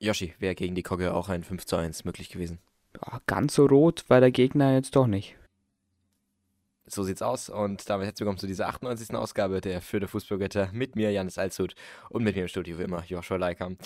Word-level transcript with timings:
Yoshi, 0.00 0.34
wäre 0.38 0.54
gegen 0.54 0.74
die 0.74 0.82
Kogge 0.82 1.12
auch 1.12 1.28
ein 1.28 1.42
5 1.42 1.66
zu 1.66 1.76
1 1.76 2.04
möglich 2.04 2.28
gewesen. 2.28 2.60
Ja, 2.94 3.20
ganz 3.26 3.54
so 3.54 3.66
rot 3.66 4.04
war 4.08 4.20
der 4.20 4.30
Gegner 4.30 4.74
jetzt 4.74 4.94
doch 4.94 5.06
nicht. 5.06 5.36
So 6.86 7.02
sieht's 7.02 7.20
aus 7.20 7.50
und 7.50 7.90
damit 7.90 8.06
herzlich 8.06 8.20
willkommen 8.20 8.38
zu 8.38 8.46
dieser 8.46 8.68
98. 8.68 9.14
Ausgabe 9.14 9.60
der 9.60 9.82
Fürther 9.82 10.08
Fußballgötter 10.08 10.70
mit 10.72 10.96
mir, 10.96 11.10
Janis 11.10 11.36
Alshut 11.36 11.74
und 12.08 12.22
mit 12.22 12.34
mir 12.36 12.42
im 12.42 12.48
Studio 12.48 12.78
wie 12.78 12.84
immer, 12.84 13.04
Joshua 13.06 13.36
Leikam. 13.36 13.76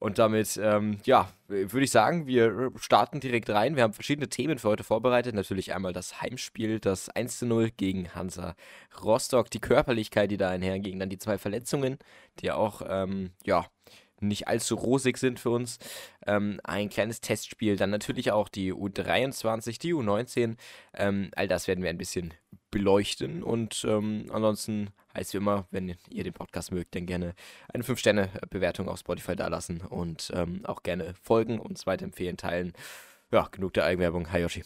Und 0.00 0.18
damit, 0.18 0.58
ähm, 0.60 0.98
ja, 1.04 1.32
würde 1.46 1.84
ich 1.84 1.92
sagen, 1.92 2.26
wir 2.26 2.72
starten 2.76 3.20
direkt 3.20 3.48
rein. 3.48 3.76
Wir 3.76 3.84
haben 3.84 3.92
verschiedene 3.92 4.28
Themen 4.28 4.58
für 4.58 4.68
heute 4.68 4.82
vorbereitet. 4.82 5.36
Natürlich 5.36 5.72
einmal 5.72 5.92
das 5.92 6.20
Heimspiel, 6.20 6.80
das 6.80 7.08
1 7.08 7.38
zu 7.38 7.46
0 7.46 7.70
gegen 7.70 8.12
Hansa 8.12 8.56
Rostock, 9.00 9.48
die 9.48 9.60
Körperlichkeit, 9.60 10.32
die 10.32 10.36
da 10.36 10.50
einherging, 10.50 10.98
dann 10.98 11.08
die 11.08 11.18
zwei 11.18 11.38
Verletzungen, 11.38 11.98
die 12.40 12.50
auch, 12.50 12.82
ähm, 12.84 13.30
ja, 13.44 13.66
nicht 14.22 14.48
allzu 14.48 14.74
rosig 14.74 15.18
sind 15.18 15.40
für 15.40 15.50
uns. 15.50 15.78
Ähm, 16.26 16.60
ein 16.64 16.88
kleines 16.88 17.20
Testspiel, 17.20 17.76
dann 17.76 17.90
natürlich 17.90 18.32
auch 18.32 18.48
die 18.48 18.72
U23, 18.72 19.80
die 19.80 19.94
U19. 19.94 20.56
Ähm, 20.94 21.30
all 21.36 21.48
das 21.48 21.68
werden 21.68 21.82
wir 21.82 21.90
ein 21.90 21.98
bisschen 21.98 22.34
beleuchten. 22.70 23.42
Und 23.42 23.84
ähm, 23.88 24.26
ansonsten 24.32 24.90
heißt 25.14 25.34
wie 25.34 25.38
immer, 25.38 25.66
wenn 25.70 25.94
ihr 26.08 26.24
den 26.24 26.32
Podcast 26.32 26.72
mögt, 26.72 26.94
dann 26.94 27.06
gerne 27.06 27.34
eine 27.72 27.84
5-Sterne-Bewertung 27.84 28.88
auf 28.88 28.98
Spotify 28.98 29.36
dalassen 29.36 29.82
und 29.82 30.32
ähm, 30.34 30.64
auch 30.64 30.82
gerne 30.82 31.14
folgen, 31.22 31.60
uns 31.60 31.86
weiterempfehlen, 31.86 32.36
teilen. 32.36 32.72
Ja, 33.30 33.48
genug 33.50 33.74
der 33.74 33.84
Eigenwerbung. 33.84 34.32
Hi 34.32 34.40
Yoshi. 34.42 34.64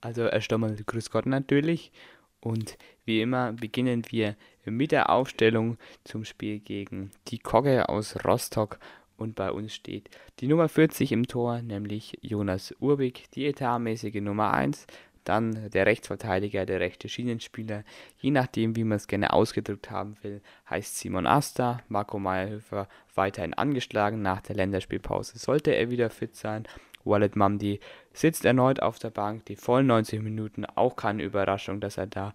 Also 0.00 0.26
erst 0.26 0.52
einmal 0.52 0.74
Grüß 0.74 1.10
Gott 1.10 1.26
natürlich. 1.26 1.92
Und 2.40 2.76
wie 3.04 3.20
immer 3.20 3.52
beginnen 3.52 4.02
wir 4.10 4.36
mit 4.64 4.92
der 4.92 5.10
Aufstellung 5.10 5.76
zum 6.04 6.24
Spiel 6.24 6.60
gegen 6.60 7.10
die 7.28 7.38
Kogge 7.38 7.88
aus 7.88 8.24
Rostock. 8.24 8.78
Und 9.16 9.34
bei 9.34 9.52
uns 9.52 9.74
steht 9.74 10.10
die 10.40 10.48
Nummer 10.48 10.68
40 10.68 11.12
im 11.12 11.26
Tor, 11.26 11.62
nämlich 11.62 12.18
Jonas 12.22 12.74
Urbig, 12.80 13.30
die 13.34 13.46
etatmäßige 13.46 14.20
Nummer 14.20 14.52
1. 14.52 14.86
Dann 15.24 15.70
der 15.70 15.86
Rechtsverteidiger, 15.86 16.66
der 16.66 16.80
rechte 16.80 17.08
Schienenspieler, 17.08 17.84
je 18.18 18.32
nachdem, 18.32 18.74
wie 18.74 18.82
man 18.82 18.96
es 18.96 19.06
gerne 19.06 19.32
ausgedrückt 19.32 19.90
haben 19.90 20.16
will, 20.22 20.42
heißt 20.68 20.98
Simon 20.98 21.26
Asta. 21.26 21.80
Marco 21.88 22.18
Meyerhöfer 22.18 22.88
weiterhin 23.14 23.54
angeschlagen 23.54 24.20
nach 24.22 24.40
der 24.40 24.56
Länderspielpause. 24.56 25.38
Sollte 25.38 25.70
er 25.76 25.90
wieder 25.90 26.10
fit 26.10 26.34
sein, 26.34 26.66
Walid 27.04 27.36
Mamdi 27.36 27.80
sitzt 28.12 28.44
erneut 28.44 28.80
auf 28.80 28.98
der 28.98 29.10
Bank, 29.10 29.46
die 29.46 29.56
vollen 29.56 29.86
90 29.86 30.22
Minuten, 30.22 30.64
auch 30.64 30.96
keine 30.96 31.22
Überraschung, 31.22 31.80
dass 31.80 31.98
er 31.98 32.06
da 32.06 32.32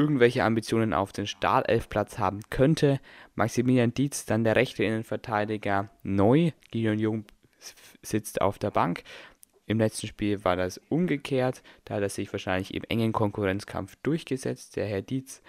irgendwelche 0.00 0.44
Ambitionen 0.44 0.94
auf 0.94 1.12
den 1.12 1.26
Startelfplatz 1.26 2.18
haben 2.18 2.40
könnte. 2.48 3.00
Maximilian 3.34 3.92
Dietz, 3.92 4.24
dann 4.24 4.44
der 4.44 4.56
rechte 4.56 4.82
Innenverteidiger, 4.82 5.90
neu. 6.02 6.52
Gideon 6.70 6.98
Jung 6.98 7.24
sitzt 8.00 8.40
auf 8.40 8.58
der 8.58 8.70
Bank. 8.70 9.02
Im 9.66 9.78
letzten 9.78 10.06
Spiel 10.06 10.42
war 10.42 10.56
das 10.56 10.78
umgekehrt, 10.88 11.62
da 11.84 11.96
hat 11.96 12.02
er 12.02 12.08
sich 12.08 12.32
wahrscheinlich 12.32 12.72
im 12.72 12.82
engen 12.88 13.12
Konkurrenzkampf 13.12 13.96
durchgesetzt, 14.02 14.76
der 14.76 14.86
Herr 14.86 15.02
Dietz. 15.02 15.42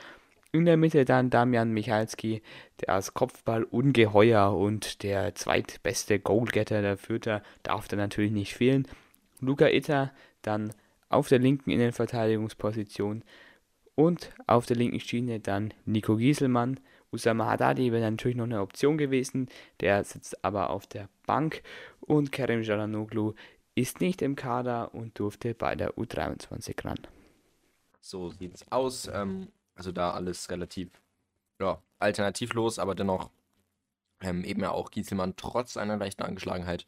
In 0.51 0.65
der 0.65 0.75
Mitte 0.75 1.05
dann 1.05 1.29
Damian 1.29 1.71
Michalski, 1.71 2.41
der 2.81 2.93
als 2.93 3.13
Kopfball 3.13 3.63
ungeheuer 3.63 4.53
und 4.53 5.01
der 5.03 5.33
zweitbeste 5.33 6.19
Goalgetter 6.19 6.81
der 6.81 6.97
Fürther 6.97 7.41
darf 7.63 7.87
da 7.87 7.95
natürlich 7.95 8.31
nicht 8.31 8.53
fehlen. 8.53 8.85
Luca 9.39 9.69
Itter 9.69 10.11
dann 10.41 10.73
auf 11.07 11.29
der 11.29 11.39
linken 11.39 11.71
Innenverteidigungsposition 11.71 13.23
und 13.95 14.31
auf 14.47 14.65
der 14.65 14.77
linken 14.77 14.99
Schiene 14.99 15.39
dann 15.39 15.73
Nico 15.85 16.15
Gieselmann. 16.17 16.79
Usama 17.11 17.45
Haddadi 17.45 17.91
wäre 17.91 18.09
natürlich 18.09 18.37
noch 18.37 18.45
eine 18.45 18.61
Option 18.61 18.97
gewesen, 18.97 19.49
der 19.81 20.03
sitzt 20.03 20.43
aber 20.45 20.69
auf 20.69 20.87
der 20.87 21.09
Bank 21.25 21.61
und 21.99 22.31
Kerem 22.31 22.63
Jalanoglu 22.63 23.33
ist 23.75 24.01
nicht 24.01 24.21
im 24.21 24.35
Kader 24.35 24.93
und 24.93 25.17
durfte 25.19 25.53
bei 25.53 25.75
der 25.75 25.95
U23 25.95 26.85
ran. 26.85 26.99
So 27.99 28.29
sieht's 28.29 28.69
aus. 28.71 29.09
Ähm, 29.13 29.49
also 29.75 29.91
da 29.91 30.11
alles 30.11 30.49
relativ 30.49 30.89
ja, 31.59 31.81
alternativlos, 31.99 32.79
aber 32.79 32.95
dennoch 32.95 33.29
ähm, 34.21 34.43
eben 34.43 34.61
ja 34.61 34.71
auch 34.71 34.91
Gieselmann 34.91 35.35
trotz 35.35 35.77
einer 35.77 35.97
leichten 35.97 36.23
Angeschlagenheit 36.23 36.85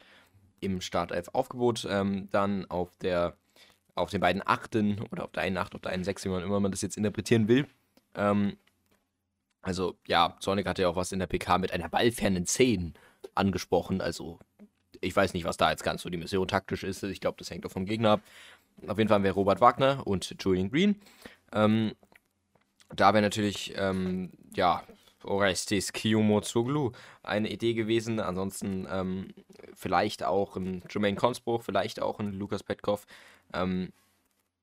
im 0.60 0.82
Startelf-Aufgebot. 0.82 1.88
Ähm, 1.90 2.30
dann 2.32 2.66
auf 2.70 2.96
der 2.98 3.36
auf 3.96 4.10
den 4.10 4.22
beiden 4.22 4.42
Achten 4.46 5.02
oder 5.12 5.26
auf 5.26 5.32
der 5.32 5.44
einen 5.44 5.58
Acht, 5.58 5.76
auf 5.76 5.82
der 5.82 5.92
einen 5.92 6.04
Sechs, 6.04 6.26
wie 6.26 6.30
man 6.30 6.44
immer 6.44 6.60
man 6.60 6.72
das 6.72 6.82
jetzt 6.82 6.98
interpretieren 6.98 7.48
will. 7.48 7.68
Ähm, 8.16 8.58
also 9.62 9.96
ja, 10.08 10.36
Zornig 10.40 10.68
hatte 10.68 10.82
ja 10.82 10.90
auch 10.90 10.96
was 10.96 11.12
in 11.12 11.20
der 11.20 11.28
PK 11.28 11.58
mit 11.58 11.72
einer 11.72 11.90
ballfernen 11.90 12.46
10 12.46 12.94
angesprochen. 13.36 14.02
Also 14.02 14.40
ich 15.02 15.16
weiß 15.16 15.34
nicht, 15.34 15.46
was 15.46 15.58
da 15.58 15.70
jetzt 15.72 15.84
ganz 15.84 16.02
so 16.02 16.10
die 16.10 16.18
Mission 16.18 16.48
taktisch 16.48 16.84
ist. 16.84 17.04
Ich 17.04 17.22
glaube, 17.22 17.38
das 17.38 17.50
hängt 17.50 17.66
auch 17.66 17.72
vom 17.72 17.86
Gegner 17.86 18.12
ab. 18.12 18.22
Auf 18.88 18.98
jeden 18.98 19.08
Fall 19.08 19.16
haben 19.16 19.24
wir 19.24 19.32
Robert 19.32 19.62
Wagner 19.62 20.06
und 20.06 20.36
Julian 20.40 20.70
Green. 20.70 21.00
Ähm, 21.52 21.94
da 22.90 23.14
wäre 23.14 23.22
natürlich, 23.22 23.74
ähm, 23.78 24.32
ja, 24.56 24.84
Orestes 25.24 25.94
Kiyomozoglu 25.94 26.92
eine 27.22 27.50
Idee 27.50 27.74
gewesen. 27.74 28.20
Ansonsten 28.20 28.88
ähm, 28.92 29.34
vielleicht 29.74 30.24
auch 30.24 30.58
ein 30.58 30.84
Jermaine 30.90 31.16
Consbruch, 31.16 31.64
vielleicht 31.64 32.02
auch 32.02 32.20
ein 32.20 32.34
Lukas 32.34 32.64
Petkov. 32.64 33.06
Ähm, 33.54 33.92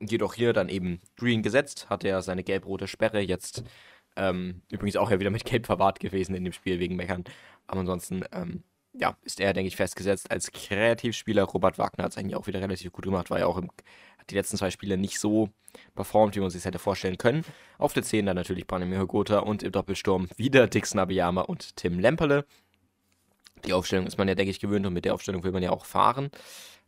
jedoch 0.01 0.35
hier 0.35 0.53
dann 0.53 0.69
eben 0.69 1.01
Green 1.17 1.43
gesetzt, 1.43 1.89
hat 1.91 2.05
er 2.05 2.23
seine 2.23 2.43
gelb-rote 2.43 2.89
Sperre 2.89 3.21
jetzt. 3.21 3.65
Ähm, 4.17 4.63
übrigens 4.71 4.97
auch 4.97 5.11
ja 5.11 5.21
wieder 5.21 5.31
mit 5.31 5.45
Gelb 5.45 5.67
verwahrt 5.67 6.01
gewesen 6.01 6.35
in 6.35 6.45
dem 6.45 6.53
Spiel 6.53 6.79
wegen 6.79 6.97
Meckern. 6.97 7.25
Aber 7.67 7.81
ansonsten, 7.81 8.25
ähm, 8.33 8.65
ja, 8.93 9.17
ist 9.23 9.41
er, 9.41 9.53
denke 9.53 9.69
ich, 9.69 9.77
festgesetzt 9.77 10.31
als 10.31 10.51
Kreativspieler. 10.51 11.45
Robert 11.45 11.79
Wagner 11.79 12.05
hat 12.05 12.13
es 12.13 12.19
eigentlich 12.19 12.35
auch 12.35 12.47
wieder 12.47 12.61
relativ 12.61 12.93
gut 12.93 13.05
gemacht, 13.05 13.31
war 13.31 13.39
ja 13.39 13.47
auch 13.47 13.59
im 13.59 13.71
die 14.31 14.35
letzten 14.35 14.57
zwei 14.57 14.71
Spiele 14.71 14.97
nicht 14.97 15.19
so 15.19 15.51
performt, 15.95 16.37
wie 16.37 16.41
man 16.41 16.51
sich 16.51 16.65
hätte 16.65 16.79
vorstellen 16.79 17.19
können. 17.19 17.45
Auf 17.79 17.93
der 17.93 18.03
10 18.03 18.27
dann 18.27 18.37
natürlich 18.37 18.67
Branimir 18.67 19.01
Hogota 19.01 19.41
und 19.41 19.63
im 19.63 19.73
Doppelsturm 19.73 20.29
wieder 20.37 20.67
Dixon 20.67 21.01
Abiyama 21.01 21.43
und 21.43 21.77
Tim 21.77 21.99
Lemperle. 21.99 22.45
Die 23.65 23.73
Aufstellung 23.73 24.07
ist 24.07 24.17
man 24.19 24.29
ja, 24.29 24.35
denke 24.35 24.51
ich, 24.51 24.61
gewöhnt 24.61 24.87
und 24.87 24.95
mit 24.95 25.05
der 25.05 25.15
Aufstellung 25.15 25.45
will 25.45 25.53
man 25.53 25.63
ja 25.63 25.71
auch 25.71 25.85
fahren. 25.85 26.31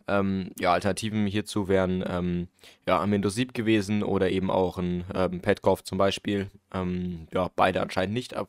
Ähm, 0.09 0.51
ja, 0.59 0.73
Alternativen 0.73 1.27
hierzu 1.27 1.69
wären 1.69 2.05
ähm, 2.07 2.49
ja, 2.87 3.01
Amindo 3.01 3.29
Sieb 3.29 3.55
gewesen 3.55 4.03
oder 4.03 4.31
eben 4.31 4.51
auch 4.51 4.79
ein 4.79 5.05
ähm, 5.15 5.41
Petkov 5.41 5.85
zum 5.85 5.99
Beispiel. 5.99 6.51
Ähm, 6.75 7.27
ja, 7.33 7.51
beide 7.55 7.81
anscheinend 7.81 8.15
nicht. 8.15 8.35
Aber, 8.35 8.49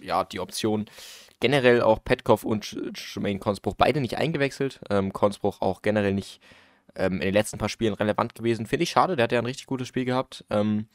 ja, 0.00 0.24
die 0.24 0.40
Option 0.40 0.86
generell 1.40 1.82
auch 1.82 2.02
Petkov 2.02 2.44
und 2.44 2.76
Jermaine 2.94 3.38
Consbruch 3.38 3.74
beide 3.74 4.00
nicht 4.00 4.18
eingewechselt. 4.18 4.80
Ähm, 4.90 5.12
Consbruch 5.12 5.60
auch 5.60 5.82
generell 5.82 6.14
nicht 6.14 6.40
ähm, 6.96 7.14
in 7.14 7.20
den 7.20 7.34
letzten 7.34 7.58
paar 7.58 7.68
Spielen 7.68 7.94
relevant 7.94 8.34
gewesen. 8.34 8.66
Finde 8.66 8.84
ich 8.84 8.90
schade, 8.90 9.16
der 9.16 9.24
hat 9.24 9.32
ja 9.32 9.38
ein 9.40 9.46
richtig 9.46 9.66
gutes 9.66 9.88
Spiel 9.88 10.04
gehabt. 10.04 10.44
Ähm, 10.50 10.88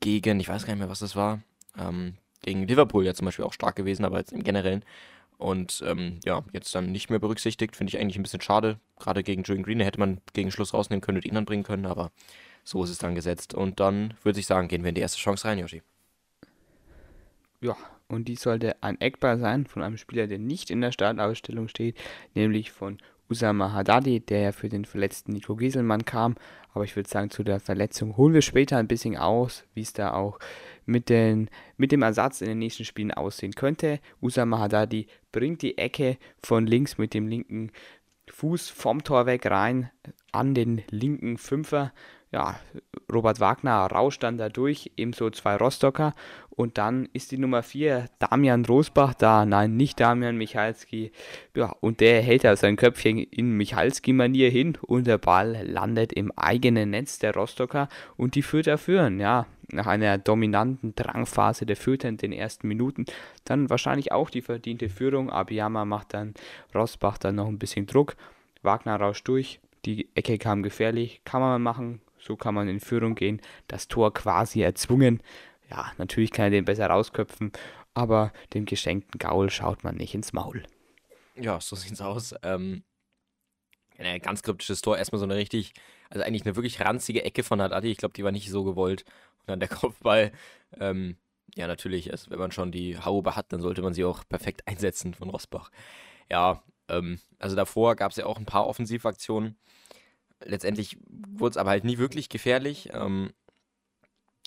gegen, 0.00 0.40
ich 0.40 0.48
weiß 0.48 0.66
gar 0.66 0.74
nicht 0.74 0.80
mehr, 0.80 0.90
was 0.90 1.00
das 1.00 1.16
war. 1.16 1.40
Ähm, 1.78 2.14
gegen 2.42 2.66
Liverpool 2.66 3.04
ja 3.04 3.14
zum 3.14 3.24
Beispiel 3.24 3.44
auch 3.44 3.52
stark 3.52 3.76
gewesen, 3.76 4.04
aber 4.04 4.18
jetzt 4.18 4.32
im 4.32 4.44
Generellen. 4.44 4.84
Und 5.38 5.82
ähm, 5.86 6.20
ja, 6.24 6.42
jetzt 6.52 6.74
dann 6.74 6.92
nicht 6.92 7.10
mehr 7.10 7.18
berücksichtigt, 7.18 7.76
finde 7.76 7.90
ich 7.90 8.00
eigentlich 8.00 8.16
ein 8.16 8.22
bisschen 8.22 8.40
schade. 8.40 8.78
Gerade 8.98 9.22
gegen 9.22 9.42
Julian 9.42 9.64
Green 9.64 9.80
hätte 9.80 9.98
man 9.98 10.20
gegen 10.32 10.50
Schluss 10.50 10.74
rausnehmen 10.74 11.00
können 11.00 11.18
und 11.18 11.24
ihn 11.24 11.34
dann 11.34 11.44
bringen 11.44 11.64
können, 11.64 11.86
aber 11.86 12.12
so 12.62 12.82
ist 12.84 12.90
es 12.90 12.98
dann 12.98 13.14
gesetzt. 13.14 13.54
Und 13.54 13.80
dann 13.80 14.14
würde 14.22 14.40
ich 14.40 14.46
sagen, 14.46 14.68
gehen 14.68 14.82
wir 14.82 14.88
in 14.90 14.94
die 14.94 15.00
erste 15.00 15.18
Chance 15.18 15.46
rein, 15.46 15.58
Yoshi. 15.58 15.82
Ja, 17.60 17.76
und 18.08 18.28
die 18.28 18.36
sollte 18.36 18.82
ein 18.82 19.00
Eckball 19.00 19.38
sein 19.38 19.66
von 19.66 19.82
einem 19.82 19.96
Spieler, 19.96 20.26
der 20.26 20.38
nicht 20.38 20.70
in 20.70 20.80
der 20.80 20.92
Startausstellung 20.92 21.68
steht, 21.68 21.96
nämlich 22.34 22.72
von 22.72 22.98
Usama 23.34 23.72
Haddadi, 23.72 24.20
der 24.20 24.40
ja 24.40 24.52
für 24.52 24.68
den 24.68 24.84
verletzten 24.84 25.32
Nico 25.32 25.56
Gieselmann 25.56 26.04
kam. 26.04 26.36
Aber 26.72 26.84
ich 26.84 26.94
würde 26.94 27.08
sagen, 27.08 27.30
zu 27.30 27.42
der 27.42 27.58
Verletzung 27.58 28.16
holen 28.16 28.32
wir 28.32 28.42
später 28.42 28.76
ein 28.76 28.86
bisschen 28.86 29.16
aus, 29.16 29.64
wie 29.74 29.82
es 29.82 29.92
da 29.92 30.12
auch 30.12 30.38
mit, 30.86 31.08
den, 31.08 31.50
mit 31.76 31.90
dem 31.90 32.02
Ersatz 32.02 32.40
in 32.40 32.46
den 32.46 32.58
nächsten 32.58 32.84
Spielen 32.84 33.10
aussehen 33.10 33.54
könnte. 33.54 33.98
Usama 34.20 34.60
Haddadi 34.60 35.08
bringt 35.32 35.62
die 35.62 35.78
Ecke 35.78 36.16
von 36.42 36.66
links 36.66 36.96
mit 36.96 37.12
dem 37.12 37.26
linken 37.26 37.72
Fuß 38.30 38.70
vom 38.70 39.02
Tor 39.02 39.26
weg 39.26 39.46
rein 39.46 39.90
an 40.30 40.54
den 40.54 40.82
linken 40.90 41.36
Fünfer 41.36 41.92
ja, 42.34 42.56
Robert 43.12 43.38
Wagner 43.38 43.86
rauscht 43.86 44.24
dann 44.24 44.38
da 44.38 44.48
durch, 44.48 44.90
ebenso 44.96 45.30
zwei 45.30 45.54
Rostocker. 45.54 46.14
Und 46.50 46.78
dann 46.78 47.08
ist 47.12 47.30
die 47.30 47.38
Nummer 47.38 47.62
4 47.62 48.06
Damian 48.18 48.64
Rosbach 48.64 49.14
da. 49.14 49.46
Nein, 49.46 49.76
nicht 49.76 50.00
Damian 50.00 50.36
Michalski. 50.36 51.12
Ja, 51.54 51.72
und 51.80 52.00
der 52.00 52.22
hält 52.22 52.42
da 52.42 52.56
sein 52.56 52.74
Köpfchen 52.74 53.18
in 53.18 53.56
Michalski-Manier 53.56 54.50
hin 54.50 54.76
und 54.82 55.06
der 55.06 55.18
Ball 55.18 55.64
landet 55.64 56.12
im 56.12 56.32
eigenen 56.34 56.90
Netz 56.90 57.20
der 57.20 57.34
Rostocker 57.34 57.88
und 58.16 58.34
die 58.34 58.42
Fürther 58.42 58.78
führen. 58.78 59.20
Ja, 59.20 59.46
nach 59.70 59.86
einer 59.86 60.18
dominanten 60.18 60.96
Drangphase 60.96 61.66
der 61.66 61.76
Fürther 61.76 62.08
in 62.08 62.16
den 62.16 62.32
ersten 62.32 62.66
Minuten. 62.66 63.04
Dann 63.44 63.70
wahrscheinlich 63.70 64.10
auch 64.10 64.28
die 64.28 64.42
verdiente 64.42 64.88
Führung. 64.88 65.30
Abiyama 65.30 65.84
macht 65.84 66.14
dann 66.14 66.34
Rosbach 66.74 67.16
dann 67.16 67.36
noch 67.36 67.46
ein 67.46 67.60
bisschen 67.60 67.86
Druck. 67.86 68.16
Wagner 68.62 68.96
rauscht 68.96 69.28
durch. 69.28 69.60
Die 69.84 70.08
Ecke 70.16 70.38
kam 70.38 70.64
gefährlich. 70.64 71.20
Kann 71.24 71.40
man 71.40 71.62
machen 71.62 72.00
so 72.24 72.36
kann 72.36 72.54
man 72.54 72.68
in 72.68 72.80
Führung 72.80 73.14
gehen. 73.14 73.40
Das 73.68 73.88
Tor 73.88 74.14
quasi 74.14 74.62
erzwungen. 74.62 75.22
Ja, 75.70 75.92
natürlich 75.98 76.30
kann 76.30 76.46
er 76.46 76.50
den 76.50 76.64
besser 76.64 76.86
rausköpfen, 76.86 77.52
aber 77.92 78.32
dem 78.54 78.64
geschenkten 78.64 79.18
Gaul 79.18 79.50
schaut 79.50 79.84
man 79.84 79.96
nicht 79.96 80.14
ins 80.14 80.32
Maul. 80.32 80.62
Ja, 81.36 81.60
so 81.60 81.76
sieht's 81.76 82.00
aus. 82.00 82.34
Ähm, 82.42 82.82
ein 83.98 84.20
ganz 84.20 84.42
kryptisches 84.42 84.80
Tor. 84.82 84.98
Erstmal 84.98 85.18
so 85.18 85.24
eine 85.24 85.36
richtig, 85.36 85.72
also 86.10 86.24
eigentlich 86.24 86.44
eine 86.44 86.56
wirklich 86.56 86.80
ranzige 86.80 87.24
Ecke 87.24 87.42
von 87.42 87.60
Haddadi. 87.60 87.90
Ich 87.90 87.98
glaube, 87.98 88.14
die 88.14 88.24
war 88.24 88.32
nicht 88.32 88.50
so 88.50 88.64
gewollt. 88.64 89.04
Und 89.40 89.48
dann 89.48 89.60
der 89.60 89.68
Kopfball. 89.70 90.32
Ähm, 90.80 91.16
ja, 91.54 91.66
natürlich, 91.66 92.10
also 92.10 92.30
wenn 92.30 92.38
man 92.38 92.50
schon 92.50 92.72
die 92.72 92.98
Haube 92.98 93.36
hat, 93.36 93.52
dann 93.52 93.60
sollte 93.60 93.82
man 93.82 93.94
sie 93.94 94.04
auch 94.04 94.24
perfekt 94.28 94.66
einsetzen 94.66 95.14
von 95.14 95.30
Rosbach. 95.30 95.70
Ja, 96.30 96.62
ähm, 96.88 97.20
also 97.38 97.54
davor 97.54 97.94
gab 97.94 98.10
es 98.10 98.16
ja 98.16 98.26
auch 98.26 98.38
ein 98.38 98.46
paar 98.46 98.66
Offensivaktionen. 98.66 99.56
Letztendlich 100.44 100.98
wurde 101.08 101.52
es 101.52 101.56
aber 101.56 101.70
halt 101.70 101.84
nie 101.84 101.98
wirklich 101.98 102.28
gefährlich. 102.28 102.90
Ähm, 102.92 103.32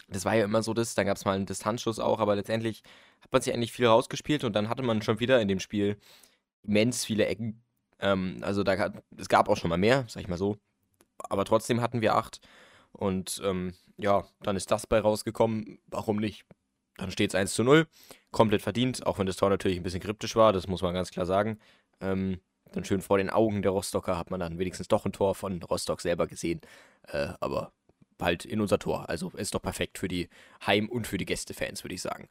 das 0.09 0.25
war 0.25 0.35
ja 0.35 0.45
immer 0.45 0.63
so 0.63 0.73
das, 0.73 0.95
dann 0.95 1.05
gab 1.05 1.17
es 1.17 1.25
mal 1.25 1.35
einen 1.35 1.45
Distanzschuss 1.45 1.99
auch, 1.99 2.19
aber 2.19 2.35
letztendlich 2.35 2.83
hat 3.21 3.31
man 3.31 3.41
sich 3.41 3.53
eigentlich 3.53 3.73
viel 3.73 3.87
rausgespielt 3.87 4.43
und 4.43 4.53
dann 4.53 4.69
hatte 4.69 4.83
man 4.83 5.01
schon 5.01 5.19
wieder 5.19 5.41
in 5.41 5.47
dem 5.47 5.59
Spiel 5.59 5.97
immens 6.63 7.03
viele 7.03 7.25
Ecken. 7.25 7.63
Ähm, 7.99 8.37
also 8.41 8.63
da 8.63 8.93
es 9.17 9.29
gab 9.29 9.49
auch 9.49 9.57
schon 9.57 9.69
mal 9.69 9.77
mehr, 9.77 10.05
sag 10.07 10.21
ich 10.21 10.27
mal 10.27 10.37
so. 10.37 10.57
Aber 11.29 11.45
trotzdem 11.45 11.81
hatten 11.81 12.01
wir 12.01 12.15
acht. 12.15 12.39
Und 12.91 13.41
ähm, 13.43 13.73
ja, 13.97 14.25
dann 14.41 14.55
ist 14.55 14.71
das 14.71 14.87
bei 14.87 14.99
rausgekommen. 14.99 15.79
Warum 15.87 16.17
nicht? 16.17 16.45
Dann 16.97 17.11
steht 17.11 17.31
es 17.31 17.35
1 17.35 17.53
zu 17.53 17.63
0. 17.63 17.87
Komplett 18.31 18.61
verdient, 18.61 19.05
auch 19.05 19.19
wenn 19.19 19.27
das 19.27 19.37
Tor 19.37 19.49
natürlich 19.49 19.77
ein 19.77 19.83
bisschen 19.83 20.01
kryptisch 20.01 20.35
war, 20.35 20.53
das 20.53 20.67
muss 20.67 20.81
man 20.81 20.93
ganz 20.93 21.11
klar 21.11 21.25
sagen. 21.25 21.59
Ähm, 22.01 22.39
dann 22.73 22.85
schön 22.85 23.01
vor 23.01 23.17
den 23.17 23.29
Augen 23.29 23.61
der 23.61 23.71
Rostocker 23.71 24.17
hat 24.17 24.31
man 24.31 24.39
dann 24.39 24.59
wenigstens 24.59 24.87
doch 24.87 25.05
ein 25.05 25.13
Tor 25.13 25.35
von 25.35 25.61
Rostock 25.63 26.01
selber 26.01 26.27
gesehen. 26.27 26.61
Äh, 27.03 27.29
aber 27.39 27.71
halt 28.19 28.45
in 28.45 28.61
unser 28.61 28.79
Tor. 28.79 29.09
Also 29.09 29.29
ist 29.31 29.53
doch 29.53 29.61
perfekt 29.61 29.97
für 29.97 30.07
die 30.07 30.29
Heim- 30.65 30.89
und 30.89 31.07
für 31.07 31.17
die 31.17 31.25
Gästefans, 31.25 31.83
würde 31.83 31.95
ich 31.95 32.01
sagen. 32.01 32.27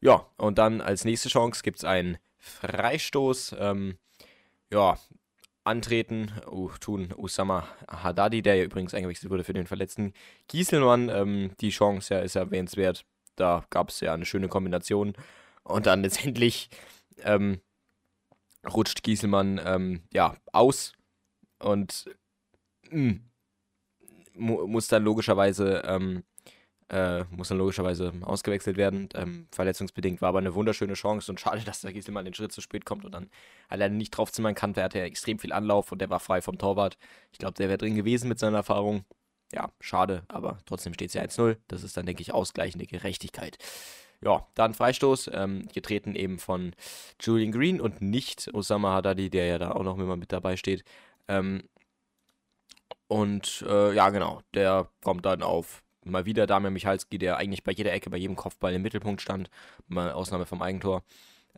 Ja, 0.00 0.26
und 0.36 0.58
dann 0.58 0.80
als 0.80 1.04
nächste 1.04 1.28
Chance 1.28 1.62
gibt 1.62 1.78
es 1.78 1.84
einen 1.84 2.18
Freistoß. 2.38 3.56
Ähm, 3.58 3.98
ja, 4.72 4.98
antreten 5.64 6.32
uh, 6.50 6.70
tun 6.80 7.12
Usama 7.16 7.68
Haddadi, 7.88 8.42
der 8.42 8.56
ja 8.56 8.64
übrigens 8.64 8.94
eingewechselt 8.94 9.30
wurde 9.30 9.44
für 9.44 9.52
den 9.52 9.66
verletzten 9.66 10.12
Gieselmann. 10.46 11.08
Ähm, 11.08 11.50
die 11.60 11.70
Chance 11.70 12.14
ja 12.14 12.20
ist 12.20 12.36
erwähnenswert. 12.36 13.04
Da 13.36 13.64
gab 13.70 13.90
es 13.90 14.00
ja 14.00 14.14
eine 14.14 14.24
schöne 14.24 14.48
Kombination. 14.48 15.14
Und 15.64 15.86
dann 15.86 16.02
letztendlich 16.02 16.70
ähm, 17.22 17.60
rutscht 18.68 19.02
Gieselmann 19.02 19.60
ähm, 19.64 20.02
ja 20.12 20.36
aus 20.52 20.92
und 21.58 22.06
mh, 22.90 23.20
mu 24.34 24.66
muss 24.66 24.88
dann 24.88 25.04
logischerweise 25.04 25.82
ähm, 25.86 26.24
äh, 26.90 27.24
muss 27.30 27.48
dann 27.48 27.58
logischerweise 27.58 28.12
ausgewechselt 28.22 28.76
werden. 28.76 29.08
Ähm, 29.14 29.46
verletzungsbedingt 29.52 30.22
war 30.22 30.30
aber 30.30 30.38
eine 30.38 30.54
wunderschöne 30.54 30.94
Chance 30.94 31.30
und 31.30 31.40
schade, 31.40 31.62
dass 31.64 31.82
der 31.82 31.92
Gieselmann 31.92 32.24
den 32.24 32.34
Schritt 32.34 32.52
zu 32.52 32.60
spät 32.60 32.84
kommt 32.84 33.04
und 33.04 33.12
dann 33.12 33.30
alleine 33.68 33.94
nicht 33.96 34.10
draufzimmern 34.10 34.54
kann. 34.54 34.72
Der 34.72 34.84
hatte 34.84 34.98
ja 34.98 35.04
extrem 35.04 35.38
viel 35.38 35.52
Anlauf 35.52 35.92
und 35.92 36.00
der 36.00 36.10
war 36.10 36.20
frei 36.20 36.40
vom 36.40 36.58
Torwart. 36.58 36.96
Ich 37.32 37.38
glaube, 37.38 37.54
der 37.54 37.68
wäre 37.68 37.78
drin 37.78 37.94
gewesen 37.94 38.28
mit 38.28 38.38
seiner 38.38 38.58
Erfahrung. 38.58 39.04
Ja, 39.52 39.70
schade, 39.80 40.24
aber 40.28 40.58
trotzdem 40.66 40.94
steht 40.94 41.08
es 41.08 41.14
ja 41.14 41.22
1-0. 41.22 41.56
Das 41.68 41.82
ist 41.82 41.96
dann, 41.96 42.06
denke 42.06 42.22
ich, 42.22 42.34
ausgleichende 42.34 42.86
Gerechtigkeit. 42.86 43.58
Ja, 44.20 44.46
dann 44.54 44.74
Freistoß, 44.74 45.30
ähm, 45.32 45.68
getreten 45.72 46.14
eben 46.16 46.38
von 46.38 46.74
Julian 47.20 47.52
Green 47.52 47.80
und 47.80 48.02
nicht 48.02 48.52
Osama 48.52 48.94
Haddadi, 48.94 49.30
der 49.30 49.46
ja 49.46 49.58
da 49.58 49.72
auch 49.72 49.84
noch 49.84 49.98
immer 49.98 50.16
mit 50.16 50.32
dabei 50.32 50.56
steht. 50.56 50.82
Ähm, 51.28 51.62
und 53.06 53.64
äh, 53.68 53.94
ja, 53.94 54.10
genau, 54.10 54.42
der 54.54 54.88
kommt 55.02 55.24
dann 55.24 55.42
auf 55.42 55.82
mal 56.04 56.26
wieder 56.26 56.46
Damian 56.46 56.72
Michalski, 56.72 57.18
der 57.18 57.36
eigentlich 57.36 57.64
bei 57.64 57.72
jeder 57.72 57.92
Ecke, 57.92 58.10
bei 58.10 58.16
jedem 58.16 58.36
Kopfball 58.36 58.74
im 58.74 58.82
Mittelpunkt 58.82 59.20
stand, 59.20 59.50
mal 59.86 60.12
Ausnahme 60.12 60.46
vom 60.46 60.62
Eigentor, 60.62 61.02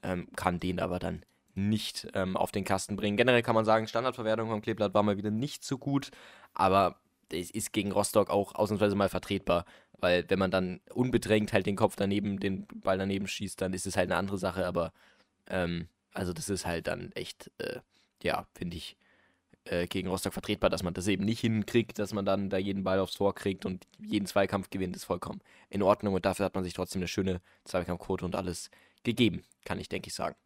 ähm, 0.02 0.28
kann 0.36 0.60
den 0.60 0.80
aber 0.80 0.98
dann 0.98 1.24
nicht 1.54 2.08
ähm, 2.14 2.36
auf 2.36 2.52
den 2.52 2.64
Kasten 2.64 2.96
bringen. 2.96 3.16
Generell 3.16 3.42
kann 3.42 3.54
man 3.54 3.64
sagen, 3.64 3.86
Standardverwertung 3.86 4.48
vom 4.48 4.62
Kleeblatt 4.62 4.94
war 4.94 5.02
mal 5.02 5.16
wieder 5.16 5.30
nicht 5.30 5.64
so 5.64 5.78
gut, 5.78 6.10
aber 6.54 6.96
ist 7.32 7.72
gegen 7.72 7.92
Rostock 7.92 8.30
auch 8.30 8.54
ausnahmsweise 8.54 8.94
mal 8.96 9.08
vertretbar, 9.08 9.64
weil 9.98 10.24
wenn 10.28 10.38
man 10.38 10.50
dann 10.50 10.80
unbedrängt 10.92 11.52
halt 11.52 11.66
den 11.66 11.76
Kopf 11.76 11.96
daneben, 11.96 12.40
den 12.40 12.66
Ball 12.66 12.98
daneben 12.98 13.26
schießt, 13.26 13.60
dann 13.60 13.72
ist 13.72 13.86
es 13.86 13.96
halt 13.96 14.10
eine 14.10 14.18
andere 14.18 14.38
Sache, 14.38 14.66
aber 14.66 14.92
ähm, 15.46 15.88
also 16.12 16.32
das 16.32 16.48
ist 16.48 16.66
halt 16.66 16.86
dann 16.86 17.12
echt, 17.12 17.50
äh, 17.58 17.80
ja, 18.22 18.46
finde 18.54 18.76
ich, 18.76 18.96
äh, 19.64 19.86
gegen 19.86 20.08
Rostock 20.08 20.32
vertretbar, 20.32 20.70
dass 20.70 20.82
man 20.82 20.94
das 20.94 21.06
eben 21.06 21.24
nicht 21.24 21.40
hinkriegt, 21.40 21.98
dass 21.98 22.12
man 22.12 22.24
dann 22.24 22.50
da 22.50 22.58
jeden 22.58 22.82
Ball 22.82 22.98
aufs 22.98 23.14
Tor 23.14 23.34
kriegt 23.34 23.66
und 23.66 23.86
jeden 23.98 24.26
Zweikampf 24.26 24.70
gewinnt, 24.70 24.96
ist 24.96 25.04
vollkommen 25.04 25.40
in 25.68 25.82
Ordnung 25.82 26.14
und 26.14 26.24
dafür 26.24 26.46
hat 26.46 26.54
man 26.54 26.64
sich 26.64 26.72
trotzdem 26.72 27.00
eine 27.00 27.08
schöne 27.08 27.40
Zweikampfquote 27.64 28.24
und 28.24 28.34
alles 28.34 28.70
gegeben, 29.04 29.44
kann 29.64 29.78
ich 29.78 29.88
denke 29.88 30.08
ich 30.08 30.14
sagen. 30.14 30.36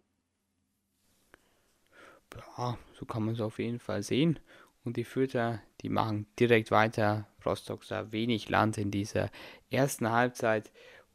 Ja, 2.58 2.78
so 2.98 3.06
kann 3.06 3.24
man 3.24 3.34
es 3.34 3.40
auf 3.40 3.58
jeden 3.58 3.78
Fall 3.78 4.02
sehen. 4.02 4.38
Und 4.84 4.96
die 4.96 5.04
Fürther, 5.04 5.62
die 5.84 5.90
machen 5.90 6.26
direkt 6.40 6.70
weiter. 6.70 7.28
Rostock 7.44 7.84
sah 7.84 8.10
wenig 8.10 8.48
Land 8.48 8.78
in 8.78 8.90
dieser 8.90 9.30
ersten 9.70 10.10
Halbzeit. 10.10 10.72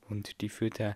Und 0.08 0.42
die 0.42 0.50
Fürther, 0.50 0.96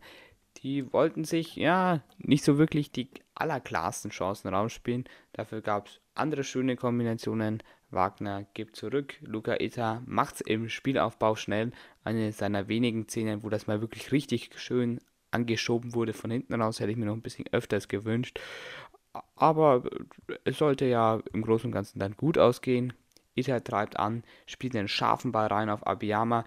die 0.57 0.93
wollten 0.93 1.23
sich 1.23 1.55
ja 1.55 2.03
nicht 2.19 2.43
so 2.43 2.59
wirklich 2.59 2.91
die 2.91 3.09
allerklarsten 3.33 4.11
Chancen 4.11 4.53
rausspielen. 4.53 5.05
Dafür 5.33 5.61
gab 5.61 5.87
es 5.87 5.99
andere 6.13 6.43
schöne 6.43 6.75
Kombinationen. 6.75 7.63
Wagner 7.89 8.45
gibt 8.53 8.75
zurück. 8.75 9.15
Luca 9.21 9.57
macht 10.05 10.35
es 10.35 10.41
im 10.41 10.69
Spielaufbau 10.69 11.35
schnell. 11.35 11.71
Eine 12.03 12.31
seiner 12.31 12.67
wenigen 12.67 13.07
Szenen, 13.07 13.43
wo 13.43 13.49
das 13.49 13.65
mal 13.65 13.81
wirklich 13.81 14.11
richtig 14.11 14.51
schön 14.55 14.99
angeschoben 15.31 15.95
wurde 15.95 16.13
von 16.13 16.29
hinten 16.29 16.61
raus. 16.61 16.79
Hätte 16.79 16.91
ich 16.91 16.97
mir 16.97 17.05
noch 17.05 17.15
ein 17.15 17.21
bisschen 17.23 17.45
öfters 17.51 17.87
gewünscht. 17.87 18.39
Aber 19.35 19.83
es 20.43 20.59
sollte 20.59 20.85
ja 20.85 21.21
im 21.33 21.41
Großen 21.41 21.67
und 21.67 21.71
Ganzen 21.71 21.97
dann 21.97 22.15
gut 22.15 22.37
ausgehen. 22.37 22.93
Eta 23.35 23.59
treibt 23.59 23.97
an, 23.97 24.23
spielt 24.45 24.75
einen 24.75 24.87
scharfen 24.87 25.31
Ball 25.31 25.47
rein 25.47 25.69
auf 25.69 25.85
Abiyama. 25.85 26.45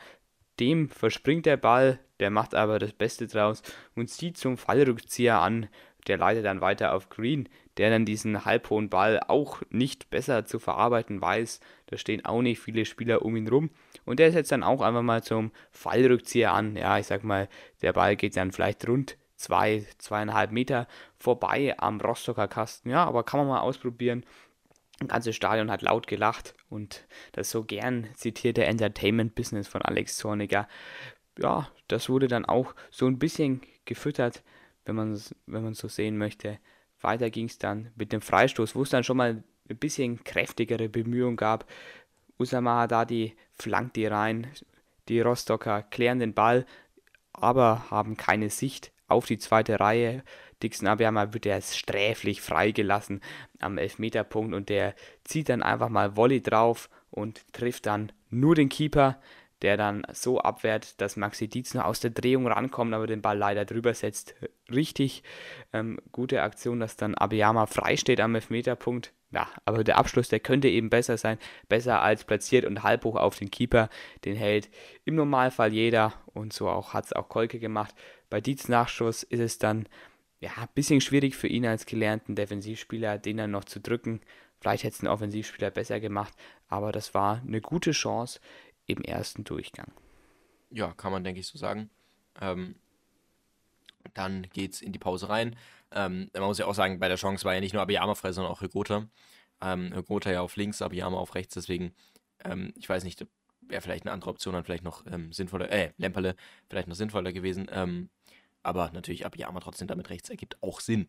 Dem 0.60 0.88
verspringt 0.88 1.46
der 1.46 1.56
Ball, 1.56 1.98
der 2.20 2.30
macht 2.30 2.54
aber 2.54 2.78
das 2.78 2.92
Beste 2.92 3.26
draus 3.26 3.62
und 3.94 4.08
zieht 4.08 4.38
zum 4.38 4.56
Fallrückzieher 4.56 5.38
an. 5.38 5.68
Der 6.06 6.18
leitet 6.18 6.44
dann 6.44 6.60
weiter 6.60 6.94
auf 6.94 7.08
Green, 7.08 7.48
der 7.76 7.90
dann 7.90 8.04
diesen 8.04 8.44
halbhohen 8.44 8.88
Ball 8.88 9.20
auch 9.26 9.62
nicht 9.70 10.08
besser 10.08 10.44
zu 10.44 10.58
verarbeiten 10.58 11.20
weiß. 11.20 11.60
Da 11.86 11.98
stehen 11.98 12.24
auch 12.24 12.42
nicht 12.42 12.60
viele 12.60 12.84
Spieler 12.84 13.22
um 13.22 13.36
ihn 13.36 13.48
rum. 13.48 13.70
Und 14.04 14.20
der 14.20 14.32
setzt 14.32 14.52
dann 14.52 14.62
auch 14.62 14.80
einfach 14.80 15.02
mal 15.02 15.22
zum 15.22 15.50
Fallrückzieher 15.72 16.52
an. 16.52 16.76
Ja, 16.76 16.98
ich 16.98 17.06
sag 17.06 17.24
mal, 17.24 17.48
der 17.82 17.92
Ball 17.92 18.16
geht 18.16 18.36
dann 18.36 18.52
vielleicht 18.52 18.86
rund 18.88 19.16
zwei, 19.34 19.84
zweieinhalb 19.98 20.52
Meter 20.52 20.86
vorbei 21.18 21.74
am 21.78 22.00
Rostocker 22.00 22.48
Kasten. 22.48 22.90
Ja, 22.90 23.04
aber 23.04 23.24
kann 23.24 23.40
man 23.40 23.48
mal 23.48 23.60
ausprobieren. 23.60 24.24
Das 24.98 25.08
ganze 25.08 25.32
Stadion 25.32 25.70
hat 25.70 25.82
laut 25.82 26.06
gelacht 26.06 26.54
und 26.70 27.06
das 27.32 27.50
so 27.50 27.64
gern 27.64 28.08
zitierte 28.14 28.64
Entertainment 28.64 29.34
Business 29.34 29.68
von 29.68 29.82
Alex 29.82 30.16
Zorniger. 30.16 30.68
Ja, 31.38 31.70
das 31.88 32.08
wurde 32.08 32.28
dann 32.28 32.46
auch 32.46 32.74
so 32.90 33.06
ein 33.06 33.18
bisschen 33.18 33.60
gefüttert, 33.84 34.42
wenn 34.84 34.96
man 34.96 35.12
es 35.12 35.34
wenn 35.46 35.74
so 35.74 35.88
sehen 35.88 36.16
möchte. 36.16 36.58
Weiter 37.00 37.30
ging 37.30 37.46
es 37.46 37.58
dann 37.58 37.90
mit 37.94 38.12
dem 38.12 38.22
Freistoß, 38.22 38.74
wo 38.74 38.82
es 38.82 38.90
dann 38.90 39.04
schon 39.04 39.18
mal 39.18 39.44
ein 39.68 39.76
bisschen 39.76 40.24
kräftigere 40.24 40.88
Bemühungen 40.88 41.36
gab. 41.36 41.70
Usama 42.38 42.80
Haddadi 42.80 43.36
flankt 43.52 43.96
die 43.96 44.06
rein, 44.06 44.46
die 45.08 45.20
Rostocker 45.20 45.82
klären 45.82 46.18
den 46.18 46.34
Ball, 46.34 46.66
aber 47.32 47.90
haben 47.90 48.16
keine 48.16 48.50
Sicht 48.50 48.92
auf 49.08 49.26
die 49.26 49.38
zweite 49.38 49.78
Reihe. 49.78 50.22
Dixon 50.62 50.88
Abiyama 50.88 51.32
wird 51.32 51.46
erst 51.46 51.78
sträflich 51.78 52.40
freigelassen 52.40 53.20
am 53.60 53.78
Elfmeterpunkt 53.78 54.54
und 54.54 54.68
der 54.68 54.94
zieht 55.24 55.48
dann 55.48 55.62
einfach 55.62 55.88
mal 55.88 56.16
Volley 56.16 56.42
drauf 56.42 56.88
und 57.10 57.52
trifft 57.52 57.86
dann 57.86 58.12
nur 58.30 58.54
den 58.54 58.68
Keeper, 58.68 59.20
der 59.62 59.76
dann 59.76 60.02
so 60.12 60.38
abwehrt, 60.40 61.00
dass 61.00 61.16
Maxi 61.16 61.48
Dietz 61.48 61.74
noch 61.74 61.84
aus 61.84 62.00
der 62.00 62.10
Drehung 62.10 62.46
rankommt, 62.46 62.92
aber 62.92 63.06
den 63.06 63.22
Ball 63.22 63.38
leider 63.38 63.64
drüber 63.64 63.94
setzt. 63.94 64.34
Richtig 64.70 65.22
ähm, 65.72 65.98
gute 66.12 66.42
Aktion, 66.42 66.80
dass 66.80 66.96
dann 66.96 67.14
Abiyama 67.14 67.66
frei 67.66 67.96
steht 67.96 68.20
am 68.20 68.34
Elfmeterpunkt. 68.34 69.12
Ja, 69.32 69.48
aber 69.64 69.82
der 69.82 69.98
Abschluss, 69.98 70.28
der 70.28 70.40
könnte 70.40 70.68
eben 70.68 70.90
besser 70.90 71.16
sein. 71.16 71.38
Besser 71.68 72.02
als 72.02 72.24
platziert 72.24 72.64
und 72.64 72.82
halb 72.82 73.04
hoch 73.04 73.16
auf 73.16 73.38
den 73.38 73.50
Keeper. 73.50 73.88
Den 74.24 74.36
hält 74.36 74.70
im 75.04 75.14
Normalfall 75.14 75.72
jeder 75.72 76.12
und 76.32 76.52
so 76.52 76.68
auch 76.68 76.92
hat 76.94 77.06
es 77.06 77.12
auch 77.12 77.28
Kolke 77.28 77.58
gemacht. 77.58 77.94
Bei 78.28 78.40
Dietz 78.40 78.68
Nachschuss 78.68 79.22
ist 79.22 79.40
es 79.40 79.58
dann 79.58 79.88
ja, 80.40 80.50
ein 80.56 80.68
bisschen 80.74 81.00
schwierig 81.00 81.36
für 81.36 81.48
ihn 81.48 81.66
als 81.66 81.86
gelernten 81.86 82.34
Defensivspieler, 82.34 83.18
den 83.18 83.38
dann 83.38 83.50
noch 83.50 83.64
zu 83.64 83.80
drücken. 83.80 84.20
Vielleicht 84.60 84.84
hätte 84.84 84.96
es 84.96 85.02
ein 85.02 85.08
Offensivspieler 85.08 85.70
besser 85.70 86.00
gemacht, 86.00 86.34
aber 86.68 86.92
das 86.92 87.14
war 87.14 87.40
eine 87.40 87.60
gute 87.60 87.92
Chance 87.92 88.40
im 88.86 89.02
ersten 89.02 89.44
Durchgang. 89.44 89.92
Ja, 90.70 90.92
kann 90.92 91.12
man, 91.12 91.24
denke 91.24 91.40
ich, 91.40 91.46
so 91.46 91.58
sagen. 91.58 91.90
Ähm, 92.40 92.76
dann 94.14 94.46
es 94.54 94.82
in 94.82 94.92
die 94.92 94.98
Pause 94.98 95.28
rein. 95.28 95.56
Ähm, 95.92 96.30
man 96.32 96.44
muss 96.44 96.58
ja 96.58 96.66
auch 96.66 96.74
sagen, 96.74 96.98
bei 96.98 97.08
der 97.08 97.16
Chance 97.16 97.44
war 97.44 97.54
ja 97.54 97.60
nicht 97.60 97.72
nur 97.72 97.82
Abiyama 97.82 98.14
frei, 98.14 98.32
sondern 98.32 98.52
auch 98.52 98.60
Hegota. 98.60 99.08
Ähm, 99.60 99.92
Hegota 99.92 100.30
ja 100.30 100.40
auf 100.40 100.56
links, 100.56 100.82
Abiyama 100.82 101.16
auf 101.16 101.34
rechts, 101.34 101.54
deswegen, 101.54 101.94
ähm, 102.44 102.72
ich 102.76 102.88
weiß 102.88 103.04
nicht, 103.04 103.24
wäre 103.62 103.80
vielleicht 103.80 104.04
eine 104.04 104.12
andere 104.12 104.30
Option 104.30 104.54
dann 104.54 104.64
vielleicht 104.64 104.84
noch 104.84 105.04
ähm, 105.06 105.32
sinnvoller, 105.32 105.70
äh, 105.70 105.92
Lemperle 105.96 106.36
vielleicht 106.68 106.88
noch 106.88 106.94
sinnvoller 106.94 107.32
gewesen. 107.32 107.68
Aber 108.66 108.90
natürlich 108.92 109.24
Abiyama 109.24 109.60
trotzdem 109.60 109.86
damit 109.86 110.10
rechts 110.10 110.28
ergibt 110.28 110.60
auch 110.60 110.80
Sinn. 110.80 111.08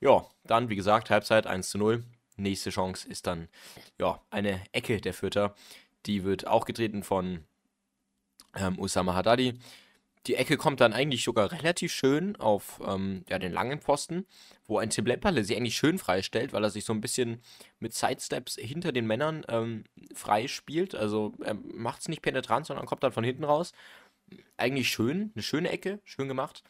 Ja, 0.00 0.26
dann, 0.44 0.70
wie 0.70 0.76
gesagt, 0.76 1.10
Halbzeit 1.10 1.46
1 1.46 1.68
zu 1.68 1.78
0. 1.78 2.02
Nächste 2.36 2.70
Chance 2.70 3.06
ist 3.06 3.26
dann, 3.26 3.48
ja, 4.00 4.20
eine 4.30 4.62
Ecke 4.72 5.00
der 5.00 5.12
Fürther. 5.12 5.54
Die 6.06 6.24
wird 6.24 6.46
auch 6.46 6.64
getreten 6.64 7.02
von 7.02 7.44
ähm, 8.56 8.78
Usama 8.78 9.14
Haddadi. 9.14 9.58
Die 10.26 10.36
Ecke 10.36 10.56
kommt 10.56 10.80
dann 10.80 10.94
eigentlich 10.94 11.22
sogar 11.22 11.52
relativ 11.52 11.92
schön 11.92 12.36
auf 12.36 12.80
ähm, 12.86 13.26
ja, 13.28 13.38
den 13.38 13.52
langen 13.52 13.82
Pfosten, 13.82 14.26
wo 14.66 14.78
ein 14.78 14.88
Tim 14.88 15.04
Lemperle 15.04 15.44
sie 15.44 15.54
eigentlich 15.54 15.76
schön 15.76 15.98
freistellt, 15.98 16.54
weil 16.54 16.64
er 16.64 16.70
sich 16.70 16.86
so 16.86 16.94
ein 16.94 17.02
bisschen 17.02 17.42
mit 17.80 17.92
Sidesteps 17.92 18.56
hinter 18.56 18.92
den 18.92 19.06
Männern 19.06 19.44
ähm, 19.48 19.84
frei 20.14 20.48
spielt. 20.48 20.94
Also 20.94 21.34
er 21.44 21.52
macht 21.54 22.00
es 22.00 22.08
nicht 22.08 22.22
penetrant, 22.22 22.64
sondern 22.64 22.86
kommt 22.86 23.02
dann 23.02 23.12
von 23.12 23.24
hinten 23.24 23.44
raus. 23.44 23.72
Eigentlich 24.56 24.88
schön, 24.88 25.32
eine 25.34 25.42
schöne 25.42 25.68
Ecke, 25.68 26.00
schön 26.04 26.28
gemacht. 26.28 26.64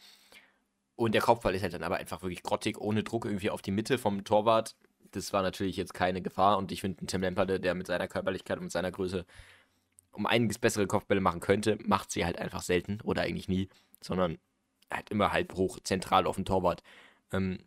Und 0.95 1.13
der 1.13 1.21
Kopfball 1.21 1.55
ist 1.55 1.63
halt 1.63 1.73
dann 1.73 1.83
aber 1.83 1.97
einfach 1.97 2.21
wirklich 2.21 2.43
grottig, 2.43 2.79
ohne 2.79 3.03
Druck 3.03 3.25
irgendwie 3.25 3.49
auf 3.49 3.61
die 3.61 3.71
Mitte 3.71 3.97
vom 3.97 4.23
Torwart. 4.23 4.75
Das 5.11 5.33
war 5.33 5.41
natürlich 5.41 5.77
jetzt 5.77 5.93
keine 5.93 6.21
Gefahr 6.21 6.57
und 6.57 6.71
ich 6.71 6.81
finde, 6.81 7.05
Tim 7.05 7.21
Lemperle, 7.21 7.59
der 7.59 7.75
mit 7.75 7.87
seiner 7.87 8.07
Körperlichkeit 8.07 8.57
und 8.57 8.65
mit 8.65 8.71
seiner 8.71 8.91
Größe 8.91 9.25
um 10.11 10.25
einiges 10.25 10.59
bessere 10.59 10.87
Kopfbälle 10.87 11.21
machen 11.21 11.41
könnte, 11.41 11.77
macht 11.83 12.11
sie 12.11 12.25
halt 12.25 12.39
einfach 12.39 12.61
selten 12.61 12.99
oder 13.03 13.23
eigentlich 13.23 13.49
nie, 13.49 13.69
sondern 14.01 14.37
halt 14.91 15.09
immer 15.09 15.31
halb 15.31 15.53
hoch, 15.55 15.79
zentral 15.83 16.25
auf 16.27 16.35
dem 16.35 16.45
Torwart. 16.45 16.83
Ähm, 17.33 17.59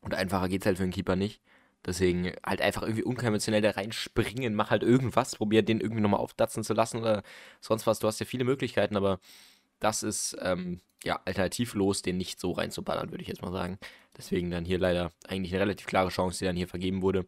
und 0.00 0.14
einfacher 0.14 0.48
geht 0.48 0.62
es 0.62 0.66
halt 0.66 0.78
für 0.78 0.84
den 0.84 0.92
Keeper 0.92 1.16
nicht. 1.16 1.40
Deswegen 1.86 2.32
halt 2.44 2.62
einfach 2.62 2.82
irgendwie 2.82 3.02
unkonventionell 3.02 3.60
da 3.60 3.70
reinspringen, 3.70 4.54
mach 4.54 4.70
halt 4.70 4.82
irgendwas, 4.82 5.36
probier 5.36 5.62
den 5.62 5.80
irgendwie 5.80 6.00
nochmal 6.00 6.20
aufdatzen 6.20 6.64
zu 6.64 6.72
lassen 6.72 6.98
oder 6.98 7.22
sonst 7.60 7.86
was. 7.86 7.98
Du 7.98 8.06
hast 8.06 8.20
ja 8.20 8.26
viele 8.26 8.44
Möglichkeiten, 8.44 8.96
aber 8.96 9.20
das 9.80 10.02
ist 10.02 10.36
ähm, 10.40 10.80
ja 11.02 11.20
alternativlos, 11.24 12.02
den 12.02 12.16
nicht 12.16 12.40
so 12.40 12.52
reinzuballern, 12.52 13.10
würde 13.10 13.22
ich 13.22 13.28
jetzt 13.28 13.42
mal 13.42 13.52
sagen. 13.52 13.78
Deswegen 14.16 14.50
dann 14.50 14.64
hier 14.64 14.78
leider 14.78 15.12
eigentlich 15.26 15.52
eine 15.52 15.62
relativ 15.62 15.86
klare 15.86 16.10
Chance, 16.10 16.38
die 16.38 16.44
dann 16.44 16.56
hier 16.56 16.68
vergeben 16.68 17.02
wurde. 17.02 17.26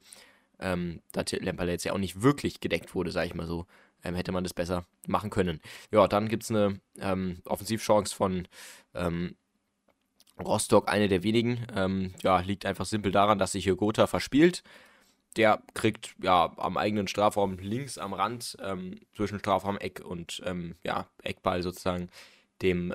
Ähm, 0.58 1.02
da 1.12 1.22
Lemperle 1.30 1.72
jetzt 1.72 1.84
ja 1.84 1.92
auch 1.92 1.98
nicht 1.98 2.22
wirklich 2.22 2.60
gedeckt 2.60 2.94
wurde, 2.94 3.10
sage 3.10 3.26
ich 3.26 3.34
mal 3.34 3.46
so 3.46 3.66
ähm, 4.06 4.14
hätte 4.14 4.32
man 4.32 4.44
das 4.44 4.54
besser 4.54 4.86
machen 5.06 5.30
können. 5.30 5.60
Ja, 5.90 6.06
dann 6.08 6.28
gibt 6.28 6.44
es 6.44 6.50
eine 6.50 6.80
ähm, 6.98 7.42
Offensivchance 7.44 8.14
von 8.14 8.46
ähm, 8.94 9.36
Rostock, 10.38 10.88
eine 10.88 11.08
der 11.08 11.22
wenigen. 11.22 11.66
Ähm, 11.74 12.14
ja, 12.22 12.40
liegt 12.40 12.66
einfach 12.66 12.84
simpel 12.84 13.12
daran, 13.12 13.38
dass 13.38 13.52
sich 13.52 13.64
hier 13.64 13.76
Gotha 13.76 14.06
verspielt. 14.06 14.62
Der 15.36 15.62
kriegt 15.74 16.14
ja 16.22 16.52
am 16.56 16.76
eigenen 16.76 17.08
Strafraum 17.08 17.58
links 17.58 17.98
am 17.98 18.14
Rand 18.14 18.56
ähm, 18.62 19.00
zwischen 19.14 19.38
Strafraum-Eck 19.38 20.02
und 20.04 20.42
ähm, 20.46 20.76
ja, 20.82 21.08
Eckball 21.22 21.62
sozusagen 21.62 22.08
dem, 22.62 22.94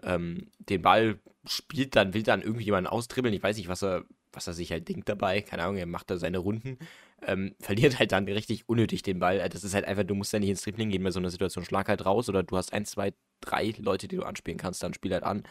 den 0.60 0.82
Ball 0.82 1.20
spielt, 1.46 1.96
dann 1.96 2.14
will 2.14 2.24
dann 2.24 2.42
irgendjemand 2.42 2.88
austribbeln. 2.88 3.34
Ich 3.34 3.44
weiß 3.44 3.58
nicht, 3.58 3.68
was 3.68 3.84
er, 3.84 4.06
was 4.34 4.48
er 4.48 4.54
sich 4.54 4.72
halt 4.72 4.88
denkt 4.90 5.08
dabei. 5.10 5.42
Keine 5.42 5.64
Ahnung, 5.64 5.78
er 5.78 5.86
macht 5.86 6.10
da 6.10 6.18
seine 6.18 6.40
Runden 6.40 6.78
ähm, 7.26 7.56
verliert 7.60 8.00
halt 8.00 8.12
dann 8.12 8.26
richtig 8.26 8.68
unnötig 8.68 9.02
den 9.04 9.20
Ball. 9.20 9.48
Das 9.50 9.64
ist 9.64 9.74
halt 9.74 9.86
einfach, 9.86 10.04
du 10.04 10.16
musst 10.16 10.34
ja 10.34 10.40
nicht 10.40 10.50
ins 10.50 10.62
Tripling 10.62 10.90
gehen 10.90 11.04
bei 11.04 11.12
so 11.12 11.20
einer 11.20 11.30
Situation. 11.30 11.66
Schlag 11.66 11.88
halt 11.88 12.06
raus 12.06 12.30
oder 12.30 12.44
du 12.44 12.58
hast 12.58 12.74
ein, 12.74 12.86
zwei, 12.86 13.14
drei 13.42 13.74
Leute, 13.78 14.08
die 14.08 14.18
du 14.18 14.24
anspielen 14.24 14.58
kannst, 14.58 14.84
dann 14.84 14.94
spiel 14.94 15.14
halt 15.14 15.24
an. 15.24 15.44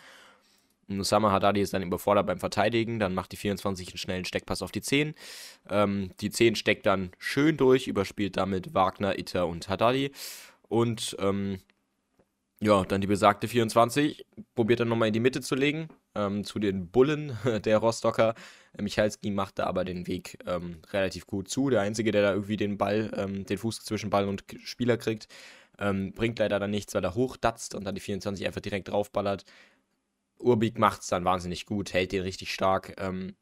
Nusama 0.88 1.30
Haddadi 1.30 1.60
ist 1.60 1.72
dann 1.72 1.84
überfordert 1.84 2.26
beim 2.26 2.40
Verteidigen, 2.40 2.98
dann 2.98 3.14
macht 3.14 3.30
die 3.30 3.36
24 3.36 3.90
einen 3.90 3.98
schnellen 3.98 4.24
Steckpass 4.24 4.60
auf 4.60 4.72
die 4.72 4.80
10. 4.80 5.14
Ähm, 5.68 6.10
die 6.20 6.30
10 6.30 6.56
steckt 6.56 6.84
dann 6.84 7.12
schön 7.16 7.56
durch, 7.56 7.86
überspielt 7.86 8.36
damit 8.36 8.74
Wagner, 8.74 9.16
Itter 9.16 9.46
und 9.46 9.68
Haddadi. 9.68 10.10
Und 10.68 11.16
ähm, 11.20 11.58
ja, 12.62 12.84
dann 12.84 13.00
die 13.00 13.06
besagte 13.06 13.48
24, 13.48 14.26
probiert 14.54 14.80
dann 14.80 14.88
nochmal 14.88 15.08
in 15.08 15.14
die 15.14 15.20
Mitte 15.20 15.40
zu 15.40 15.54
legen, 15.54 15.88
ähm, 16.14 16.44
zu 16.44 16.58
den 16.58 16.90
Bullen 16.90 17.38
der 17.64 17.78
Rostocker. 17.78 18.34
Michalski 18.78 19.30
macht 19.30 19.58
da 19.58 19.64
aber 19.64 19.84
den 19.84 20.06
Weg 20.06 20.38
ähm, 20.46 20.82
relativ 20.92 21.26
gut 21.26 21.48
zu. 21.48 21.70
Der 21.70 21.80
Einzige, 21.80 22.12
der 22.12 22.20
da 22.22 22.32
irgendwie 22.32 22.58
den 22.58 22.76
Ball, 22.76 23.10
ähm, 23.16 23.46
den 23.46 23.56
Fuß 23.56 23.80
zwischen 23.80 24.10
Ball 24.10 24.28
und 24.28 24.44
Spieler 24.62 24.98
kriegt, 24.98 25.26
ähm, 25.78 26.12
bringt 26.12 26.38
leider 26.38 26.60
dann 26.60 26.70
nichts, 26.70 26.94
weil 26.94 27.02
er 27.02 27.14
hochdatzt 27.14 27.74
und 27.74 27.84
dann 27.84 27.94
die 27.94 28.02
24 28.02 28.46
einfach 28.46 28.60
direkt 28.60 28.88
draufballert. 28.88 29.44
Urbik 30.38 30.78
macht 30.78 31.00
es 31.00 31.08
dann 31.08 31.24
wahnsinnig 31.24 31.64
gut, 31.64 31.94
hält 31.94 32.12
den 32.12 32.22
richtig 32.22 32.52
stark. 32.52 32.94
Ähm, 33.00 33.36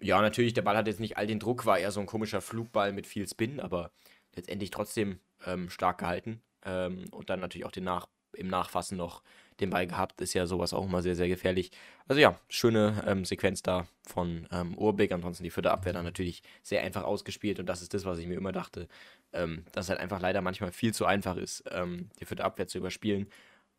ja, 0.00 0.20
natürlich, 0.22 0.54
der 0.54 0.62
Ball 0.62 0.76
hat 0.76 0.86
jetzt 0.86 1.00
nicht 1.00 1.18
all 1.18 1.26
den 1.26 1.38
Druck, 1.38 1.66
war 1.66 1.78
eher 1.78 1.92
so 1.92 2.00
ein 2.00 2.06
komischer 2.06 2.40
Flugball 2.40 2.92
mit 2.92 3.06
viel 3.06 3.28
Spin, 3.28 3.60
aber 3.60 3.92
letztendlich 4.34 4.70
trotzdem 4.70 5.20
ähm, 5.46 5.68
stark 5.70 5.98
gehalten. 5.98 6.40
und 6.64 7.28
dann 7.28 7.40
natürlich 7.40 7.66
auch 7.66 7.72
den 7.72 7.84
Nach 7.84 8.06
im 8.34 8.48
Nachfassen 8.48 8.96
noch 8.96 9.22
den 9.60 9.70
Ball 9.70 9.86
gehabt, 9.86 10.20
ist 10.20 10.34
ja 10.34 10.46
sowas 10.46 10.72
auch 10.72 10.84
immer 10.84 11.02
sehr, 11.02 11.14
sehr 11.14 11.28
gefährlich. 11.28 11.70
Also 12.08 12.20
ja, 12.20 12.38
schöne 12.48 13.04
ähm, 13.06 13.24
Sequenz 13.24 13.62
da 13.62 13.86
von 14.06 14.48
ähm, 14.50 14.76
Urbeck. 14.76 15.12
Ansonsten 15.12 15.44
die 15.44 15.50
vierte 15.50 15.70
Abwehr 15.70 15.92
dann 15.92 16.04
natürlich 16.04 16.42
sehr 16.62 16.82
einfach 16.82 17.04
ausgespielt 17.04 17.60
und 17.60 17.66
das 17.66 17.82
ist 17.82 17.94
das, 17.94 18.04
was 18.04 18.18
ich 18.18 18.26
mir 18.26 18.34
immer 18.34 18.52
dachte, 18.52 18.88
ähm, 19.32 19.64
dass 19.72 19.88
halt 19.88 20.00
einfach 20.00 20.20
leider 20.20 20.40
manchmal 20.42 20.72
viel 20.72 20.92
zu 20.92 21.06
einfach 21.06 21.36
ist, 21.36 21.64
ähm, 21.70 22.10
die 22.20 22.24
vierte 22.24 22.44
Abwehr 22.44 22.66
zu 22.66 22.78
überspielen. 22.78 23.28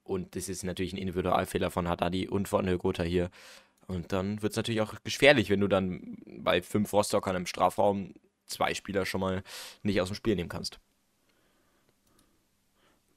Und 0.03 0.35
das 0.35 0.49
ist 0.49 0.63
natürlich 0.63 0.93
ein 0.93 0.97
Individualfehler 0.97 1.71
von 1.71 1.87
Haddadi 1.87 2.27
und 2.27 2.47
von 2.47 2.67
Högota 2.67 3.03
hier. 3.03 3.29
Und 3.87 4.11
dann 4.11 4.41
wird 4.41 4.51
es 4.51 4.57
natürlich 4.57 4.81
auch 4.81 4.95
gefährlich, 5.03 5.49
wenn 5.49 5.59
du 5.59 5.67
dann 5.67 6.17
bei 6.25 6.61
fünf 6.61 6.91
Rostockern 6.93 7.35
im 7.35 7.45
Strafraum 7.45 8.13
zwei 8.45 8.73
Spieler 8.73 9.05
schon 9.05 9.21
mal 9.21 9.43
nicht 9.81 10.01
aus 10.01 10.09
dem 10.09 10.15
Spiel 10.15 10.35
nehmen 10.35 10.49
kannst. 10.49 10.79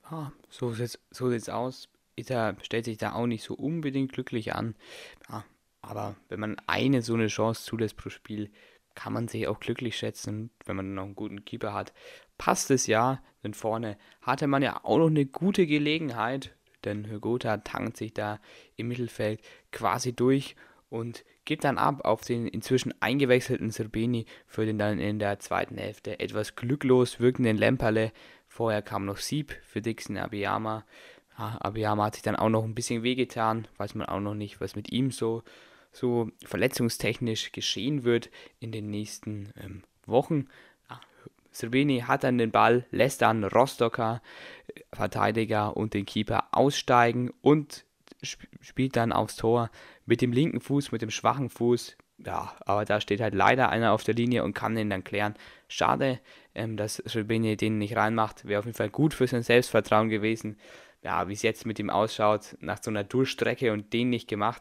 Ah, 0.09 0.31
so 0.49 0.73
sieht 0.73 0.99
so 1.11 1.31
sieht's 1.31 1.49
aus. 1.49 1.89
Ita 2.17 2.57
stellt 2.63 2.85
sich 2.85 2.97
da 2.97 3.13
auch 3.13 3.27
nicht 3.27 3.43
so 3.43 3.55
unbedingt 3.55 4.13
glücklich 4.13 4.55
an. 4.55 4.75
Ja, 5.29 5.45
aber 5.83 6.17
wenn 6.29 6.41
man 6.41 6.57
eine 6.67 7.03
so 7.03 7.15
eine 7.15 7.27
Chance 7.27 7.65
zulässt 7.65 7.97
pro 7.97 8.09
Spiel, 8.09 8.51
kann 8.95 9.13
man 9.13 9.29
sich 9.29 9.47
auch 9.49 9.61
glücklich 9.61 9.97
schätzen, 9.97 10.51
wenn 10.65 10.77
man 10.77 10.95
noch 10.95 11.05
einen 11.05 11.17
guten 11.17 11.45
Keeper 11.45 11.75
hat. 11.75 11.93
Passt 12.39 12.71
es 12.71 12.87
ja, 12.87 13.23
denn 13.43 13.55
vorne 13.55 13.99
hatte 14.23 14.47
man 14.47 14.63
ja 14.63 14.81
auch 14.85 14.99
noch 14.99 15.09
eine 15.09 15.27
gute 15.27 15.67
Gelegenheit, 15.67 16.55
denn 16.85 17.09
Hygota 17.09 17.59
tankt 17.59 17.97
sich 17.97 18.15
da 18.15 18.41
im 18.77 18.89
Mittelfeld 18.89 19.41
quasi 19.73 20.13
durch 20.15 20.57
und 20.89 21.25
gibt 21.45 21.65
dann 21.65 21.79
ab 21.79 22.05
auf 22.05 22.23
den 22.23 22.47
inzwischen 22.47 22.95
eingewechselten 23.01 23.71
Serbini 23.71 24.27
für 24.47 24.67
den 24.67 24.79
dann 24.79 24.99
in 24.99 25.19
der 25.19 25.39
zweiten 25.41 25.77
Hälfte 25.77 26.21
etwas 26.21 26.57
glücklos 26.57 27.21
wirkenden 27.21 27.57
Lemperle. 27.57 28.13
Vorher 28.57 28.81
kam 28.81 29.05
noch 29.05 29.19
Sieb 29.19 29.55
für 29.65 29.83
Dixon 29.83 30.17
Abiyama. 30.17 30.87
Abiyama 31.37 32.07
hat 32.07 32.15
sich 32.15 32.23
dann 32.23 32.37
auch 32.37 32.49
noch 32.49 32.65
ein 32.65 32.75
bisschen 32.75 33.03
wehgetan, 33.03 33.69
weiß 33.77 33.95
man 33.95 34.07
auch 34.07 34.21
noch 34.21 34.33
nicht, 34.33 34.63
was 34.63 34.75
mit 34.75 34.91
ihm 34.91 35.11
so, 35.11 35.43
so 35.93 36.31
verletzungstechnisch 36.43 37.53
geschehen 37.53 38.03
wird 38.05 38.31
in 38.59 38.73
den 38.73 38.89
nächsten 38.89 39.53
ähm, 39.63 39.83
Wochen. 40.07 40.49
Serbini 41.51 42.01
hat 42.01 42.25
dann 42.25 42.39
den 42.39 42.51
Ball, 42.51 42.87
lässt 42.91 43.21
dann 43.21 43.45
Rostocker, 43.45 44.23
äh, 44.69 44.81
Verteidiger 44.91 45.77
und 45.77 45.93
den 45.93 46.07
Keeper 46.07 46.49
aussteigen 46.53 47.35
und 47.43 47.85
sp 48.25 48.49
spielt 48.63 48.97
dann 48.97 49.13
aufs 49.13 49.37
Tor 49.37 49.71
mit 50.07 50.23
dem 50.23 50.33
linken 50.33 50.61
Fuß, 50.61 50.93
mit 50.93 51.03
dem 51.03 51.11
schwachen 51.11 51.51
Fuß. 51.51 51.99
Ja, 52.19 52.55
aber 52.61 52.85
da 52.85 53.01
steht 53.01 53.21
halt 53.21 53.35
leider 53.35 53.69
einer 53.69 53.93
auf 53.93 54.03
der 54.03 54.15
Linie 54.15 54.43
und 54.43 54.55
kann 54.55 54.75
den 54.75 54.89
dann 54.89 55.05
klären. 55.05 55.35
Schade, 55.69 56.19
ähm, 56.55 56.77
dass 56.77 56.97
Serbini 56.97 57.57
den 57.57 57.79
nicht 57.79 57.97
reinmacht. 57.97 58.47
Wäre 58.47 58.61
auf 58.61 58.65
jeden 58.65 58.77
Fall 58.77 58.89
gut 58.89 59.13
für 59.13 59.27
sein 59.27 59.43
Selbstvertrauen 59.43 60.09
gewesen 60.09 60.57
ja, 61.07 61.29
wie 61.29 61.35
es 61.35 61.43
jetzt 61.43 61.67
mit 61.67 61.79
ihm 61.79 61.89
ausschaut, 61.89 62.57
nach 62.61 62.83
so 62.83 62.91
einer 62.91 63.05
Durchstrecke 63.05 63.73
und 63.73 63.93
den 63.93 64.11
nicht 64.11 64.29
gemacht, 64.29 64.61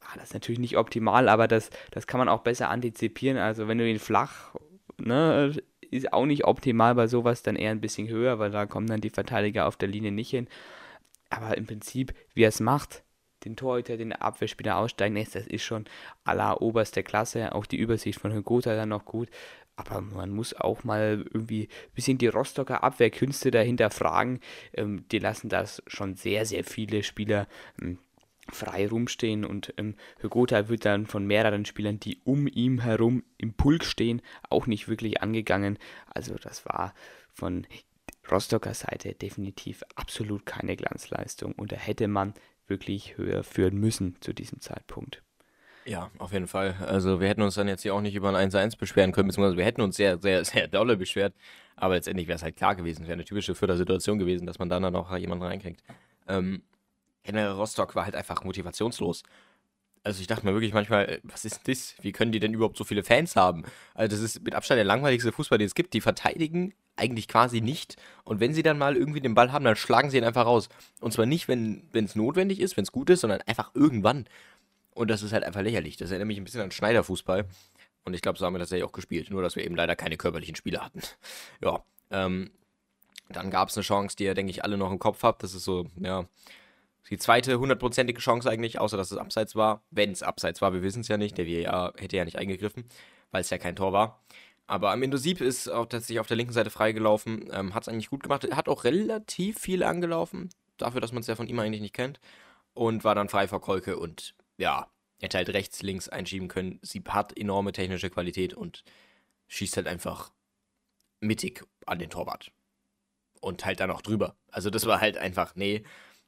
ah, 0.00 0.14
das 0.16 0.24
ist 0.24 0.34
natürlich 0.34 0.58
nicht 0.58 0.76
optimal, 0.76 1.28
aber 1.30 1.48
das, 1.48 1.70
das 1.90 2.06
kann 2.06 2.18
man 2.18 2.28
auch 2.28 2.42
besser 2.42 2.68
antizipieren. 2.68 3.38
Also 3.38 3.66
wenn 3.66 3.78
du 3.78 3.88
ihn 3.88 3.98
flach, 3.98 4.54
ne, 4.98 5.56
ist 5.90 6.12
auch 6.12 6.26
nicht 6.26 6.44
optimal 6.44 6.94
bei 6.94 7.06
sowas, 7.06 7.42
dann 7.42 7.56
eher 7.56 7.70
ein 7.70 7.80
bisschen 7.80 8.08
höher, 8.08 8.38
weil 8.38 8.50
da 8.50 8.66
kommen 8.66 8.88
dann 8.88 9.00
die 9.00 9.08
Verteidiger 9.08 9.66
auf 9.66 9.76
der 9.76 9.88
Linie 9.88 10.12
nicht 10.12 10.28
hin. 10.28 10.48
Aber 11.30 11.56
im 11.56 11.66
Prinzip, 11.66 12.12
wie 12.34 12.42
er 12.42 12.50
es 12.50 12.60
macht, 12.60 13.02
den 13.46 13.56
Torhüter, 13.56 13.96
den 13.96 14.12
Abwehrspieler 14.12 14.76
aussteigen 14.76 15.14
lässt, 15.14 15.34
das 15.34 15.46
ist 15.46 15.62
schon 15.62 15.86
aller 16.24 16.60
oberster 16.60 17.02
Klasse. 17.02 17.54
Auch 17.54 17.66
die 17.66 17.78
Übersicht 17.78 18.20
von 18.20 18.32
Hygota 18.32 18.74
dann 18.74 18.90
noch 18.90 19.04
gut. 19.04 19.28
Aber 19.76 20.00
man 20.00 20.30
muss 20.30 20.54
auch 20.54 20.84
mal 20.84 21.24
irgendwie 21.32 21.64
ein 21.64 21.94
bisschen 21.94 22.18
die 22.18 22.28
Rostocker 22.28 22.82
Abwehrkünste 22.82 23.50
dahinter 23.50 23.90
fragen. 23.90 24.40
Ähm, 24.72 25.04
die 25.12 25.18
lassen 25.18 25.48
das 25.48 25.82
schon 25.86 26.14
sehr, 26.14 26.46
sehr 26.46 26.64
viele 26.64 27.02
Spieler 27.02 27.46
ähm, 27.80 27.98
frei 28.50 28.88
rumstehen 28.88 29.44
und 29.44 29.74
ähm, 29.76 29.96
Hygota 30.20 30.68
wird 30.68 30.84
dann 30.84 31.06
von 31.06 31.26
mehreren 31.26 31.64
Spielern, 31.64 32.00
die 32.00 32.20
um 32.24 32.46
ihm 32.46 32.80
herum 32.80 33.24
im 33.38 33.54
Pulk 33.54 33.84
stehen, 33.84 34.22
auch 34.48 34.66
nicht 34.66 34.88
wirklich 34.88 35.20
angegangen. 35.20 35.78
Also 36.06 36.36
das 36.36 36.64
war 36.64 36.94
von 37.32 37.66
Rostocker 38.30 38.74
Seite 38.74 39.14
definitiv 39.14 39.82
absolut 39.94 40.46
keine 40.46 40.76
Glanzleistung 40.76 41.52
und 41.52 41.72
da 41.72 41.76
hätte 41.76 42.08
man 42.08 42.34
wirklich 42.68 43.16
höher 43.16 43.42
führen 43.42 43.78
müssen 43.78 44.16
zu 44.20 44.32
diesem 44.32 44.60
Zeitpunkt. 44.60 45.22
Ja, 45.86 46.10
auf 46.18 46.32
jeden 46.32 46.48
Fall. 46.48 46.74
Also 46.84 47.20
wir 47.20 47.28
hätten 47.28 47.42
uns 47.42 47.54
dann 47.54 47.68
jetzt 47.68 47.82
hier 47.82 47.94
auch 47.94 48.00
nicht 48.00 48.16
über 48.16 48.34
ein 48.34 48.50
1-1 48.50 48.76
beschweren 48.76 49.12
können, 49.12 49.28
beziehungsweise 49.28 49.56
wir 49.56 49.64
hätten 49.64 49.82
uns 49.82 49.96
sehr, 49.96 50.18
sehr, 50.18 50.44
sehr 50.44 50.66
dolle 50.66 50.96
beschwert. 50.96 51.34
Aber 51.76 51.94
letztendlich 51.94 52.26
wäre 52.26 52.36
es 52.36 52.42
halt 52.42 52.56
klar 52.56 52.74
gewesen, 52.74 53.04
wäre 53.04 53.12
eine 53.12 53.24
typische 53.24 53.54
Fördersituation 53.54 54.18
gewesen, 54.18 54.46
dass 54.46 54.58
man 54.58 54.68
dann, 54.68 54.82
noch 54.92 55.16
jemanden 55.16 55.44
reinkriegt. 55.44 55.82
Ähm, 56.26 56.62
General 57.22 57.52
Rostock 57.52 57.94
war 57.94 58.04
halt 58.04 58.16
einfach 58.16 58.42
motivationslos. 58.44 59.22
Also 60.02 60.20
ich 60.20 60.26
dachte 60.26 60.46
mir 60.46 60.52
wirklich 60.52 60.72
manchmal, 60.72 61.06
äh, 61.06 61.20
was 61.22 61.44
ist 61.44 61.68
das? 61.68 61.94
Wie 62.00 62.12
können 62.12 62.32
die 62.32 62.40
denn 62.40 62.54
überhaupt 62.54 62.76
so 62.76 62.84
viele 62.84 63.04
Fans 63.04 63.36
haben? 63.36 63.64
Also 63.94 64.16
das 64.16 64.24
ist 64.24 64.42
mit 64.42 64.54
Abstand 64.54 64.78
der 64.78 64.84
langweiligste 64.84 65.32
Fußball, 65.32 65.58
den 65.58 65.66
es 65.66 65.74
gibt. 65.74 65.94
Die 65.94 66.00
verteidigen 66.00 66.74
eigentlich 66.96 67.28
quasi 67.28 67.60
nicht. 67.60 67.96
Und 68.24 68.40
wenn 68.40 68.54
sie 68.54 68.62
dann 68.62 68.78
mal 68.78 68.96
irgendwie 68.96 69.20
den 69.20 69.34
Ball 69.34 69.52
haben, 69.52 69.64
dann 69.64 69.76
schlagen 69.76 70.10
sie 70.10 70.18
ihn 70.18 70.24
einfach 70.24 70.46
raus. 70.46 70.68
Und 71.00 71.12
zwar 71.12 71.26
nicht, 71.26 71.48
wenn 71.48 71.88
es 71.92 72.16
notwendig 72.16 72.60
ist, 72.60 72.76
wenn 72.76 72.84
es 72.84 72.92
gut 72.92 73.10
ist, 73.10 73.20
sondern 73.20 73.40
einfach 73.42 73.70
irgendwann. 73.74 74.26
Und 74.94 75.08
das 75.08 75.22
ist 75.22 75.32
halt 75.32 75.44
einfach 75.44 75.62
lächerlich. 75.62 75.96
Das 75.96 76.10
erinnert 76.10 76.28
mich 76.28 76.38
ein 76.38 76.44
bisschen 76.44 76.62
an 76.62 76.70
Schneiderfußball. 76.70 77.46
Und 78.04 78.14
ich 78.14 78.22
glaube, 78.22 78.38
so 78.38 78.46
haben 78.46 78.54
wir 78.54 78.58
das 78.58 78.70
ja 78.70 78.84
auch 78.84 78.92
gespielt. 78.92 79.30
Nur, 79.30 79.42
dass 79.42 79.56
wir 79.56 79.64
eben 79.64 79.76
leider 79.76 79.96
keine 79.96 80.16
körperlichen 80.16 80.56
Spiele 80.56 80.82
hatten. 80.82 81.00
ja. 81.62 81.84
Ähm, 82.10 82.50
dann 83.28 83.50
gab 83.50 83.68
es 83.68 83.76
eine 83.76 83.82
Chance, 83.82 84.16
die 84.16 84.24
ihr, 84.24 84.34
denke 84.34 84.50
ich, 84.50 84.64
alle 84.64 84.76
noch 84.76 84.90
im 84.90 84.98
Kopf 84.98 85.22
habt. 85.22 85.42
Das 85.42 85.54
ist 85.54 85.64
so, 85.64 85.86
ja, 86.00 86.26
die 87.10 87.18
zweite 87.18 87.58
hundertprozentige 87.58 88.20
Chance 88.20 88.50
eigentlich, 88.50 88.80
außer 88.80 88.96
dass 88.96 89.10
es 89.10 89.18
abseits 89.18 89.54
war. 89.54 89.82
Wenn 89.90 90.12
es 90.12 90.22
abseits 90.22 90.60
war, 90.62 90.72
wir 90.72 90.82
wissen 90.82 91.00
es 91.00 91.08
ja 91.08 91.16
nicht. 91.16 91.38
Der 91.38 91.46
VAR 91.46 91.92
hätte 91.98 92.16
ja 92.16 92.24
nicht 92.24 92.36
eingegriffen, 92.36 92.84
weil 93.30 93.42
es 93.42 93.50
ja 93.50 93.58
kein 93.58 93.76
Tor 93.76 93.92
war. 93.92 94.20
Aber 94.66 94.90
am 94.90 95.02
Indosib 95.02 95.40
ist 95.40 95.68
auch 95.68 95.86
tatsächlich 95.86 96.20
auf 96.20 96.26
der 96.26 96.36
linken 96.36 96.52
Seite 96.52 96.70
freigelaufen. 96.70 97.48
Ähm, 97.52 97.74
hat 97.74 97.84
es 97.84 97.88
eigentlich 97.88 98.10
gut 98.10 98.22
gemacht. 98.22 98.48
Hat 98.54 98.68
auch 98.68 98.84
relativ 98.84 99.58
viel 99.58 99.82
angelaufen. 99.82 100.50
Dafür, 100.76 101.00
dass 101.00 101.12
man 101.12 101.20
es 101.20 101.28
ja 101.28 101.36
von 101.36 101.46
ihm 101.46 101.58
eigentlich 101.58 101.80
nicht 101.80 101.94
kennt. 101.94 102.20
Und 102.74 103.04
war 103.04 103.14
dann 103.14 103.28
frei 103.28 103.48
vor 103.48 103.60
Kolke. 103.60 103.98
Und 103.98 104.34
ja, 104.58 104.90
hätte 105.20 105.38
halt 105.38 105.48
rechts, 105.50 105.82
links 105.82 106.08
einschieben 106.08 106.48
können. 106.48 106.80
Sieb 106.82 107.10
hat 107.10 107.36
enorme 107.38 107.72
technische 107.72 108.10
Qualität 108.10 108.54
und 108.54 108.82
schießt 109.48 109.76
halt 109.76 109.86
einfach 109.86 110.32
mittig 111.20 111.64
an 111.86 111.98
den 111.98 112.10
Torwart. 112.10 112.50
Und 113.40 113.64
halt 113.64 113.80
dann 113.80 113.90
auch 113.90 114.02
drüber. 114.02 114.36
Also 114.50 114.70
das 114.70 114.86
war 114.86 115.00
halt 115.00 115.16
einfach, 115.16 115.54
nee, 115.54 115.84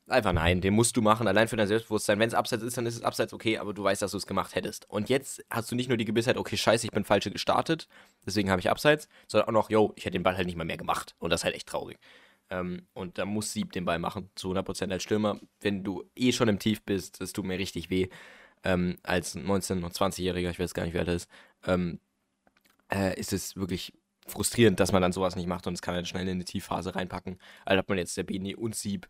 Einfach 0.09 0.33
nein, 0.33 0.61
den 0.61 0.75
musst 0.75 0.97
du 0.97 1.03
machen, 1.03 1.29
allein 1.29 1.49
für 1.49 1.57
dein 1.57 1.69
Selbstbewusstsein. 1.69 2.19
Wenn 2.19 2.29
es 2.29 2.35
abseits 2.35 2.63
ist, 2.63 2.77
dann 2.79 2.87
ist 2.87 2.97
es 2.97 3.03
abseits 3.03 3.33
okay, 3.33 3.59
aber 3.59 3.75
du 3.75 3.85
weißt, 3.85 4.01
dass 4.01 4.13
du 4.13 4.17
es 4.17 4.27
gemacht 4.27 4.55
hättest. 4.55 4.89
Und 4.89 5.09
jetzt 5.09 5.45
hast 5.51 5.71
du 5.71 5.77
nicht 5.77 5.89
nur 5.89 5.99
die 5.99 6.05
Gewissheit, 6.07 6.37
okay, 6.37 6.57
scheiße, 6.57 6.87
ich 6.87 6.93
bin 6.93 7.05
falsch 7.05 7.25
gestartet, 7.31 7.89
deswegen 8.27 8.51
habe 8.51 8.61
ich 8.61 8.71
abseits, 8.71 9.09
sondern 9.27 9.49
auch 9.49 9.53
noch, 9.53 9.71
yo, 9.71 9.93
ich 9.97 10.05
hätte 10.05 10.13
den 10.13 10.23
Ball 10.23 10.37
halt 10.37 10.47
nicht 10.47 10.57
mal 10.57 10.65
mehr 10.65 10.79
gemacht. 10.79 11.15
Und 11.19 11.31
das 11.31 11.41
ist 11.41 11.45
halt 11.45 11.55
echt 11.55 11.69
traurig. 11.69 11.99
Ähm, 12.51 12.87
und 12.95 13.19
da 13.19 13.27
muss 13.27 13.53
Sieb 13.53 13.73
den 13.73 13.85
Ball 13.85 13.99
machen, 13.99 14.31
zu 14.35 14.51
100% 14.53 14.91
als 14.91 15.03
Stürmer. 15.03 15.39
Wenn 15.61 15.85
du 15.85 16.05
eh 16.17 16.33
schon 16.33 16.49
im 16.49 16.59
Tief 16.59 16.83
bist, 16.83 17.21
das 17.21 17.33
tut 17.33 17.45
mir 17.45 17.59
richtig 17.59 17.91
weh. 17.91 18.09
Ähm, 18.65 18.97
als 19.03 19.37
19- 19.37 19.85
und 19.85 19.95
20-Jähriger, 19.95 20.51
ich 20.51 20.59
weiß 20.59 20.75
gar 20.75 20.85
nicht, 20.85 20.95
wer 20.95 21.05
das 21.05 21.25
ist, 21.25 21.31
ähm, 21.67 22.01
äh, 22.93 23.19
ist 23.19 23.33
es 23.33 23.57
wirklich 23.57 23.93
frustrierend, 24.27 24.81
dass 24.81 24.93
man 24.93 25.03
dann 25.03 25.13
sowas 25.13 25.37
nicht 25.37 25.47
macht 25.47 25.67
und 25.67 25.75
es 25.75 25.83
kann 25.83 25.95
halt 25.95 26.09
schnell 26.09 26.25
in 26.25 26.37
eine 26.37 26.45
Tiefphase 26.45 26.95
reinpacken. 26.95 27.39
Also 27.65 27.79
hat 27.79 27.89
man 27.89 27.99
jetzt 27.99 28.17
der 28.17 28.25
Beni 28.25 28.55
und 28.55 28.75
Sieb 28.75 29.09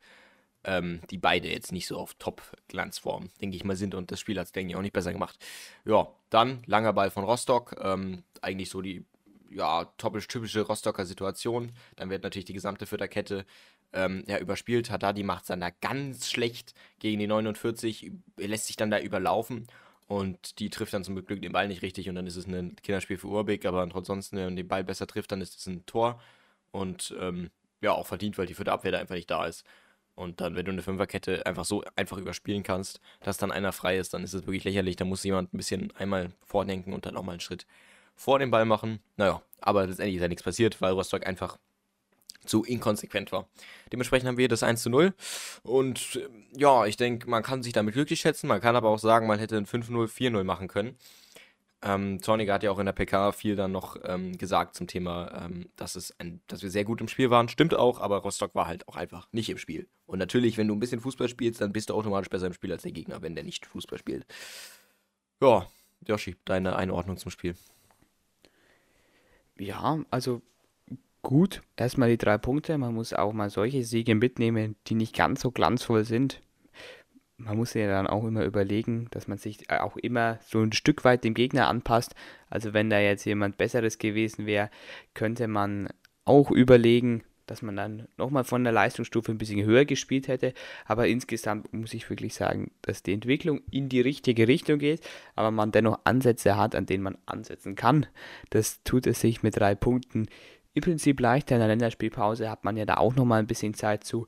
ähm, 0.65 1.01
die 1.11 1.19
beide 1.19 1.49
jetzt 1.49 1.73
nicht 1.73 1.87
so 1.87 1.97
auf 1.97 2.15
Top-Glanzform, 2.15 3.31
denke 3.41 3.57
ich 3.57 3.65
mal, 3.65 3.77
sind 3.77 3.95
und 3.95 4.11
das 4.11 4.21
Spiel 4.21 4.39
hat 4.39 4.47
es, 4.47 4.53
denke 4.53 4.73
ich, 4.73 4.77
auch 4.77 4.83
nicht 4.83 4.93
besser 4.93 5.13
gemacht. 5.13 5.39
Ja, 5.85 6.09
dann 6.31 6.63
langer 6.67 6.93
Ball 6.93 7.11
von 7.11 7.25
Rostock, 7.25 7.77
ähm, 7.83 8.23
eigentlich 8.43 8.71
so 8.71 8.83
die 8.83 9.05
ja, 9.51 9.87
typische 9.97 10.61
Rostocker 10.61 11.07
Situation. 11.07 11.73
Dann 11.97 12.11
wird 12.11 12.23
natürlich 12.23 12.45
die 12.45 12.53
gesamte 12.53 12.87
Vierterkette 12.87 13.47
ähm, 13.93 14.25
ja, 14.27 14.39
überspielt. 14.39 14.91
Haddadi 14.91 15.23
macht 15.23 15.43
es 15.43 15.49
dann 15.49 15.61
da 15.61 15.71
ganz 15.71 16.31
schlecht 16.31 16.75
gegen 16.99 17.19
die 17.19 17.27
49, 17.27 18.13
lässt 18.37 18.67
sich 18.67 18.77
dann 18.77 18.91
da 18.91 19.01
überlaufen 19.01 19.67
und 20.07 20.59
die 20.59 20.71
trifft 20.71 20.95
dann 20.95 21.05
zum 21.05 21.15
Glück 21.25 21.41
den 21.43 21.53
Ball 21.53 21.69
nicht 21.69 21.83
richtig 21.83 22.09
und 22.09 22.15
dann 22.15 22.27
ist 22.27 22.37
es 22.37 22.47
ein 22.47 22.77
Kinderspiel 22.77 23.19
für 23.19 23.29
Urbeck, 23.29 23.65
aber 23.67 23.89
trotzdem, 23.89 24.23
wenn 24.33 24.57
den 24.57 24.69
Ball 24.69 24.85
besser 24.85 25.07
trifft, 25.07 25.33
dann 25.33 25.41
ist 25.41 25.59
es 25.59 25.67
ein 25.67 25.85
Tor 25.87 26.21
und 26.71 27.15
ähm, 27.21 27.51
ja, 27.81 27.93
auch 27.93 28.07
verdient, 28.07 28.39
weil 28.39 28.47
die 28.47 28.55
vierte 28.55 28.73
Abwehr 28.73 28.93
da 28.93 28.99
einfach 28.99 29.15
nicht 29.15 29.31
da 29.31 29.47
ist. 29.47 29.65
Und 30.19 30.41
dann, 30.41 30.57
wenn 30.57 30.65
du 30.65 30.73
eine 30.73 30.83
Fünferkette 30.83 31.47
einfach 31.47 31.65
so 31.65 31.85
einfach 31.95 32.17
überspielen 32.19 32.65
kannst, 32.65 33.01
dass 33.21 33.39
dann 33.39 33.53
einer 33.53 33.71
frei 33.71 33.99
ist, 33.99 34.15
dann 34.15 34.25
ist 34.25 34.35
es 34.35 34.47
wirklich 34.47 34.65
lächerlich. 34.65 34.97
Da 34.97 35.05
muss 35.05 35.23
jemand 35.23 35.55
ein 35.55 35.57
bisschen 35.57 35.93
einmal 35.97 36.33
vordenken 36.45 36.93
und 36.93 37.07
dann 37.07 37.17
auch 37.17 37.23
mal 37.23 37.33
einen 37.33 37.41
Schritt 37.41 37.67
vor 38.17 38.41
dem 38.41 38.51
Ball 38.51 38.65
machen. 38.65 38.99
Naja, 39.17 39.41
aber 39.61 39.87
letztendlich 39.87 40.17
ist 40.17 40.23
ja 40.23 40.27
nichts 40.27 40.43
passiert, 40.43 40.81
weil 40.81 40.93
Rostock 40.93 41.25
einfach 41.25 41.57
zu 42.45 42.65
inkonsequent 42.65 43.31
war. 43.31 43.49
Dementsprechend 43.93 44.27
haben 44.27 44.39
wir 44.39 44.49
das 44.49 44.65
1 44.65 44.83
zu 44.83 44.91
0. 44.91 45.15
Und 45.63 46.17
äh, 46.17 46.29
ja, 46.57 46.85
ich 46.87 46.97
denke, 46.97 47.31
man 47.31 47.45
kann 47.45 47.63
sich 47.63 47.73
damit 47.73 47.95
glücklich 47.95 48.19
schätzen. 48.19 48.49
Man 48.49 48.61
kann 48.61 48.75
aber 48.75 48.89
auch 48.89 48.99
sagen, 48.99 49.29
man 49.29 49.39
hätte 49.39 49.57
ein 49.57 49.67
5-0, 49.67 50.09
4-0 50.09 50.43
machen 50.43 50.67
können. 50.67 50.97
Ähm, 51.81 52.21
Zorniger 52.21 52.55
hat 52.55 52.65
ja 52.65 52.73
auch 52.73 52.81
in 52.81 52.87
der 52.87 52.93
PK 52.93 53.31
viel 53.31 53.55
dann 53.55 53.71
noch 53.71 53.97
ähm, 54.03 54.37
gesagt 54.37 54.75
zum 54.75 54.89
Thema, 54.89 55.45
ähm, 55.45 55.71
dass, 55.77 55.95
es 55.95 56.19
ein, 56.19 56.41
dass 56.49 56.63
wir 56.63 56.71
sehr 56.71 56.85
gut 56.85 57.01
im 57.01 57.07
Spiel 57.07 57.31
waren. 57.31 57.49
Stimmt 57.49 57.75
auch, 57.75 58.01
aber 58.01 58.19
Rostock 58.19 58.55
war 58.55 58.67
halt 58.67 58.89
auch 58.89 58.97
einfach 58.97 59.29
nicht 59.31 59.49
im 59.49 59.59
Spiel. 59.59 59.89
Und 60.07 60.19
natürlich, 60.19 60.59
wenn 60.59 60.67
du 60.67 60.75
ein 60.75 60.81
bisschen 60.81 61.01
Fußball 61.01 61.29
spielst, 61.29 61.61
dann 61.61 61.73
bist 61.73 61.91
du 61.91 61.95
automatisch 61.95 62.31
besser 62.31 62.49
im 62.49 62.53
Spiel 62.53 62.73
als 62.73 62.83
der 62.83 62.93
Gegner, 62.93 63.23
wenn 63.23 63.37
der 63.37 63.45
nicht 63.45 63.65
Fußball 63.67 63.99
spielt. 63.99 64.27
Ja, 65.41 65.69
Yoshi, 66.07 66.37
deine 66.45 66.75
Einordnung 66.75 67.17
zum 67.17 67.31
Spiel. 67.31 67.55
Ja, 69.57 70.01
also 70.11 70.43
gut. 71.23 71.63
Erstmal 71.77 72.11
die 72.11 72.19
drei 72.19 72.39
Punkte. 72.39 72.77
Man 72.77 72.95
muss 72.95 73.13
auch 73.13 73.33
mal 73.33 73.51
solche 73.51 73.85
Siege 73.85 74.17
mitnehmen, 74.17 74.75
die 74.89 74.95
nicht 74.95 75.15
ganz 75.15 75.43
so 75.43 75.53
glanzvoll 75.53 76.05
sind 76.05 76.41
man 77.39 77.57
muss 77.57 77.75
ja 77.75 77.87
dann 77.87 78.09
auch 78.09 78.25
immer 78.25 78.45
überlegen, 78.45 79.07
dass 79.13 79.29
man 79.29 79.39
sich 79.39 79.71
auch 79.71 79.97
immer 79.97 80.39
so 80.45 80.61
ein 80.61 80.73
Stück 80.73 81.05
weit 81.05 81.25
dem 81.25 81.35
Gegner 81.35 81.69
anpasst. 81.69 82.15
Also 82.51 82.75
wenn 82.75 82.91
da 82.91 82.99
jetzt 82.99 83.25
jemand 83.25 83.57
Besseres 83.57 83.99
gewesen 83.99 84.45
wäre, 84.45 84.71
könnte 85.15 85.47
man 85.47 85.89
auch 86.25 86.51
überlegen, 86.51 87.23
dass 87.47 87.63
man 87.63 87.77
dann 87.77 88.09
nochmal 88.17 88.45
von 88.45 88.65
der 88.65 88.73
Leistungsstufe 88.73 89.33
ein 89.33 89.39
bisschen 89.39 89.65
höher 89.65 89.85
gespielt 89.85 90.29
hätte. 90.29 90.53
Aber 90.85 91.07
insgesamt 91.07 91.73
muss 91.73 91.95
ich 91.95 92.11
wirklich 92.11 92.35
sagen, 92.35 92.73
dass 92.83 93.03
die 93.03 93.15
Entwicklung 93.15 93.63
in 93.71 93.89
die 93.89 94.01
richtige 94.01 94.49
Richtung 94.49 94.79
geht, 94.79 95.01
aber 95.35 95.51
man 95.51 95.73
dennoch 95.73 96.01
Ansätze 96.05 96.57
hat, 96.57 96.75
an 96.75 96.87
denen 96.87 97.05
man 97.05 97.19
ansetzen 97.25 97.77
kann. 97.77 98.07
Das 98.51 98.83
tut 98.83 99.07
es 99.07 99.21
sich 99.21 99.43
mit 99.43 99.57
drei 99.57 99.75
Punkten 99.75 100.27
im 100.75 100.83
Prinzip 100.83 101.21
leichter. 101.21 101.55
In 101.55 101.61
der 101.61 101.69
Länderspielpause 101.69 102.51
hat 102.51 102.65
man 102.65 102.77
ja 102.77 102.85
da 102.85 102.99
auch 102.99 103.15
nochmal 103.15 103.41
ein 103.41 103.47
bisschen 103.47 103.75
Zeit 103.75 104.05
zu 104.05 104.27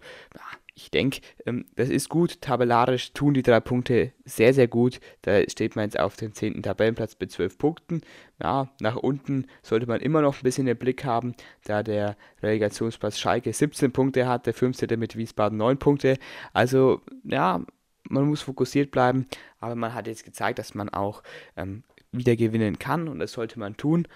ich 0.83 0.91
denke, 0.91 1.21
ähm, 1.47 1.67
das 1.77 1.89
ist 1.89 2.09
gut. 2.09 2.41
Tabellarisch 2.41 3.13
tun 3.13 3.35
die 3.35 3.43
drei 3.43 3.61
Punkte 3.61 4.13
sehr, 4.25 4.55
sehr 4.55 4.69
gut. 4.69 5.01
Da 5.23 5.43
steht 5.49 5.77
man 5.77 5.85
jetzt 5.85 5.99
auf 5.99 6.17
dem 6.17 6.33
10. 6.33 6.63
Tabellenplatz 6.63 7.17
mit 7.21 7.31
12 7.31 7.59
Punkten. 7.59 8.01
Ja, 8.43 8.71
nach 8.81 8.97
unten 8.97 9.47
sollte 9.63 9.87
man 9.87 10.01
immer 10.01 10.23
noch 10.23 10.37
ein 10.37 10.43
bisschen 10.43 10.67
den 10.67 10.79
Blick 10.79 11.05
haben, 11.05 11.35
da 11.65 11.83
der 11.83 12.17
Relegationsplatz 12.43 13.19
Schalke 13.19 13.53
17 13.53 13.93
Punkte 13.93 14.27
hat, 14.27 14.47
der 14.47 14.55
15. 14.55 14.99
mit 14.99 15.17
Wiesbaden 15.17 15.59
9 15.59 15.79
Punkte. 15.79 16.17
Also, 16.53 17.03
ja, 17.25 17.63
man 18.09 18.25
muss 18.25 18.43
fokussiert 18.43 18.91
bleiben, 18.91 19.27
aber 19.61 19.75
man 19.75 19.95
hat 19.95 20.07
jetzt 20.07 20.25
gezeigt, 20.25 20.59
dass 20.59 20.75
man 20.75 20.89
auch 20.89 21.23
ähm, 21.57 21.85
wieder 22.13 22.37
gewinnen 22.37 22.79
kann 22.79 23.09
und 23.09 23.19
das 23.19 23.33
sollte 23.33 23.59
man 23.59 23.77
tun 23.77 24.09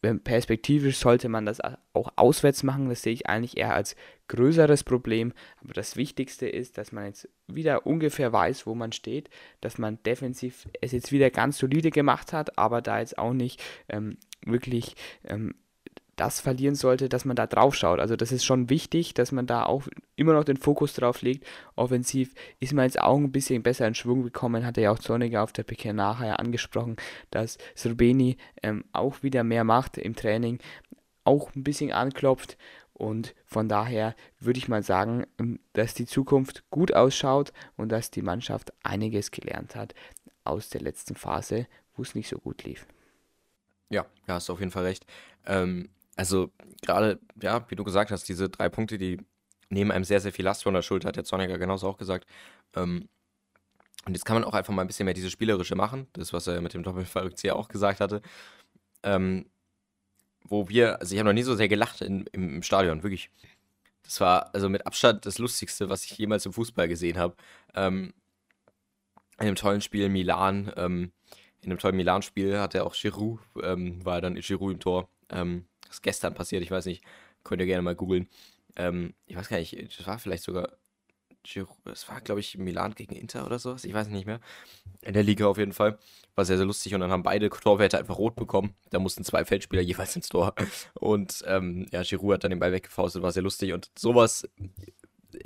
perspektivisch 0.00 0.96
sollte 0.96 1.28
man 1.28 1.46
das 1.46 1.60
auch 1.60 2.12
auswärts 2.16 2.62
machen. 2.62 2.88
Das 2.88 3.02
sehe 3.02 3.12
ich 3.12 3.28
eigentlich 3.28 3.58
eher 3.58 3.74
als 3.74 3.96
größeres 4.28 4.84
Problem. 4.84 5.32
Aber 5.62 5.74
das 5.74 5.96
Wichtigste 5.96 6.48
ist, 6.48 6.78
dass 6.78 6.92
man 6.92 7.06
jetzt 7.06 7.28
wieder 7.46 7.86
ungefähr 7.86 8.32
weiß, 8.32 8.66
wo 8.66 8.74
man 8.74 8.92
steht, 8.92 9.28
dass 9.60 9.78
man 9.78 10.02
defensiv 10.02 10.68
es 10.80 10.92
jetzt 10.92 11.12
wieder 11.12 11.30
ganz 11.30 11.58
solide 11.58 11.90
gemacht 11.90 12.32
hat, 12.32 12.58
aber 12.58 12.80
da 12.80 13.00
jetzt 13.00 13.18
auch 13.18 13.32
nicht 13.34 13.62
ähm, 13.88 14.16
wirklich 14.44 14.94
ähm, 15.24 15.54
das 16.20 16.38
verlieren 16.38 16.74
sollte, 16.74 17.08
dass 17.08 17.24
man 17.24 17.34
da 17.34 17.46
drauf 17.46 17.74
schaut. 17.74 17.98
Also 17.98 18.14
das 18.14 18.30
ist 18.30 18.44
schon 18.44 18.68
wichtig, 18.68 19.14
dass 19.14 19.32
man 19.32 19.46
da 19.46 19.64
auch 19.64 19.84
immer 20.16 20.34
noch 20.34 20.44
den 20.44 20.58
Fokus 20.58 20.92
drauf 20.92 21.22
legt. 21.22 21.46
Offensiv 21.76 22.34
ist 22.58 22.74
man 22.74 22.84
jetzt 22.84 23.00
auch 23.00 23.16
ein 23.16 23.32
bisschen 23.32 23.62
besser 23.62 23.88
in 23.88 23.94
Schwung 23.94 24.22
gekommen, 24.22 24.66
hat 24.66 24.76
er 24.76 24.82
ja 24.82 24.90
auch 24.92 24.98
Zorniger 24.98 25.42
auf 25.42 25.52
der 25.52 25.62
PK 25.62 25.94
nachher 25.94 26.38
angesprochen, 26.38 26.96
dass 27.30 27.56
Srbeni 27.74 28.36
ähm, 28.62 28.84
auch 28.92 29.22
wieder 29.22 29.44
mehr 29.44 29.64
macht 29.64 29.96
im 29.96 30.14
Training, 30.14 30.58
auch 31.24 31.54
ein 31.54 31.64
bisschen 31.64 31.90
anklopft 31.90 32.58
und 32.92 33.34
von 33.46 33.66
daher 33.66 34.14
würde 34.40 34.58
ich 34.58 34.68
mal 34.68 34.82
sagen, 34.82 35.24
ähm, 35.38 35.58
dass 35.72 35.94
die 35.94 36.04
Zukunft 36.04 36.68
gut 36.68 36.92
ausschaut 36.92 37.54
und 37.78 37.88
dass 37.88 38.10
die 38.10 38.20
Mannschaft 38.20 38.74
einiges 38.82 39.30
gelernt 39.30 39.74
hat 39.74 39.94
aus 40.44 40.68
der 40.68 40.82
letzten 40.82 41.14
Phase, 41.14 41.66
wo 41.96 42.02
es 42.02 42.14
nicht 42.14 42.28
so 42.28 42.36
gut 42.36 42.64
lief. 42.64 42.86
Ja, 43.88 44.04
ja, 44.28 44.34
hast 44.34 44.50
du 44.50 44.52
auf 44.52 44.60
jeden 44.60 44.70
Fall 44.70 44.84
recht. 44.84 45.06
Ähm, 45.46 45.88
also 46.20 46.52
gerade, 46.82 47.18
ja, 47.40 47.64
wie 47.70 47.76
du 47.76 47.82
gesagt 47.82 48.10
hast, 48.10 48.28
diese 48.28 48.50
drei 48.50 48.68
Punkte, 48.68 48.98
die 48.98 49.16
nehmen 49.70 49.90
einem 49.90 50.04
sehr, 50.04 50.20
sehr 50.20 50.34
viel 50.34 50.44
Last 50.44 50.64
von 50.64 50.74
der 50.74 50.82
Schulter, 50.82 51.08
hat 51.08 51.16
der 51.16 51.24
Zorniger 51.24 51.56
genauso 51.56 51.88
auch 51.88 51.96
gesagt. 51.96 52.26
Ähm, 52.76 53.08
und 54.04 54.12
jetzt 54.12 54.26
kann 54.26 54.34
man 54.34 54.44
auch 54.44 54.52
einfach 54.52 54.74
mal 54.74 54.82
ein 54.82 54.86
bisschen 54.86 55.06
mehr 55.06 55.14
diese 55.14 55.30
spielerische 55.30 55.76
machen, 55.76 56.08
das, 56.12 56.34
was 56.34 56.46
er 56.46 56.60
mit 56.60 56.74
dem 56.74 56.82
Doppelverrückzieher 56.82 57.56
auch 57.56 57.68
gesagt 57.68 58.00
hatte. 58.00 58.20
Ähm, 59.02 59.46
wo 60.44 60.68
wir, 60.68 61.00
also 61.00 61.14
ich 61.14 61.18
habe 61.18 61.28
noch 61.28 61.32
nie 61.32 61.42
so 61.42 61.54
sehr 61.54 61.68
gelacht 61.68 62.02
in, 62.02 62.26
im, 62.32 62.56
im, 62.56 62.62
Stadion, 62.62 63.02
wirklich. 63.02 63.30
Das 64.02 64.20
war 64.20 64.54
also 64.54 64.68
mit 64.68 64.86
Abstand 64.86 65.24
das 65.24 65.38
Lustigste, 65.38 65.88
was 65.88 66.04
ich 66.04 66.18
jemals 66.18 66.44
im 66.44 66.52
Fußball 66.52 66.86
gesehen 66.86 67.16
habe. 67.16 67.34
Ähm, 67.74 68.12
in 69.38 69.46
einem 69.46 69.56
tollen 69.56 69.80
Spiel 69.80 70.10
Milan, 70.10 70.70
ähm, 70.76 71.12
in 71.62 71.70
einem 71.70 71.78
tollen 71.78 71.96
Milan-Spiel 71.96 72.58
hat 72.58 72.74
er 72.74 72.84
auch 72.84 72.94
Giroud, 72.94 73.40
ähm, 73.62 74.04
war 74.04 74.20
dann 74.20 74.34
Giroud 74.34 74.74
im 74.74 74.80
Tor. 74.80 75.08
Ähm, 75.30 75.64
ist 75.90 76.02
gestern 76.02 76.34
passiert, 76.34 76.62
ich 76.62 76.70
weiß 76.70 76.86
nicht, 76.86 77.04
könnt 77.44 77.60
ihr 77.60 77.66
gerne 77.66 77.82
mal 77.82 77.94
googeln. 77.94 78.28
Ähm, 78.76 79.14
ich 79.26 79.36
weiß 79.36 79.48
gar 79.48 79.58
nicht, 79.58 79.98
das 79.98 80.06
war 80.06 80.18
vielleicht 80.18 80.44
sogar 80.44 80.76
es 81.84 82.08
war, 82.08 82.20
glaube 82.20 82.40
ich, 82.40 82.58
Milan 82.58 82.94
gegen 82.94 83.14
Inter 83.14 83.46
oder 83.46 83.58
sowas, 83.58 83.84
ich 83.84 83.94
weiß 83.94 84.08
nicht 84.08 84.26
mehr. 84.26 84.40
In 85.02 85.14
der 85.14 85.22
Liga 85.22 85.46
auf 85.46 85.58
jeden 85.58 85.72
Fall. 85.72 85.98
War 86.34 86.44
sehr, 86.44 86.56
sehr 86.56 86.66
lustig 86.66 86.94
und 86.94 87.00
dann 87.00 87.10
haben 87.10 87.22
beide 87.22 87.48
Torwärter 87.48 87.98
einfach 87.98 88.18
rot 88.18 88.36
bekommen. 88.36 88.74
Da 88.90 88.98
mussten 88.98 89.24
zwei 89.24 89.44
Feldspieler 89.44 89.82
jeweils 89.82 90.14
ins 90.16 90.28
Tor. 90.28 90.54
Und 90.94 91.42
ähm, 91.46 91.86
ja, 91.92 92.02
Giroud 92.02 92.34
hat 92.34 92.44
dann 92.44 92.50
den 92.50 92.60
Ball 92.60 92.72
weggefaustet, 92.72 93.22
war 93.22 93.32
sehr 93.32 93.42
lustig. 93.42 93.72
Und 93.72 93.90
sowas 93.98 94.48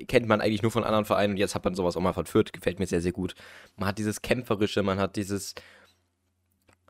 kennt 0.09 0.27
man 0.27 0.41
eigentlich 0.41 0.63
nur 0.63 0.73
von 0.73 0.85
anderen 0.85 1.05
Vereinen 1.05 1.35
und 1.35 1.37
jetzt 1.37 1.55
hat 1.55 1.65
man 1.65 1.75
sowas 1.75 1.97
auch 1.97 2.01
mal 2.01 2.13
von 2.13 2.27
Fürth, 2.27 2.53
gefällt 2.53 2.79
mir 2.79 2.87
sehr, 2.87 3.01
sehr 3.01 3.13
gut. 3.13 3.35
Man 3.77 3.89
hat 3.89 3.99
dieses 3.99 4.23
Kämpferische, 4.23 4.83
man 4.83 4.99
hat 4.99 5.17
dieses 5.17 5.55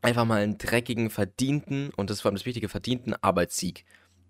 einfach 0.04 0.24
mal 0.24 0.42
einen 0.42 0.58
dreckigen, 0.58 1.10
verdienten 1.10 1.90
und 1.96 2.10
das 2.10 2.18
ist 2.18 2.20
vor 2.22 2.30
allem 2.30 2.36
das 2.36 2.46
wichtige, 2.46 2.68
verdienten 2.68 3.14
Arbeitssieg. 3.22 3.84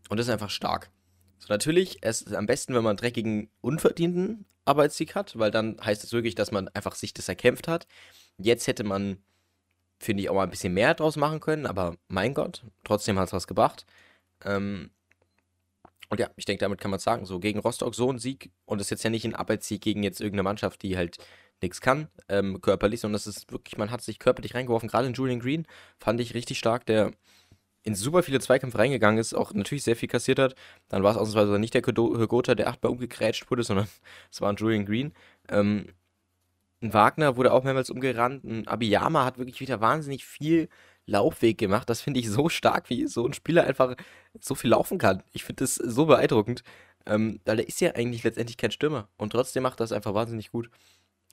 Und 0.08 0.18
das 0.18 0.26
ist 0.26 0.32
einfach 0.32 0.50
stark. 0.50 0.90
So, 1.38 1.52
natürlich, 1.52 1.98
es 2.02 2.22
ist 2.22 2.34
am 2.34 2.46
besten, 2.46 2.74
wenn 2.74 2.82
man 2.82 2.90
einen 2.92 2.98
dreckigen, 2.98 3.50
unverdienten 3.60 4.46
Arbeitssieg 4.64 5.14
hat, 5.14 5.38
weil 5.38 5.50
dann 5.50 5.76
heißt 5.84 6.04
es 6.04 6.12
wirklich, 6.12 6.34
dass 6.34 6.52
man 6.52 6.68
einfach 6.68 6.94
sich 6.94 7.12
das 7.12 7.28
erkämpft 7.28 7.68
hat. 7.68 7.86
Jetzt 8.38 8.66
hätte 8.66 8.84
man, 8.84 9.18
finde 9.98 10.22
ich, 10.22 10.30
auch 10.30 10.34
mal 10.34 10.44
ein 10.44 10.50
bisschen 10.50 10.74
mehr 10.74 10.94
draus 10.94 11.16
machen 11.16 11.40
können, 11.40 11.66
aber 11.66 11.96
mein 12.08 12.34
Gott, 12.34 12.64
trotzdem 12.84 13.18
hat 13.18 13.28
es 13.28 13.32
was 13.32 13.46
gebracht. 13.46 13.84
Ähm, 14.44 14.90
und 16.08 16.20
ja, 16.20 16.30
ich 16.36 16.44
denke, 16.44 16.60
damit 16.60 16.80
kann 16.80 16.90
man 16.90 17.00
sagen, 17.00 17.26
so 17.26 17.40
gegen 17.40 17.58
Rostock 17.58 17.94
so 17.94 18.10
ein 18.10 18.18
Sieg 18.18 18.50
und 18.66 18.78
das 18.78 18.86
ist 18.86 18.90
jetzt 18.90 19.04
ja 19.04 19.10
nicht 19.10 19.24
ein 19.24 19.34
Arbeitssieg 19.34 19.82
gegen 19.82 20.02
jetzt 20.02 20.20
irgendeine 20.20 20.44
Mannschaft, 20.44 20.82
die 20.82 20.96
halt 20.96 21.18
nichts 21.62 21.80
kann, 21.80 22.08
ähm, 22.28 22.60
körperlich, 22.60 23.00
sondern 23.00 23.14
das 23.14 23.26
ist 23.26 23.50
wirklich, 23.52 23.78
man 23.78 23.90
hat 23.90 24.02
sich 24.02 24.18
körperlich 24.18 24.54
reingeworfen. 24.54 24.88
Gerade 24.88 25.08
in 25.08 25.14
Julian 25.14 25.40
Green 25.40 25.66
fand 25.98 26.20
ich 26.20 26.34
richtig 26.34 26.58
stark, 26.58 26.86
der 26.86 27.12
in 27.84 27.94
super 27.94 28.22
viele 28.22 28.40
Zweikämpfe 28.40 28.78
reingegangen 28.78 29.20
ist, 29.20 29.34
auch 29.34 29.52
natürlich 29.52 29.84
sehr 29.84 29.96
viel 29.96 30.08
kassiert 30.08 30.38
hat. 30.38 30.54
Dann 30.88 31.02
war 31.02 31.12
es 31.12 31.18
ausnahmsweise 31.18 31.58
nicht 31.58 31.74
der 31.74 31.82
Hygota, 31.82 32.54
der 32.54 32.68
achtmal 32.68 32.92
umgegrätscht 32.92 33.50
wurde, 33.50 33.62
sondern 33.62 33.86
es 34.32 34.40
war 34.40 34.50
ein 34.50 34.56
Julian 34.56 34.86
Green. 34.86 35.12
Ähm, 35.48 35.88
ein 36.82 36.92
Wagner 36.92 37.36
wurde 37.36 37.52
auch 37.52 37.64
mehrmals 37.64 37.90
umgerannt. 37.90 38.44
Ein 38.44 38.66
Abiyama 38.66 39.24
hat 39.24 39.38
wirklich 39.38 39.60
wieder 39.60 39.80
wahnsinnig 39.80 40.24
viel 40.24 40.68
Laufweg 41.06 41.58
gemacht. 41.58 41.88
Das 41.88 42.00
finde 42.00 42.20
ich 42.20 42.30
so 42.30 42.48
stark, 42.48 42.90
wie 42.90 43.06
so 43.06 43.26
ein 43.26 43.34
Spieler 43.34 43.64
einfach 43.64 43.94
so 44.40 44.54
viel 44.54 44.70
laufen 44.70 44.98
kann. 44.98 45.22
Ich 45.32 45.44
finde 45.44 45.64
das 45.64 45.74
so 45.76 46.06
beeindruckend. 46.06 46.62
Ähm, 47.06 47.40
weil 47.44 47.60
er 47.60 47.68
ist 47.68 47.80
ja 47.82 47.94
eigentlich 47.94 48.24
letztendlich 48.24 48.56
kein 48.56 48.70
Stürmer. 48.70 49.08
Und 49.18 49.30
trotzdem 49.30 49.62
macht 49.62 49.80
das 49.80 49.92
einfach 49.92 50.14
wahnsinnig 50.14 50.50
gut. 50.50 50.70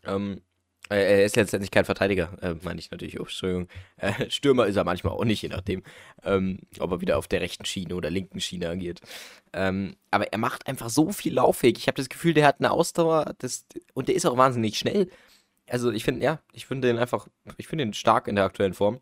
Ähm, 0.06 0.42
er 0.90 1.24
ist 1.24 1.38
letztendlich 1.38 1.72
kein 1.72 1.86
Verteidiger, 1.86 2.38
äh, 2.42 2.56
meine 2.64 2.80
ich 2.80 2.92
natürlich. 2.92 3.18
Oh, 3.20 3.24
Entschuldigung. 3.24 3.68
Äh, 3.98 4.30
Stürmer 4.30 4.66
ist 4.68 4.76
er 4.76 4.84
manchmal 4.84 5.14
auch 5.14 5.24
nicht, 5.24 5.42
je 5.42 5.50
nachdem, 5.50 5.84
ähm, 6.24 6.60
ob 6.80 6.92
er 6.92 7.02
wieder 7.02 7.18
auf 7.18 7.28
der 7.28 7.40
rechten 7.42 7.66
Schiene 7.66 7.96
oder 7.96 8.10
linken 8.10 8.42
Schiene 8.42 8.68
agiert. 8.68 9.00
Ähm, 9.54 9.96
aber 10.10 10.34
er 10.34 10.38
macht 10.38 10.68
einfach 10.68 10.90
so 10.90 11.12
viel 11.12 11.34
Laufweg. 11.34 11.78
Ich 11.78 11.88
habe 11.88 11.96
das 11.96 12.10
Gefühl, 12.10 12.34
der 12.34 12.46
hat 12.46 12.60
eine 12.60 12.72
Ausdauer 12.72 13.36
das, 13.38 13.66
und 13.94 14.10
der 14.10 14.16
ist 14.16 14.26
auch 14.26 14.38
wahnsinnig 14.38 14.78
schnell. 14.78 15.10
Also 15.70 15.92
ich 15.92 16.04
finde, 16.04 16.24
ja, 16.26 16.42
ich 16.52 16.66
finde 16.66 16.90
den 16.90 16.98
einfach, 16.98 17.28
ich 17.58 17.68
finde 17.68 17.86
ihn 17.86 17.94
stark 17.94 18.28
in 18.28 18.36
der 18.36 18.46
aktuellen 18.46 18.74
Form. 18.74 19.00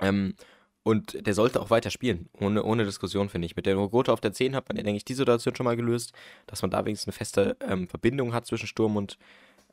Ähm, 0.00 0.34
und 0.82 1.26
der 1.26 1.34
sollte 1.34 1.60
auch 1.60 1.70
weiter 1.70 1.90
spielen, 1.90 2.28
ohne, 2.38 2.62
ohne 2.62 2.84
Diskussion, 2.84 3.28
finde 3.28 3.46
ich. 3.46 3.54
Mit 3.54 3.66
der 3.66 3.76
Rogote 3.76 4.12
auf 4.12 4.20
der 4.20 4.32
10 4.32 4.56
hat 4.56 4.68
man 4.68 4.76
ja, 4.76 4.82
denke 4.82 4.96
ich, 4.96 5.04
die 5.04 5.14
Situation 5.14 5.54
schon 5.54 5.64
mal 5.64 5.76
gelöst, 5.76 6.12
dass 6.46 6.62
man 6.62 6.70
da 6.70 6.84
wenigstens 6.84 7.08
eine 7.08 7.18
feste 7.18 7.56
ähm, 7.60 7.86
Verbindung 7.86 8.32
hat 8.32 8.46
zwischen 8.46 8.66
Sturm 8.66 8.96
und 8.96 9.18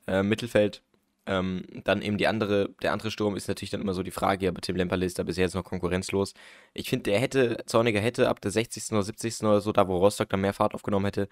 äh, 0.08 0.24
Mittelfeld. 0.24 0.82
Ähm, 1.26 1.66
dann 1.84 2.02
eben 2.02 2.18
die 2.18 2.28
andere, 2.28 2.70
der 2.82 2.94
andere 2.94 3.12
Sturm 3.12 3.36
ist 3.36 3.50
natürlich 3.50 3.70
dann 3.70 3.82
immer 3.82 3.94
so 3.94 4.02
die 4.02 4.12
Frage, 4.12 4.46
ja, 4.46 4.52
bei 4.52 4.62
Tim 4.62 4.78
Lemperle 4.78 5.06
ist 5.06 5.20
da 5.20 5.24
bisher 5.24 5.44
jetzt 5.44 5.56
noch 5.56 5.66
konkurrenzlos. 5.66 6.34
Ich 6.74 6.90
finde, 6.90 7.12
der 7.12 7.20
hätte, 7.20 7.58
Zorniger 7.66 8.00
hätte 8.00 8.30
ab 8.30 8.40
der 8.40 8.52
60. 8.52 8.94
oder 8.94 9.04
70. 9.04 9.44
oder 9.44 9.60
so, 9.60 9.74
da 9.74 9.88
wo 9.90 9.98
Rostock 9.98 10.30
dann 10.30 10.40
mehr 10.42 10.54
Fahrt 10.54 10.74
aufgenommen 10.74 11.06
hätte, 11.06 11.28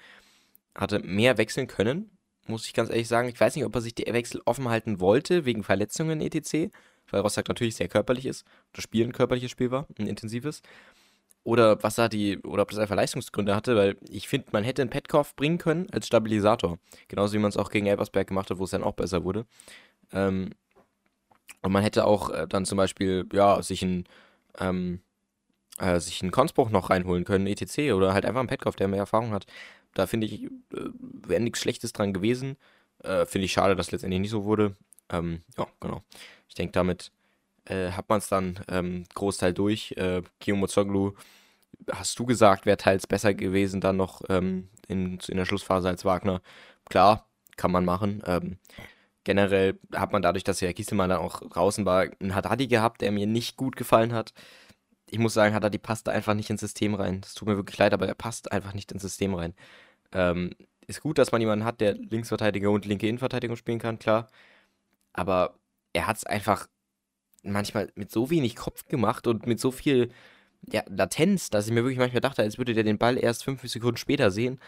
hatte 0.76 1.00
mehr 1.00 1.38
wechseln 1.38 1.68
können, 1.68 2.12
muss 2.46 2.68
ich 2.68 2.74
ganz 2.74 2.90
ehrlich 2.90 3.08
sagen. 3.08 3.30
Ich 3.30 3.40
weiß 3.40 3.56
nicht, 3.56 3.64
ob 3.66 3.74
er 3.74 3.82
sich 3.82 3.96
die 3.96 4.06
Wechsel 4.06 4.42
offen 4.46 4.68
halten 4.68 5.00
wollte, 5.00 5.46
wegen 5.46 5.64
Verletzungen 5.64 6.20
etc., 6.20 6.72
weil 7.12 7.22
Rostock 7.22 7.48
natürlich 7.48 7.76
sehr 7.76 7.88
körperlich 7.88 8.26
ist, 8.26 8.46
das 8.74 8.84
Spiel 8.84 9.06
ein 9.06 9.14
körperliches 9.14 9.52
Spiel 9.52 9.72
war, 9.72 9.88
ein 9.98 10.08
intensives 10.08 10.62
oder 11.46 11.82
was 11.84 11.96
da 11.96 12.10
die, 12.10 12.40
oder 12.40 12.64
ob 12.64 12.72
das 12.72 12.80
einfach 12.80 12.96
Leistungsgründe 12.96 13.56
hatte, 13.56 13.76
weil 13.76 13.98
ich 14.10 14.28
finde, 14.28 14.48
man 14.52 14.64
hätte 14.64 14.82
einen 14.82 14.90
Petkoff 14.90 15.36
bringen 15.36 15.60
können 15.60 15.88
als 15.92 16.08
Stabilisator. 16.08 16.80
Genauso 17.08 17.34
wie 17.34 17.40
man 17.40 17.50
es 17.50 17.58
auch 17.58 17.70
gegen 17.70 17.86
Elversberg 17.86 18.28
gemacht 18.28 18.50
hat, 18.50 18.58
wo 18.58 18.64
es 18.64 18.72
dann 18.72 18.84
auch 18.84 18.96
besser 18.96 19.24
wurde. 19.24 19.46
Ähm, 20.12 20.50
und 21.62 21.72
man 21.72 21.84
hätte 21.84 22.06
auch 22.06 22.32
äh, 22.32 22.48
dann 22.48 22.66
zum 22.66 22.78
Beispiel, 22.78 23.28
ja, 23.32 23.62
sich 23.62 23.84
einen, 23.84 24.06
ähm, 24.60 25.02
äh, 25.78 26.00
sich 26.00 26.24
einen 26.24 26.32
Konspruch 26.32 26.72
noch 26.72 26.90
reinholen 26.90 27.26
können, 27.26 27.46
etc. 27.46 27.94
Oder 27.94 28.14
halt 28.14 28.26
einfach 28.26 28.40
einen 28.40 28.50
Petkoff, 28.50 28.76
der 28.76 28.88
mehr 28.88 29.00
Erfahrung 29.00 29.32
hat. 29.32 29.46
Da 29.94 30.08
finde 30.08 30.26
ich, 30.26 30.46
äh, 30.46 30.50
wäre 31.28 31.42
nichts 31.42 31.60
Schlechtes 31.60 31.94
dran 31.94 32.12
gewesen. 32.12 32.58
Äh, 33.04 33.28
finde 33.28 33.46
ich 33.46 33.54
schade, 33.54 33.76
dass 33.76 33.92
letztendlich 33.92 34.22
nicht 34.22 34.32
so 34.32 34.46
wurde. 34.46 34.76
Ähm, 35.10 35.44
ja, 35.60 35.68
genau. 35.80 36.02
Ich 36.50 36.56
denke, 36.56 36.72
damit 36.72 37.12
äh, 37.66 37.92
hat 37.92 38.10
man 38.10 38.20
es 38.20 38.30
dann 38.30 38.60
ähm, 38.68 39.06
Großteil 39.14 39.54
durch. 39.54 39.94
Äh, 39.98 40.22
Kiyomozoglu, 40.40 41.14
hast 41.92 42.18
du 42.20 42.26
gesagt, 42.26 42.66
wäre 42.66 42.78
teils 42.78 43.08
besser 43.08 43.34
gewesen 43.34 43.82
dann 43.82 43.98
noch 43.98 44.22
ähm, 44.30 44.70
in, 44.88 45.20
in 45.28 45.38
der 45.38 45.46
Schlussphase 45.46 45.88
als 45.88 46.06
Wagner. 46.06 46.42
Klar, 46.90 47.28
kann 47.58 47.72
man 47.72 47.86
machen. 47.86 48.24
Ähm, 48.26 48.58
generell 49.24 49.80
hat 49.94 50.12
man 50.12 50.22
dadurch, 50.22 50.44
dass 50.44 50.62
ja 50.62 50.72
Gieselmann 50.72 51.10
dann 51.10 51.20
auch 51.20 51.42
draußen 51.42 51.86
war, 51.86 52.08
einen 52.20 52.36
Haddadi 52.36 52.68
gehabt, 52.68 53.02
der 53.02 53.12
mir 53.12 53.28
nicht 53.28 53.58
gut 53.58 53.76
gefallen 53.76 54.14
hat. 54.14 54.34
Ich 55.10 55.20
muss 55.20 55.34
sagen, 55.34 55.54
Haddadi 55.54 55.78
passt 55.78 56.10
einfach 56.10 56.34
nicht 56.34 56.50
ins 56.50 56.62
System 56.62 56.96
rein. 56.96 57.22
Das 57.22 57.34
tut 57.34 57.48
mir 57.48 57.58
wirklich 57.58 57.78
leid, 57.78 57.94
aber 57.94 58.08
er 58.08 58.16
passt 58.16 58.52
einfach 58.52 58.74
nicht 58.74 58.92
ins 58.92 59.02
System 59.04 59.34
rein. 59.36 59.54
Ähm, 60.14 60.52
ist 60.88 61.02
gut, 61.02 61.18
dass 61.18 61.32
man 61.32 61.42
jemanden 61.42 61.66
hat, 61.66 61.82
der 61.82 61.96
Linksverteidiger 61.96 62.70
und 62.72 62.86
linke 62.86 63.08
Innenverteidigung 63.08 63.56
spielen 63.56 63.80
kann, 63.80 64.00
klar. 64.00 64.28
Aber 65.14 65.58
er 65.94 66.08
hat 66.08 66.18
es 66.18 66.26
einfach 66.26 66.68
manchmal 67.52 67.92
mit 67.96 68.12
so 68.12 68.30
wenig 68.30 68.56
Kopf 68.56 68.88
gemacht 68.88 69.28
und 69.28 69.48
mit 69.48 69.60
so 69.60 69.72
viel 69.72 70.10
ja, 70.72 70.84
Latenz, 70.88 71.50
dass 71.50 71.68
ich 71.68 71.74
mir 71.74 71.84
wirklich 71.84 72.00
manchmal 72.00 72.22
dachte, 72.22 72.42
als 72.42 72.58
würde 72.58 72.74
der 72.74 72.84
den 72.84 72.98
Ball 72.98 73.18
erst 73.18 73.44
fünf 73.44 73.62
Sekunden 73.68 73.98
später 73.98 74.32
sehen. 74.32 74.60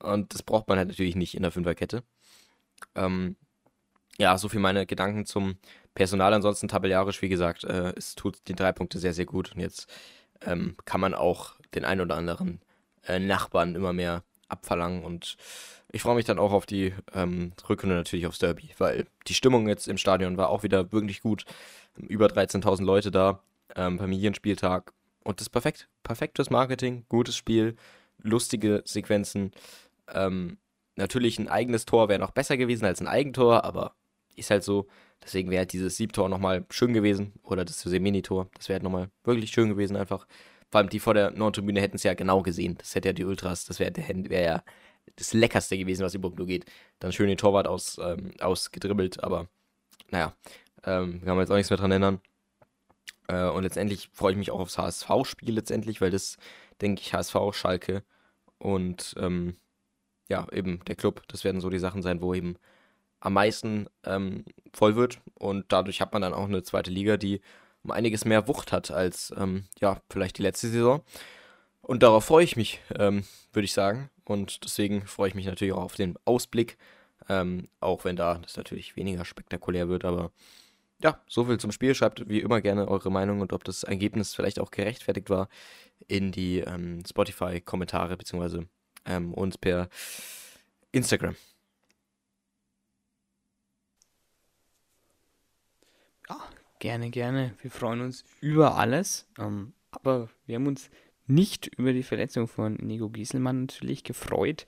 Und 0.00 0.34
das 0.34 0.42
braucht 0.42 0.68
man 0.68 0.78
halt 0.78 0.88
natürlich 0.88 1.16
nicht 1.16 1.34
in 1.34 1.42
der 1.42 1.52
Fünferkette. 1.52 2.02
Ähm, 2.94 3.36
ja, 4.18 4.36
so 4.38 4.48
viel 4.48 4.60
meine 4.60 4.86
Gedanken 4.86 5.26
zum 5.26 5.56
Personal. 5.94 6.34
Ansonsten 6.34 6.68
tabellarisch, 6.68 7.22
wie 7.22 7.28
gesagt, 7.28 7.64
äh, 7.64 7.92
es 7.96 8.14
tut 8.14 8.38
die 8.48 8.54
drei 8.54 8.72
Punkte 8.72 8.98
sehr, 8.98 9.14
sehr 9.14 9.26
gut. 9.26 9.52
Und 9.54 9.60
jetzt 9.60 9.92
ähm, 10.42 10.76
kann 10.84 11.00
man 11.00 11.14
auch 11.14 11.54
den 11.74 11.84
ein 11.84 12.00
oder 12.00 12.16
anderen 12.16 12.60
äh, 13.06 13.18
Nachbarn 13.18 13.74
immer 13.74 13.92
mehr 13.92 14.24
abverlangen. 14.48 15.04
Und 15.04 15.36
ich 15.94 16.02
freue 16.02 16.16
mich 16.16 16.24
dann 16.24 16.40
auch 16.40 16.52
auf 16.52 16.66
die 16.66 16.92
ähm, 17.14 17.52
Rückrunde 17.68 17.94
natürlich 17.94 18.26
aufs 18.26 18.40
Derby, 18.40 18.70
weil 18.78 19.06
die 19.28 19.34
Stimmung 19.34 19.68
jetzt 19.68 19.86
im 19.86 19.96
Stadion 19.96 20.36
war 20.36 20.48
auch 20.48 20.64
wieder 20.64 20.90
wirklich 20.90 21.20
gut 21.22 21.44
über 21.96 22.26
13.000 22.26 22.82
Leute 22.84 23.12
da, 23.12 23.40
ähm, 23.76 24.00
Familienspieltag. 24.00 24.92
Und 25.22 25.40
das 25.40 25.48
perfekt. 25.48 25.88
Perfektes 26.02 26.50
Marketing, 26.50 27.04
gutes 27.08 27.36
Spiel, 27.36 27.76
lustige 28.18 28.82
Sequenzen. 28.84 29.52
Ähm, 30.12 30.58
natürlich 30.96 31.38
ein 31.38 31.48
eigenes 31.48 31.86
Tor 31.86 32.08
wäre 32.08 32.18
noch 32.18 32.32
besser 32.32 32.56
gewesen 32.56 32.86
als 32.86 33.00
ein 33.00 33.06
Eigentor, 33.06 33.62
aber 33.62 33.94
ist 34.34 34.50
halt 34.50 34.64
so. 34.64 34.88
Deswegen 35.22 35.48
wäre 35.50 35.60
halt 35.60 35.72
dieses 35.72 35.96
Siebtor 35.96 36.28
nochmal 36.28 36.66
schön 36.70 36.92
gewesen. 36.92 37.34
Oder 37.44 37.64
das 37.64 37.80
Semini-Tor. 37.80 38.48
Das 38.56 38.68
wäre 38.68 38.78
halt 38.78 38.82
nochmal 38.82 39.10
wirklich 39.22 39.52
schön 39.52 39.68
gewesen 39.68 39.96
einfach. 39.96 40.26
Vor 40.72 40.80
allem 40.80 40.88
die 40.88 40.98
vor 40.98 41.14
der 41.14 41.30
Nordtribüne 41.30 41.80
hätten 41.80 41.96
es 41.96 42.02
ja 42.02 42.14
genau 42.14 42.42
gesehen. 42.42 42.74
Das 42.78 42.96
hätte 42.96 43.10
ja 43.10 43.12
die 43.12 43.24
Ultras, 43.24 43.64
das 43.64 43.78
wäre 43.78 43.92
wär 43.94 44.42
ja 44.42 44.62
das 45.16 45.32
Leckerste 45.32 45.78
gewesen, 45.78 46.04
was 46.04 46.14
überhaupt 46.14 46.38
nur 46.38 46.46
geht. 46.46 46.66
Dann 46.98 47.12
schön 47.12 47.28
den 47.28 47.38
Torwart 47.38 47.66
aus, 47.66 47.98
ähm, 48.02 48.32
ausgedribbelt, 48.40 49.22
aber 49.22 49.48
naja, 50.10 50.34
ähm, 50.84 51.20
kann 51.20 51.36
man 51.36 51.40
jetzt 51.40 51.50
auch 51.50 51.56
nichts 51.56 51.70
mehr 51.70 51.78
dran 51.78 51.92
ändern. 51.92 52.20
Äh, 53.28 53.48
und 53.48 53.62
letztendlich 53.62 54.10
freue 54.12 54.32
ich 54.32 54.38
mich 54.38 54.50
auch 54.50 54.60
aufs 54.60 54.78
HSV-Spiel 54.78 55.54
letztendlich, 55.54 56.00
weil 56.00 56.10
das, 56.10 56.36
denke 56.80 57.00
ich, 57.02 57.14
HSV, 57.14 57.36
Schalke 57.52 58.02
und 58.58 59.14
ähm, 59.18 59.56
ja, 60.28 60.46
eben 60.52 60.80
der 60.86 60.96
Club, 60.96 61.22
das 61.28 61.44
werden 61.44 61.60
so 61.60 61.70
die 61.70 61.78
Sachen 61.78 62.02
sein, 62.02 62.20
wo 62.20 62.34
eben 62.34 62.56
am 63.20 63.34
meisten 63.34 63.88
ähm, 64.04 64.44
voll 64.72 64.96
wird. 64.96 65.20
Und 65.34 65.66
dadurch 65.72 66.00
hat 66.00 66.12
man 66.12 66.22
dann 66.22 66.34
auch 66.34 66.44
eine 66.44 66.62
zweite 66.62 66.90
Liga, 66.90 67.16
die 67.16 67.40
um 67.82 67.90
einiges 67.90 68.24
mehr 68.24 68.48
Wucht 68.48 68.72
hat 68.72 68.90
als 68.90 69.32
ähm, 69.36 69.64
ja, 69.80 70.00
vielleicht 70.10 70.38
die 70.38 70.42
letzte 70.42 70.68
Saison. 70.68 71.02
Und 71.84 72.02
darauf 72.02 72.24
freue 72.24 72.44
ich 72.44 72.56
mich, 72.56 72.80
ähm, 72.96 73.24
würde 73.52 73.64
ich 73.64 73.74
sagen. 73.74 74.10
Und 74.24 74.64
deswegen 74.64 75.06
freue 75.06 75.28
ich 75.28 75.34
mich 75.34 75.44
natürlich 75.44 75.74
auch 75.74 75.82
auf 75.82 75.96
den 75.96 76.16
Ausblick. 76.24 76.78
Ähm, 77.28 77.68
auch 77.80 78.04
wenn 78.04 78.16
da 78.16 78.38
das 78.38 78.56
natürlich 78.56 78.96
weniger 78.96 79.24
spektakulär 79.24 79.88
wird, 79.88 80.04
aber 80.04 80.30
ja, 81.02 81.20
soviel 81.28 81.58
zum 81.58 81.72
Spiel. 81.72 81.94
Schreibt 81.94 82.28
wie 82.28 82.40
immer 82.40 82.60
gerne 82.60 82.88
eure 82.88 83.10
Meinung 83.10 83.40
und 83.40 83.52
ob 83.52 83.64
das 83.64 83.82
Ergebnis 83.82 84.34
vielleicht 84.34 84.58
auch 84.58 84.70
gerechtfertigt 84.70 85.28
war 85.30 85.48
in 86.06 86.32
die 86.32 86.60
ähm, 86.60 87.02
Spotify-Kommentare 87.06 88.16
beziehungsweise 88.16 88.66
ähm, 89.04 89.34
uns 89.34 89.58
per 89.58 89.88
Instagram. 90.92 91.36
Ja, 96.28 96.40
gerne, 96.78 97.10
gerne. 97.10 97.54
Wir 97.60 97.70
freuen 97.70 98.00
uns 98.00 98.24
über 98.40 98.76
alles. 98.76 99.28
Ähm, 99.38 99.74
aber 99.90 100.28
wir 100.46 100.56
haben 100.56 100.66
uns 100.66 100.90
nicht 101.26 101.70
über 101.76 101.92
die 101.92 102.02
Verletzung 102.02 102.48
von 102.48 102.74
Nico 102.74 103.08
Gieselmann 103.08 103.62
natürlich 103.62 104.04
gefreut, 104.04 104.66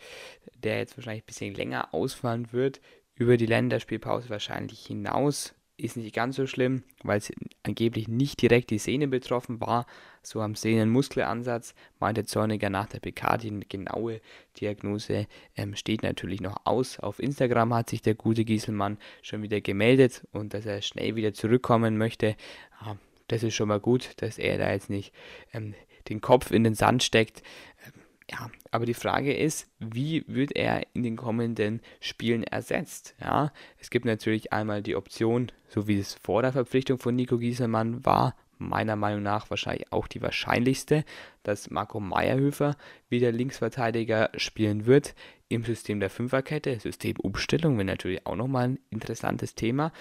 der 0.55 0.79
jetzt 0.79 0.97
wahrscheinlich 0.97 1.25
ein 1.25 1.27
bisschen 1.27 1.55
länger 1.55 1.93
ausfallen 1.93 2.53
wird, 2.53 2.81
über 3.15 3.37
die 3.37 3.47
Länderspielpause 3.47 4.31
wahrscheinlich 4.31 4.87
hinaus. 4.87 5.55
Ist 5.79 5.99
nicht 5.99 6.15
ganz 6.15 6.37
so 6.37 6.47
schlimm, 6.47 6.85
weil 7.03 7.19
es 7.19 7.31
angeblich 7.63 8.09
nicht 8.09 8.41
direkt 8.41 8.71
die 8.71 8.79
Sehne 8.79 9.09
betroffen 9.09 9.61
war. 9.61 9.85
So 10.23 10.41
am 10.41 10.55
Sehnenmuskelansatz 10.55 11.75
meinte 11.99 12.25
Zorniger 12.25 12.71
nach 12.71 12.87
der 12.87 13.01
PK. 13.01 13.37
Die 13.37 13.61
genaue 13.69 14.23
Diagnose 14.59 15.27
ähm, 15.55 15.77
steht 15.77 16.03
natürlich 16.03 16.41
noch 16.41 16.57
aus. 16.65 16.99
Auf 16.99 17.19
Instagram 17.21 17.75
hat 17.75 17.91
sich 17.91 18.01
der 18.01 18.15
gute 18.15 18.47
Gieselmann 18.47 18.97
schon 19.21 19.43
wieder 19.43 19.61
gemeldet 19.61 20.27
und 20.33 20.55
dass 20.55 20.65
er 20.65 20.81
schnell 20.81 21.15
wieder 21.15 21.35
zurückkommen 21.35 21.99
möchte. 21.99 22.37
Ja, 22.81 22.97
das 23.29 23.43
ist 23.43 23.55
schon 23.55 23.69
mal 23.69 23.81
gut, 23.81 24.15
dass 24.17 24.39
er 24.39 24.57
da 24.57 24.73
jetzt 24.73 24.89
nicht 24.89 25.13
ähm, 25.53 25.75
den 26.09 26.21
Kopf 26.21 26.51
in 26.51 26.65
den 26.65 26.75
Sand 26.75 27.03
steckt. 27.03 27.43
Ähm, 27.85 27.93
ja, 28.31 28.51
aber 28.71 28.87
die 28.87 28.95
Frage 28.95 29.35
ist, 29.35 29.69
wie 29.79 30.25
wird 30.27 30.53
er 30.53 30.83
in 30.95 31.03
den 31.03 31.17
kommenden 31.17 31.81
Spielen 32.01 32.43
ersetzt? 32.43 33.15
Ja, 33.21 33.53
es 33.79 33.91
gibt 33.91 34.05
natürlich 34.05 34.53
einmal 34.53 34.83
die 34.83 34.97
Option, 34.97 35.53
so 35.69 35.87
wie 35.89 35.99
es 35.99 36.15
vor 36.15 36.43
der 36.43 36.53
Verpflichtung 36.53 36.99
von 36.99 37.15
Nico 37.15 37.39
Gieselmann 37.39 38.05
war, 38.05 38.35
meiner 38.59 38.97
Meinung 38.97 39.23
nach 39.23 39.51
wahrscheinlich 39.51 39.93
auch 39.93 40.07
die 40.07 40.23
wahrscheinlichste, 40.23 41.05
dass 41.43 41.71
Marco 41.71 42.01
Meierhöfer 42.01 42.77
wieder 43.09 43.33
Linksverteidiger 43.33 44.31
spielen 44.37 44.87
wird 44.87 45.15
im 45.49 45.65
System 45.65 46.01
der 46.01 46.11
Fünferkette. 46.11 46.79
Systemumstellung 46.81 47.77
wäre 47.77 47.85
natürlich 47.85 48.27
auch 48.27 48.37
nochmal 48.37 48.71
ein 48.71 48.79
interessantes 48.91 49.55
Thema. 49.55 49.93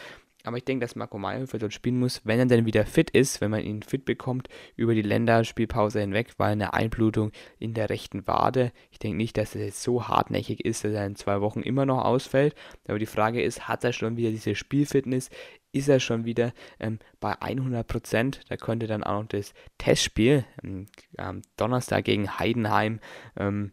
Aber 0.46 0.58
ich 0.58 0.64
denke, 0.64 0.86
dass 0.86 0.96
Marco 0.96 1.18
Mayhofer 1.18 1.58
dort 1.58 1.74
spielen 1.74 2.00
muss, 2.00 2.22
wenn 2.24 2.40
er 2.40 2.46
dann 2.46 2.66
wieder 2.66 2.86
fit 2.86 3.10
ist, 3.10 3.42
wenn 3.42 3.52
man 3.52 3.62
ihn 3.62 3.82
fit 3.82 4.06
bekommt 4.06 4.48
über 4.76 4.94
die 4.94 5.02
Länderspielpause 5.02 6.00
hinweg, 6.00 6.34
weil 6.38 6.52
eine 6.52 6.74
Einblutung 6.74 7.32
in 7.60 7.74
der 7.74 7.90
rechten 7.90 8.28
Wade. 8.28 8.72
Ich 8.92 9.00
denke 9.00 9.18
nicht, 9.18 9.38
dass 9.38 9.56
es 9.56 9.62
jetzt 9.62 9.84
so 9.84 10.08
hartnäckig 10.08 10.64
ist, 10.64 10.84
dass 10.84 10.94
er 10.94 11.06
in 11.06 11.16
zwei 11.16 11.42
Wochen 11.42 11.62
immer 11.62 11.86
noch 11.86 12.06
ausfällt. 12.06 12.56
Aber 12.88 13.00
die 13.00 13.06
Frage 13.06 13.42
ist, 13.42 13.68
hat 13.68 13.84
er 13.84 13.94
schon 13.94 14.18
wieder 14.18 14.30
diese 14.30 14.56
Spielfitness? 14.56 15.30
Ist 15.72 15.90
er 15.90 16.00
schon 16.00 16.26
wieder 16.26 16.54
ähm, 16.80 17.00
bei 17.20 17.42
100 17.42 17.86
Prozent? 17.86 18.42
Da 18.48 18.56
könnte 18.56 18.88
dann 18.88 19.04
auch 19.04 19.22
noch 19.22 19.28
das 19.28 19.54
Testspiel 19.78 20.46
ähm, 20.64 20.86
am 21.18 21.42
Donnerstag 21.58 22.06
gegen 22.06 22.40
Heidenheim 22.40 23.00
ähm, 23.36 23.72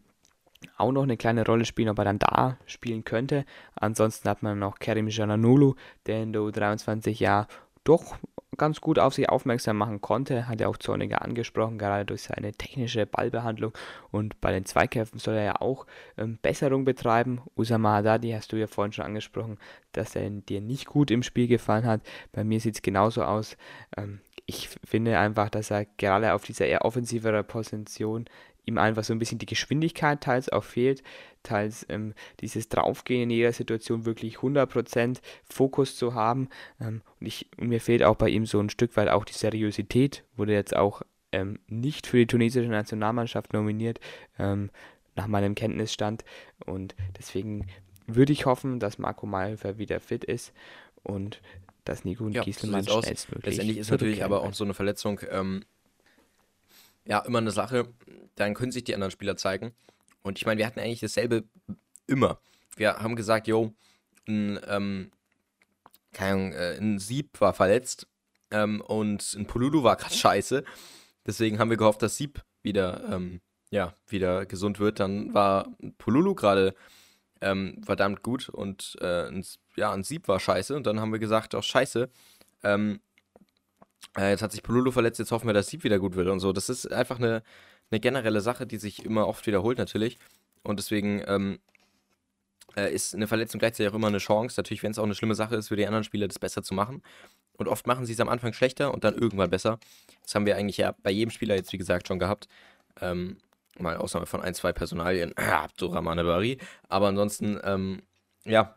auch 0.77 0.91
noch 0.91 1.03
eine 1.03 1.17
kleine 1.17 1.45
Rolle 1.45 1.65
spielen, 1.65 1.89
ob 1.89 1.99
er 1.99 2.05
dann 2.05 2.19
da 2.19 2.57
spielen 2.65 3.03
könnte. 3.03 3.45
Ansonsten 3.75 4.29
hat 4.29 4.43
man 4.43 4.59
noch 4.59 4.79
Kerim 4.79 5.07
Jananulu, 5.07 5.75
der 6.05 6.23
in 6.23 6.33
der 6.33 6.41
U23 6.41 7.19
ja 7.19 7.47
doch 7.83 8.17
ganz 8.57 8.81
gut 8.81 8.99
auf 8.99 9.13
sich 9.13 9.29
aufmerksam 9.29 9.77
machen 9.77 10.01
konnte, 10.01 10.47
hat 10.47 10.61
ja 10.61 10.67
auch 10.67 10.77
Zorniger 10.77 11.21
angesprochen, 11.21 11.77
gerade 11.77 12.05
durch 12.05 12.23
seine 12.23 12.51
technische 12.53 13.05
Ballbehandlung 13.05 13.73
und 14.11 14.39
bei 14.41 14.51
den 14.51 14.65
Zweikämpfen 14.65 15.19
soll 15.19 15.35
er 15.35 15.43
ja 15.43 15.61
auch 15.61 15.85
ähm, 16.17 16.37
Besserung 16.41 16.85
betreiben. 16.85 17.41
Usama 17.55 17.95
Haddadi 17.95 18.31
hast 18.31 18.51
du 18.51 18.57
ja 18.57 18.67
vorhin 18.67 18.93
schon 18.93 19.05
angesprochen, 19.05 19.57
dass 19.91 20.15
er 20.15 20.29
dir 20.29 20.61
nicht 20.61 20.85
gut 20.85 21.11
im 21.11 21.23
Spiel 21.23 21.47
gefallen 21.47 21.85
hat. 21.85 22.01
Bei 22.31 22.43
mir 22.43 22.59
sieht 22.59 22.75
es 22.75 22.81
genauso 22.81 23.23
aus. 23.23 23.57
Ähm, 23.97 24.19
ich 24.45 24.69
finde 24.83 25.17
einfach, 25.17 25.49
dass 25.49 25.71
er 25.71 25.85
gerade 25.97 26.33
auf 26.33 26.43
dieser 26.43 26.65
eher 26.65 26.83
offensiveren 26.83 27.45
Position 27.45 28.25
ihm 28.65 28.77
einfach 28.77 29.03
so 29.03 29.13
ein 29.13 29.19
bisschen 29.19 29.39
die 29.39 29.45
Geschwindigkeit 29.45 30.21
teils 30.21 30.49
auch 30.49 30.63
fehlt, 30.63 31.03
teils 31.43 31.85
ähm, 31.89 32.13
dieses 32.39 32.69
Draufgehen 32.69 33.23
in 33.23 33.29
jeder 33.29 33.51
Situation 33.51 34.05
wirklich 34.05 34.37
100% 34.37 35.19
Fokus 35.43 35.97
zu 35.97 36.13
haben. 36.13 36.49
Ähm, 36.79 37.01
und, 37.19 37.27
ich, 37.27 37.49
und 37.57 37.67
mir 37.67 37.81
fehlt 37.81 38.03
auch 38.03 38.15
bei 38.15 38.29
ihm 38.29 38.45
so 38.45 38.59
ein 38.59 38.69
Stück 38.69 38.95
weit 38.95 39.09
auch 39.09 39.25
die 39.25 39.33
Seriosität, 39.33 40.23
wurde 40.35 40.53
jetzt 40.53 40.75
auch 40.75 41.01
ähm, 41.31 41.59
nicht 41.67 42.07
für 42.07 42.17
die 42.17 42.27
tunesische 42.27 42.69
Nationalmannschaft 42.69 43.53
nominiert, 43.53 43.99
ähm, 44.39 44.69
nach 45.15 45.27
meinem 45.27 45.55
Kenntnisstand. 45.55 46.23
Und 46.65 46.95
deswegen 47.17 47.67
würde 48.07 48.33
ich 48.33 48.45
hoffen, 48.45 48.79
dass 48.79 48.97
Marco 48.97 49.25
Mayhofer 49.25 49.77
wieder 49.77 49.99
fit 49.99 50.23
ist 50.23 50.53
und 51.03 51.41
dass 51.83 52.05
Nico 52.05 52.23
und 52.23 52.33
ja, 52.33 52.43
Gieselmann 52.43 52.83
so 52.83 53.01
schnellstmöglich. 53.01 53.45
Letztendlich 53.45 53.77
ist 53.77 53.91
natürlich 53.91 54.23
aber 54.23 54.41
auch 54.41 54.53
so 54.53 54.63
eine 54.63 54.73
Verletzung 54.73 55.19
ähm, 55.29 55.65
ja 57.05 57.19
immer 57.19 57.39
eine 57.39 57.51
Sache, 57.51 57.87
dann 58.35 58.53
können 58.53 58.71
sich 58.71 58.83
die 58.83 58.93
anderen 58.93 59.11
Spieler 59.11 59.37
zeigen. 59.37 59.73
Und 60.21 60.37
ich 60.37 60.45
meine, 60.45 60.59
wir 60.59 60.65
hatten 60.65 60.79
eigentlich 60.79 61.01
dasselbe 61.01 61.43
immer. 62.07 62.39
Wir 62.75 62.97
haben 62.97 63.15
gesagt, 63.15 63.47
yo, 63.47 63.73
ein, 64.27 64.59
ähm, 64.67 65.11
Ahnung, 66.17 66.53
äh, 66.53 66.77
ein 66.77 66.99
Sieb 66.99 67.41
war 67.41 67.53
verletzt 67.53 68.07
ähm, 68.51 68.81
und 68.81 69.33
ein 69.33 69.47
Pululu 69.47 69.83
war 69.83 69.95
gerade 69.95 70.13
scheiße. 70.15 70.63
Deswegen 71.25 71.59
haben 71.59 71.69
wir 71.69 71.77
gehofft, 71.77 72.01
dass 72.01 72.17
Sieb 72.17 72.43
wieder, 72.61 73.03
ähm, 73.09 73.41
ja, 73.69 73.93
wieder 74.07 74.45
gesund 74.45 74.79
wird. 74.79 74.99
Dann 74.99 75.33
war 75.33 75.75
Pululu 75.97 76.35
gerade 76.35 76.75
ähm, 77.41 77.81
verdammt 77.83 78.23
gut 78.23 78.49
und 78.49 78.95
äh, 79.01 79.27
ein, 79.27 79.45
ja, 79.75 79.91
ein 79.91 80.03
Sieb 80.03 80.27
war 80.27 80.39
scheiße. 80.39 80.75
Und 80.75 80.87
dann 80.87 80.99
haben 80.99 81.11
wir 81.11 81.19
gesagt, 81.19 81.55
auch 81.55 81.63
scheiße, 81.63 82.09
ähm, 82.63 83.01
äh, 84.17 84.31
jetzt 84.31 84.41
hat 84.41 84.51
sich 84.51 84.63
Pululu 84.63 84.91
verletzt, 84.91 85.19
jetzt 85.19 85.31
hoffen 85.31 85.47
wir, 85.47 85.53
dass 85.53 85.67
Sieb 85.67 85.83
wieder 85.83 85.99
gut 85.99 86.15
wird 86.15 86.27
und 86.27 86.39
so. 86.39 86.53
Das 86.53 86.69
ist 86.69 86.91
einfach 86.91 87.17
eine, 87.17 87.43
eine 87.91 87.99
generelle 87.99 88.41
Sache, 88.41 88.67
die 88.67 88.77
sich 88.77 89.05
immer 89.05 89.27
oft 89.27 89.45
wiederholt 89.47 89.77
natürlich. 89.77 90.17
Und 90.63 90.79
deswegen 90.79 91.23
ähm, 91.27 91.59
äh, 92.75 92.93
ist 92.93 93.15
eine 93.15 93.27
Verletzung 93.27 93.59
gleichzeitig 93.59 93.91
auch 93.91 93.95
immer 93.95 94.07
eine 94.07 94.19
Chance. 94.19 94.59
Natürlich, 94.59 94.83
wenn 94.83 94.91
es 94.91 94.99
auch 94.99 95.03
eine 95.03 95.15
schlimme 95.15 95.35
Sache 95.35 95.55
ist, 95.55 95.67
für 95.67 95.75
die 95.75 95.85
anderen 95.85 96.03
Spieler 96.03 96.27
das 96.27 96.39
besser 96.39 96.63
zu 96.63 96.73
machen. 96.73 97.01
Und 97.57 97.67
oft 97.67 97.85
machen 97.85 98.05
sie 98.05 98.13
es 98.13 98.19
am 98.19 98.29
Anfang 98.29 98.53
schlechter 98.53 98.93
und 98.93 99.03
dann 99.03 99.15
irgendwann 99.15 99.49
besser. 99.49 99.79
Das 100.23 100.33
haben 100.35 100.45
wir 100.45 100.57
eigentlich 100.57 100.77
ja 100.77 100.95
bei 101.03 101.11
jedem 101.11 101.29
Spieler 101.29 101.55
jetzt, 101.55 101.71
wie 101.73 101.77
gesagt, 101.77 102.07
schon 102.07 102.19
gehabt. 102.19 102.47
Ähm, 103.01 103.37
mal 103.77 103.97
Ausnahme 103.97 104.25
von 104.25 104.41
ein, 104.41 104.53
zwei 104.53 104.73
Personalien, 104.73 105.33
Abdurrahmane 105.37 106.23
Bari. 106.23 106.57
Aber 106.89 107.07
ansonsten, 107.07 107.59
ähm, 107.63 108.01
ja, 108.45 108.75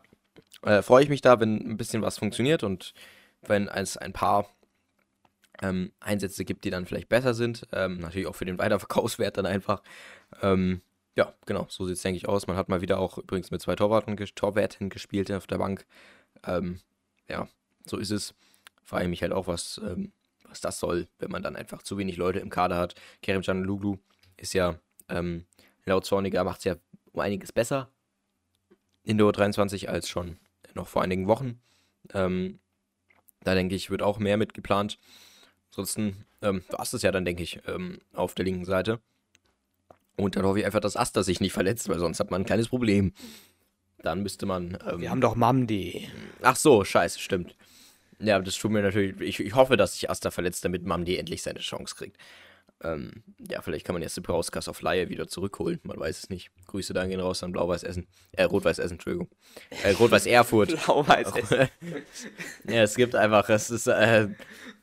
äh, 0.63 0.81
freue 0.81 1.03
ich 1.03 1.09
mich 1.09 1.21
da, 1.21 1.39
wenn 1.39 1.71
ein 1.71 1.77
bisschen 1.77 2.01
was 2.01 2.17
funktioniert 2.17 2.63
und 2.63 2.93
wenn 3.41 3.67
es 3.67 3.97
ein 3.97 4.13
paar 4.13 4.47
ähm, 5.61 5.91
Einsätze 5.99 6.45
gibt, 6.45 6.63
die 6.63 6.69
dann 6.69 6.85
vielleicht 6.85 7.09
besser 7.09 7.33
sind. 7.33 7.67
Ähm, 7.71 7.99
natürlich 7.99 8.27
auch 8.27 8.35
für 8.35 8.45
den 8.45 8.57
Weiterverkaufswert 8.57 9.37
dann 9.37 9.45
einfach. 9.45 9.81
Ähm, 10.41 10.81
ja, 11.15 11.33
genau, 11.45 11.65
so 11.69 11.85
sieht 11.85 11.95
es, 11.95 12.01
denke 12.01 12.17
ich, 12.17 12.27
aus. 12.27 12.47
Man 12.47 12.57
hat 12.57 12.69
mal 12.69 12.81
wieder 12.81 12.99
auch 12.99 13.17
übrigens 13.17 13.51
mit 13.51 13.61
zwei 13.61 13.75
Torwarten, 13.75 14.15
Torwärten 14.35 14.89
gespielt 14.89 15.31
auf 15.31 15.47
der 15.47 15.57
Bank. 15.57 15.85
Ähm, 16.45 16.79
ja, 17.27 17.47
so 17.85 17.97
ist 17.97 18.11
es. 18.11 18.33
Frage 18.83 19.05
ich 19.05 19.09
mich 19.09 19.21
halt 19.21 19.33
auch, 19.33 19.47
was, 19.47 19.81
ähm, 19.83 20.11
was 20.47 20.61
das 20.61 20.79
soll, 20.79 21.07
wenn 21.19 21.31
man 21.31 21.43
dann 21.43 21.55
einfach 21.55 21.81
zu 21.81 21.97
wenig 21.97 22.17
Leute 22.17 22.39
im 22.39 22.49
Kader 22.49 22.77
hat. 22.77 22.95
Kerem 23.21 23.41
Can 23.41 23.63
Luglu 23.63 23.97
ist 24.37 24.53
ja 24.53 24.79
ähm, 25.09 25.45
laut 25.85 26.05
Zorniger 26.05 26.43
macht 26.43 26.59
es 26.59 26.63
ja 26.65 26.75
um 27.11 27.19
einiges 27.19 27.51
besser 27.51 27.89
in 29.03 29.17
der 29.17 29.27
U23 29.27 29.87
als 29.87 30.09
schon 30.09 30.37
noch 30.75 30.87
vor 30.87 31.01
einigen 31.01 31.27
Wochen. 31.27 31.59
Da 33.47 33.55
denke 33.55 33.75
ich, 33.75 33.89
wird 33.89 34.01
auch 34.01 34.19
mehr 34.19 34.37
mitgeplant. 34.37 34.99
Ansonsten 35.77 36.25
ähm, 36.41 36.63
war 36.69 36.81
es 36.81 36.89
das 36.89 37.03
ja 37.03 37.11
dann, 37.11 37.23
denke 37.23 37.43
ich, 37.43 37.59
ähm, 37.67 37.99
auf 38.13 38.33
der 38.33 38.45
linken 38.45 38.65
Seite. 38.65 38.99
Und 40.15 40.35
dann 40.35 40.43
hoffe 40.43 40.57
ich 40.59 40.65
einfach, 40.65 40.79
dass 40.79 40.97
Asta 40.97 41.21
sich 41.21 41.39
nicht 41.39 41.53
verletzt, 41.53 41.87
weil 41.87 41.99
sonst 41.99 42.19
hat 42.19 42.31
man 42.31 42.41
ein 42.41 42.45
kleines 42.45 42.69
Problem. 42.69 43.13
Dann 44.01 44.23
müsste 44.23 44.47
man. 44.47 44.79
Ähm, 44.89 45.01
Wir 45.01 45.11
haben 45.11 45.21
doch 45.21 45.35
Mamdi. 45.35 46.09
Ach 46.41 46.55
so, 46.55 46.83
scheiße, 46.83 47.19
stimmt. 47.19 47.55
Ja, 48.17 48.39
das 48.39 48.57
tut 48.57 48.71
mir 48.71 48.81
natürlich. 48.81 49.21
Ich, 49.21 49.39
ich 49.39 49.53
hoffe, 49.53 49.77
dass 49.77 49.93
sich 49.93 50.09
Asta 50.09 50.31
verletzt, 50.31 50.65
damit 50.65 50.83
Mamdi 50.83 51.15
endlich 51.15 51.43
seine 51.43 51.59
Chance 51.59 51.93
kriegt. 51.95 52.17
Ähm, 52.83 53.23
ja, 53.39 53.61
vielleicht 53.61 53.85
kann 53.85 53.93
man 53.93 54.03
jetzt 54.03 54.15
die 54.15 54.21
Brauskasse 54.21 54.69
auf 54.69 54.81
Laie 54.81 55.09
wieder 55.09 55.27
zurückholen. 55.27 55.79
Man 55.83 55.99
weiß 55.99 56.19
es 56.19 56.29
nicht. 56.29 56.51
Grüße 56.67 56.93
da 56.93 57.07
gehen 57.07 57.19
raus 57.19 57.41
an 57.41 57.51
Blau-Weiß 57.51 57.83
Essen. 57.83 58.07
Äh, 58.33 58.43
Rot-Weiß 58.43 58.77
Essen, 58.79 58.93
Entschuldigung. 58.93 59.29
Äh, 59.83 59.91
Rot-Weiß 59.91 60.25
Erfurt. 60.27 60.77
Blau-Weiß 60.85 61.35
Essen. 61.35 61.69
ja, 62.67 62.83
es 62.83 62.95
gibt 62.95 63.15
einfach, 63.15 63.49
es 63.49 63.71
ist, 63.71 63.87
äh, 63.87 64.27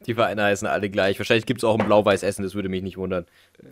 die 0.07 0.14
Vereine 0.14 0.42
heißen 0.44 0.66
alle 0.66 0.90
gleich. 0.90 1.18
Wahrscheinlich 1.18 1.46
gibt 1.46 1.61
es 1.61 1.64
auch 1.64 1.78
ein 1.78 1.87
Blau-Weiß 1.87 2.24
Essen, 2.24 2.42
das 2.42 2.54
würde 2.54 2.68
mich 2.68 2.83
nicht 2.83 2.96
wundern. 2.96 3.26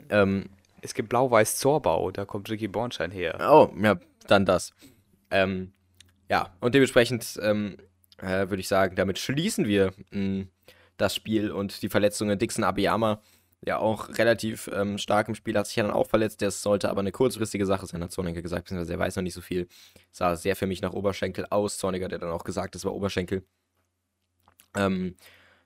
Ähm, 0.08 0.50
es 0.82 0.94
gibt 0.94 1.08
Blau-Weiß 1.08 1.56
Zorbau, 1.56 2.10
da 2.12 2.24
kommt 2.24 2.48
Ricky 2.48 2.68
Bornstein 2.68 3.10
her. 3.10 3.38
Oh, 3.40 3.72
ja, 3.80 3.98
dann 4.28 4.46
das. 4.46 4.72
Ähm, 5.30 5.72
ja, 6.28 6.54
und 6.60 6.74
dementsprechend 6.74 7.38
ähm, 7.42 7.76
äh, 8.18 8.48
würde 8.48 8.60
ich 8.60 8.68
sagen, 8.68 8.94
damit 8.94 9.18
schließen 9.18 9.66
wir 9.66 9.92
mh, 10.10 10.20
mm, 10.20 10.48
das 10.96 11.14
Spiel 11.14 11.50
und 11.50 11.82
die 11.82 11.88
Verletzungen 11.88 12.38
Dixon 12.38 12.64
Abiyama 12.64 13.20
ja 13.64 13.78
auch 13.78 14.08
relativ 14.18 14.68
ähm, 14.72 14.98
stark 14.98 15.28
im 15.28 15.34
Spiel, 15.34 15.56
hat 15.56 15.66
sich 15.66 15.76
ja 15.76 15.84
dann 15.84 15.92
auch 15.92 16.08
verletzt. 16.08 16.42
Das 16.42 16.62
sollte 16.62 16.90
aber 16.90 17.00
eine 17.00 17.12
kurzfristige 17.12 17.64
Sache 17.66 17.86
sein, 17.86 18.02
hat 18.02 18.12
Zorniger 18.12 18.42
gesagt, 18.42 18.64
beziehungsweise 18.64 18.94
er 18.94 18.98
weiß 18.98 19.16
noch 19.16 19.22
nicht 19.22 19.34
so 19.34 19.40
viel. 19.40 19.68
Sah 20.10 20.36
sehr 20.36 20.56
für 20.56 20.66
mich 20.66 20.82
nach 20.82 20.92
Oberschenkel 20.92 21.46
aus. 21.50 21.78
Zorniger 21.78 22.06
hat 22.06 22.12
dann 22.12 22.30
auch 22.30 22.44
gesagt, 22.44 22.74
es 22.74 22.84
war 22.84 22.94
Oberschenkel. 22.94 23.44
Ähm, 24.74 25.16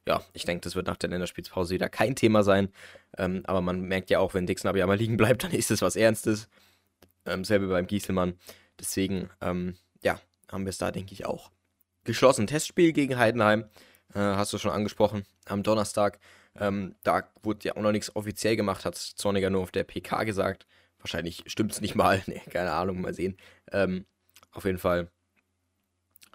ja, 0.07 0.23
ich 0.35 0.45
denke, 0.45 0.63
das 0.63 0.77
wird 0.77 0.87
nach 0.87 0.97
der 0.97 1.11
Länderspielpause 1.11 1.75
wieder 1.75 1.89
kein 1.89 2.15
Thema 2.15 2.43
sein. 2.43 2.69
Ähm, 3.19 3.43
aber 3.47 3.61
man 3.61 3.81
merkt 3.83 4.11
ja 4.11 4.21
auch, 4.21 4.35
wenn 4.35 4.47
Dixon 4.47 4.69
aber 4.69 4.79
ja 4.79 4.87
mal 4.87 4.97
liegen 4.97 5.17
bleibt, 5.17 5.45
dann 5.45 5.53
ist 5.53 5.71
es 5.71 5.83
was 5.83 5.97
Ernstes. 5.97 6.49
Ähm, 7.25 7.45
selbe 7.45 7.67
beim 7.67 7.87
Gieselmann. 7.87 8.39
Deswegen, 8.79 9.31
ähm, 9.41 9.75
ja, 10.03 10.21
haben 10.51 10.65
wir 10.65 10.71
es 10.71 10.79
da, 10.79 10.93
denke 10.93 11.13
ich, 11.13 11.27
auch. 11.27 11.51
Geschlossen 12.05 12.47
Testspiel 12.47 12.93
gegen 12.93 13.19
Heidenheim, 13.19 13.65
äh, 14.15 14.21
hast 14.21 14.53
du 14.53 14.59
schon 14.59 14.71
angesprochen, 14.71 15.25
am 15.47 15.63
Donnerstag. 15.63 16.21
Ähm, 16.61 16.95
da 17.03 17.29
wurde 17.43 17.69
ja 17.69 17.77
auch 17.77 17.83
noch 17.83 17.93
nichts 17.93 18.15
offiziell 18.15 18.57
gemacht, 18.57 18.85
hat 18.85 18.97
Zorniger 18.97 19.51
nur 19.51 19.63
auf 19.63 19.73
der 19.73 19.85
PK 19.85 20.25
gesagt. 20.25 20.67
Wahrscheinlich 20.99 21.45
stimmt 21.47 21.73
es 21.73 21.81
nicht 21.81 21.95
mal. 21.95 22.23
Nee, 22.27 22.43
keine 22.51 22.73
Ahnung, 22.73 23.01
mal 23.01 23.15
sehen. 23.15 23.37
Ähm, 23.73 24.07
auf 24.53 24.65
jeden 24.65 24.79
Fall. 24.79 25.11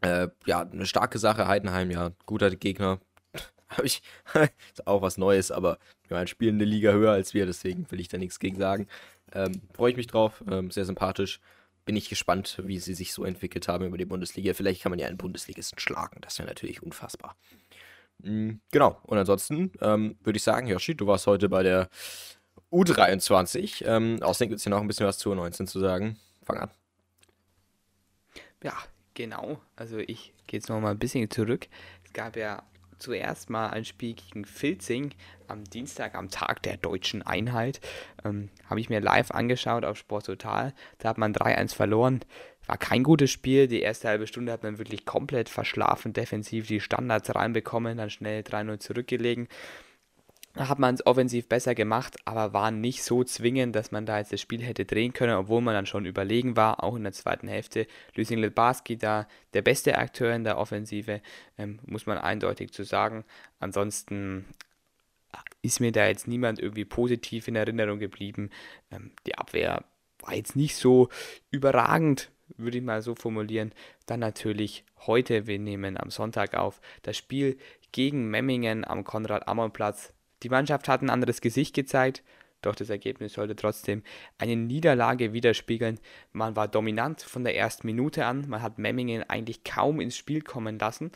Äh, 0.02 0.30
ja, 0.46 0.62
eine 0.62 0.86
starke 0.86 1.20
Sache. 1.20 1.48
Heidenheim, 1.48 1.92
ja, 1.92 2.12
guter 2.26 2.50
Gegner. 2.52 3.00
Habe 3.70 3.86
ich. 3.86 4.02
ist 4.74 4.88
auch 4.88 5.02
was 5.02 5.18
Neues, 5.18 5.52
aber 5.52 5.78
wir 6.08 6.18
ja, 6.18 6.28
spielen 6.28 6.56
eine 6.56 6.66
Liga 6.66 6.92
höher 6.92 7.12
als 7.12 7.34
wir, 7.34 7.46
deswegen 7.46 7.90
will 7.92 8.00
ich 8.00 8.08
da 8.08 8.18
nichts 8.18 8.40
gegen 8.40 8.58
sagen. 8.58 8.88
Ähm, 9.34 9.62
Freue 9.74 9.92
ich 9.92 9.98
mich 9.98 10.08
drauf. 10.08 10.44
Ähm, 10.50 10.72
sehr 10.72 10.86
sympathisch. 10.86 11.40
Bin 11.86 11.96
ich 11.96 12.10
gespannt, 12.10 12.62
wie 12.64 12.80
sie 12.80 12.94
sich 12.94 13.12
so 13.14 13.24
entwickelt 13.24 13.68
haben 13.68 13.86
über 13.86 13.98
die 13.98 14.06
Bundesliga. 14.06 14.54
Vielleicht 14.54 14.84
kann 14.84 14.92
man 14.92 15.00
ja 15.00 15.08
einen 15.08 15.18
Bundesligisten 15.18 15.80
schlagen. 15.80 16.22
Das 16.22 16.38
wäre 16.38 16.48
natürlich 16.48 16.84
unfassbar. 16.84 17.36
Mhm, 18.24 18.62
genau. 18.72 18.98
Und 19.04 19.18
ansonsten 19.18 19.72
ähm, 19.82 20.18
würde 20.24 20.38
ich 20.38 20.44
sagen, 20.44 20.68
Yoshi, 20.68 20.96
du 20.96 21.08
warst 21.08 21.28
heute 21.28 21.50
bei 21.50 21.64
der 21.64 21.90
U23. 22.72 23.86
Ähm, 23.86 24.20
außerdem 24.22 24.50
gibt 24.50 24.60
es 24.60 24.66
ja 24.66 24.70
noch 24.70 24.82
ein 24.82 24.88
bisschen 24.88 25.06
was 25.06 25.18
zur 25.18 25.36
U19 25.36 25.68
zu 25.68 25.80
sagen. 25.80 26.18
Fang 26.44 26.58
an. 26.58 26.72
Ja, 28.64 28.74
genau. 29.14 29.60
Also 29.76 29.98
ich 29.98 30.34
gehe 30.48 30.60
jetzt 30.60 30.70
noch 30.70 30.80
mal 30.80 30.92
ein 30.92 31.00
bisschen 31.00 31.30
zurück. 31.30 31.68
Es 32.06 32.14
gab 32.14 32.36
ja 32.36 32.64
zuerst 33.02 33.50
mal 33.50 33.70
ein 33.70 33.84
Spiel 33.84 34.14
gegen 34.14 34.46
Filzing 34.46 35.14
am 35.48 35.64
Dienstag, 35.64 36.16
am 36.16 36.30
Tag 36.30 36.62
der 36.64 36.78
deutschen 36.78 37.24
Einheit. 37.24 37.82
Ähm, 38.24 38.50
Habe 38.70 38.80
ich 38.80 38.90
mir 38.90 39.02
live 39.02 39.32
angeschaut 39.32 39.84
auf 39.84 39.98
Sport 39.98 40.28
Total. 40.28 40.74
Da 41.00 41.10
hat 41.10 41.18
man 41.18 41.34
3-1 41.34 41.76
verloren. 41.76 42.22
War 42.68 42.78
kein 42.78 43.04
gutes 43.04 43.32
Spiel. 43.32 43.68
Die 43.68 43.82
erste 43.82 44.08
halbe 44.08 44.28
Stunde 44.28 44.52
hat 44.52 44.64
man 44.64 44.78
wirklich 44.78 45.06
komplett 45.06 45.50
verschlafen, 45.50 46.14
defensiv 46.14 46.68
die 46.68 46.80
Standards 46.80 47.34
reinbekommen, 47.34 47.98
dann 47.98 48.10
schnell 48.10 48.42
3-0 48.42 48.80
zurückgelegen 48.80 49.48
hat 50.56 50.80
man 50.80 50.96
es 50.96 51.06
offensiv 51.06 51.48
besser 51.48 51.76
gemacht, 51.76 52.18
aber 52.26 52.54
war 52.54 52.72
nicht 52.72 53.04
so 53.04 53.24
zwingend, 53.24 53.76
dass 53.76 53.92
man 53.92 54.06
da 54.06 54.18
jetzt 54.18 54.34
das 54.34 54.42
Spiel 54.42 54.62
hätte 54.62 54.86
drehen 54.86 55.14
können, 55.14 55.36
obwohl 55.36 55.62
man 55.62 55.74
dann 55.74 55.86
schon 55.86 56.06
überlegen 56.06 56.58
war, 56.58 56.84
auch 56.84 56.96
in 56.96 57.04
der 57.04 57.14
zweiten 57.14 57.48
Hälfte. 57.48 57.88
Lucien 58.16 58.40
Lebarski 58.40 58.98
da 58.98 59.28
der 59.54 59.62
beste 59.62 59.98
Akteur 59.98 60.34
in 60.34 60.44
der 60.44 60.58
Offensive, 60.58 61.22
ähm, 61.58 61.80
muss 61.86 62.06
man 62.06 62.18
eindeutig 62.18 62.72
zu 62.72 62.84
sagen. 62.84 63.24
Ansonsten 63.60 64.46
ist 65.62 65.80
mir 65.80 65.92
da 65.92 66.08
jetzt 66.08 66.28
niemand 66.28 66.60
irgendwie 66.60 66.86
positiv 66.86 67.48
in 67.48 67.56
Erinnerung 67.56 68.00
geblieben. 68.00 68.50
Ähm, 68.92 69.12
die 69.26 69.38
Abwehr 69.38 69.86
war 70.20 70.36
jetzt 70.36 70.56
nicht 70.56 70.76
so 70.76 71.08
überragend, 71.50 72.30
würde 72.58 72.78
ich 72.78 72.84
mal 72.84 73.02
so 73.02 73.16
formulieren. 73.16 73.74
Dann 74.06 74.20
natürlich 74.20 74.84
heute, 75.06 75.48
wir 75.48 75.60
nehmen 75.60 75.98
am 75.98 76.10
Sonntag 76.10 76.56
auf, 76.56 76.82
das 77.02 77.18
Spiel 77.18 77.58
gegen 77.92 78.30
Memmingen 78.30 78.86
am 78.86 79.04
Konrad-Ammon-Platz 79.04 80.14
die 80.44 80.50
Mannschaft 80.50 80.88
hat 80.88 81.02
ein 81.02 81.10
anderes 81.10 81.42
Gesicht 81.42 81.76
gezeigt, 81.76 82.24
doch 82.62 82.76
das 82.76 82.90
Ergebnis 82.90 83.34
sollte 83.34 83.56
trotzdem 83.56 84.04
eine 84.38 84.56
Niederlage 84.56 85.34
widerspiegeln. 85.34 86.00
Man 86.32 86.56
war 86.56 86.68
dominant 86.68 87.22
von 87.22 87.44
der 87.44 87.56
ersten 87.56 87.88
Minute 87.88 88.26
an, 88.26 88.48
man 88.48 88.62
hat 88.62 88.78
Memmingen 88.78 89.24
eigentlich 89.30 89.64
kaum 89.64 90.00
ins 90.00 90.18
Spiel 90.18 90.42
kommen 90.42 90.78
lassen 90.80 91.12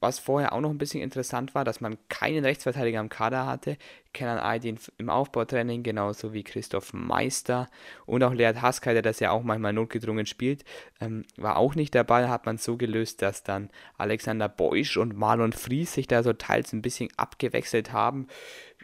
was 0.00 0.18
vorher 0.18 0.52
auch 0.52 0.60
noch 0.60 0.70
ein 0.70 0.78
bisschen 0.78 1.02
interessant 1.02 1.54
war, 1.54 1.64
dass 1.64 1.80
man 1.80 1.96
keinen 2.08 2.44
Rechtsverteidiger 2.44 3.00
am 3.00 3.08
Kader 3.08 3.46
hatte. 3.46 3.76
Kenan 4.12 4.38
Aydin 4.38 4.78
im 4.98 5.08
Aufbautraining, 5.08 5.82
genauso 5.82 6.32
wie 6.32 6.42
Christoph 6.42 6.92
Meister 6.92 7.68
und 8.04 8.22
auch 8.22 8.34
Lead 8.34 8.60
Haskell, 8.60 8.94
der 8.94 9.02
das 9.02 9.20
ja 9.20 9.30
auch 9.30 9.42
manchmal 9.42 9.72
notgedrungen 9.72 10.26
spielt, 10.26 10.64
ähm, 11.00 11.24
war 11.36 11.56
auch 11.56 11.74
nicht 11.74 11.94
dabei. 11.94 12.28
Hat 12.28 12.44
man 12.46 12.58
so 12.58 12.76
gelöst, 12.76 13.22
dass 13.22 13.44
dann 13.44 13.70
Alexander 13.96 14.48
Beusch 14.48 14.96
und 14.96 15.16
Marlon 15.16 15.52
Fries 15.52 15.94
sich 15.94 16.08
da 16.08 16.22
so 16.22 16.32
teils 16.32 16.72
ein 16.72 16.82
bisschen 16.82 17.08
abgewechselt 17.16 17.92
haben. 17.92 18.26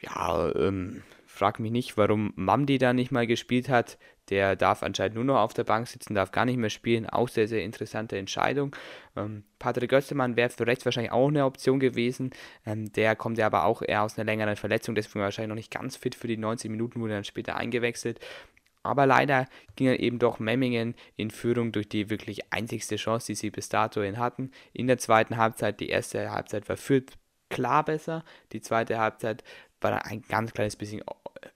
Ja, 0.00 0.54
ähm, 0.54 1.02
frag 1.26 1.60
mich 1.60 1.72
nicht, 1.72 1.96
warum 1.96 2.32
Mamdi 2.36 2.78
da 2.78 2.92
nicht 2.92 3.10
mal 3.10 3.26
gespielt 3.26 3.68
hat. 3.68 3.98
Der 4.30 4.56
darf 4.56 4.82
anscheinend 4.82 5.14
nur 5.14 5.24
noch 5.24 5.38
auf 5.38 5.54
der 5.54 5.64
Bank 5.64 5.88
sitzen, 5.88 6.14
darf 6.14 6.32
gar 6.32 6.44
nicht 6.44 6.58
mehr 6.58 6.70
spielen. 6.70 7.08
Auch 7.08 7.28
sehr, 7.28 7.48
sehr 7.48 7.62
interessante 7.62 8.18
Entscheidung. 8.18 8.74
Ähm, 9.16 9.44
Patrick 9.58 9.90
Götzemann 9.90 10.36
wäre 10.36 10.50
für 10.50 10.66
rechts 10.66 10.84
wahrscheinlich 10.84 11.12
auch 11.12 11.28
eine 11.28 11.44
Option 11.44 11.80
gewesen. 11.80 12.30
Ähm, 12.66 12.92
der 12.92 13.16
kommt 13.16 13.38
ja 13.38 13.46
aber 13.46 13.64
auch 13.64 13.82
eher 13.82 14.02
aus 14.02 14.18
einer 14.18 14.26
längeren 14.26 14.56
Verletzung, 14.56 14.94
deswegen 14.94 15.20
wahrscheinlich 15.20 15.48
noch 15.48 15.54
nicht 15.54 15.70
ganz 15.70 15.96
fit 15.96 16.14
für 16.14 16.28
die 16.28 16.36
90 16.36 16.70
Minuten, 16.70 17.00
wurde 17.00 17.14
dann 17.14 17.24
später 17.24 17.56
eingewechselt. 17.56 18.20
Aber 18.82 19.06
leider 19.06 19.46
ging 19.76 19.88
dann 19.88 19.96
eben 19.96 20.18
doch 20.18 20.38
Memmingen 20.38 20.94
in 21.16 21.30
Führung 21.30 21.72
durch 21.72 21.88
die 21.88 22.10
wirklich 22.10 22.52
einzigste 22.52 22.96
Chance, 22.96 23.26
die 23.26 23.34
sie 23.34 23.50
bis 23.50 23.68
dato 23.68 24.02
hatten. 24.02 24.50
In 24.72 24.86
der 24.86 24.98
zweiten 24.98 25.36
Halbzeit, 25.36 25.80
die 25.80 25.88
erste 25.88 26.30
Halbzeit 26.30 26.68
war 26.68 26.76
Fürth 26.76 27.18
klar 27.50 27.84
besser. 27.84 28.24
Die 28.52 28.60
zweite 28.60 28.98
Halbzeit 28.98 29.42
war 29.80 29.90
dann 29.90 30.02
ein 30.02 30.22
ganz 30.22 30.52
kleines 30.52 30.76
bisschen 30.76 31.02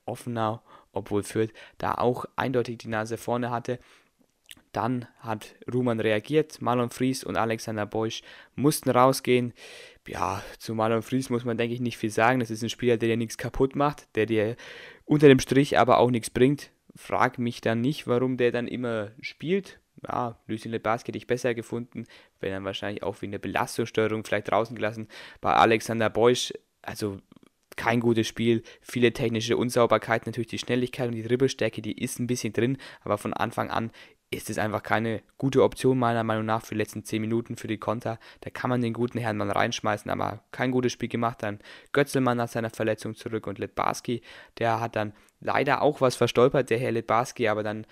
offener 0.04 0.62
obwohl 0.92 1.22
Fürth 1.22 1.52
da 1.78 1.94
auch 1.94 2.24
eindeutig 2.36 2.78
die 2.78 2.88
Nase 2.88 3.16
vorne 3.16 3.50
hatte. 3.50 3.78
Dann 4.72 5.06
hat 5.18 5.54
Ruman 5.72 6.00
reagiert, 6.00 6.62
Marlon 6.62 6.90
Fries 6.90 7.24
und 7.24 7.36
Alexander 7.36 7.84
Beusch 7.84 8.22
mussten 8.54 8.90
rausgehen. 8.90 9.52
Ja, 10.06 10.42
zu 10.58 10.74
Marlon 10.74 11.02
Fries 11.02 11.28
muss 11.28 11.44
man, 11.44 11.58
denke 11.58 11.74
ich, 11.74 11.80
nicht 11.80 11.98
viel 11.98 12.10
sagen. 12.10 12.40
Das 12.40 12.50
ist 12.50 12.62
ein 12.62 12.70
Spieler, 12.70 12.96
der 12.96 13.10
dir 13.10 13.16
nichts 13.16 13.36
kaputt 13.36 13.76
macht, 13.76 14.08
der 14.16 14.26
dir 14.26 14.56
unter 15.04 15.28
dem 15.28 15.40
Strich 15.40 15.78
aber 15.78 15.98
auch 15.98 16.10
nichts 16.10 16.30
bringt. 16.30 16.70
Frag 16.96 17.38
mich 17.38 17.60
dann 17.60 17.80
nicht, 17.80 18.06
warum 18.06 18.36
der 18.38 18.50
dann 18.50 18.66
immer 18.66 19.10
spielt. 19.20 19.78
Ja, 20.06 20.38
Lucien 20.46 20.72
Lebas 20.72 21.06
hätte 21.06 21.18
ich 21.18 21.26
besser 21.26 21.54
gefunden, 21.54 22.06
wenn 22.40 22.50
dann 22.50 22.64
wahrscheinlich 22.64 23.02
auch 23.02 23.20
wegen 23.20 23.32
der 23.32 23.38
Belastungssteuerung 23.38 24.24
vielleicht 24.24 24.50
draußen 24.50 24.74
gelassen. 24.74 25.06
Bei 25.40 25.54
Alexander 25.54 26.10
Beusch, 26.10 26.52
also 26.80 27.18
kein 27.76 28.00
gutes 28.00 28.26
Spiel, 28.26 28.62
viele 28.80 29.12
technische 29.12 29.56
Unsauberkeiten, 29.56 30.30
natürlich 30.30 30.48
die 30.48 30.58
Schnelligkeit 30.58 31.08
und 31.08 31.14
die 31.14 31.22
Dribbelstärke, 31.22 31.82
die 31.82 32.00
ist 32.00 32.18
ein 32.18 32.26
bisschen 32.26 32.52
drin, 32.52 32.78
aber 33.02 33.18
von 33.18 33.32
Anfang 33.32 33.70
an 33.70 33.90
ist 34.32 34.50
es 34.50 34.58
einfach 34.58 34.82
keine 34.82 35.22
gute 35.38 35.62
Option 35.62 35.98
meiner 35.98 36.24
Meinung 36.24 36.46
nach 36.46 36.64
für 36.64 36.74
die 36.74 36.78
letzten 36.78 37.04
10 37.04 37.20
Minuten 37.20 37.56
für 37.56 37.68
die 37.68 37.78
Konter. 37.78 38.18
Da 38.40 38.50
kann 38.50 38.70
man 38.70 38.80
den 38.80 38.92
guten 38.92 39.18
Herrn 39.18 39.36
mal 39.36 39.50
reinschmeißen, 39.50 40.10
aber 40.10 40.42
kein 40.50 40.70
gutes 40.70 40.92
Spiel 40.92 41.08
gemacht. 41.08 41.42
Dann 41.42 41.60
Götzelmann 41.92 42.38
nach 42.38 42.48
seiner 42.48 42.70
Verletzung 42.70 43.14
zurück 43.14 43.46
und 43.46 43.58
Litbarski, 43.58 44.22
der 44.58 44.80
hat 44.80 44.96
dann 44.96 45.12
leider 45.40 45.82
auch 45.82 46.00
was 46.00 46.16
verstolpert, 46.16 46.70
der 46.70 46.78
Herr 46.78 46.92
Litbarski, 46.92 47.48
aber 47.48 47.62
dann 47.62 47.86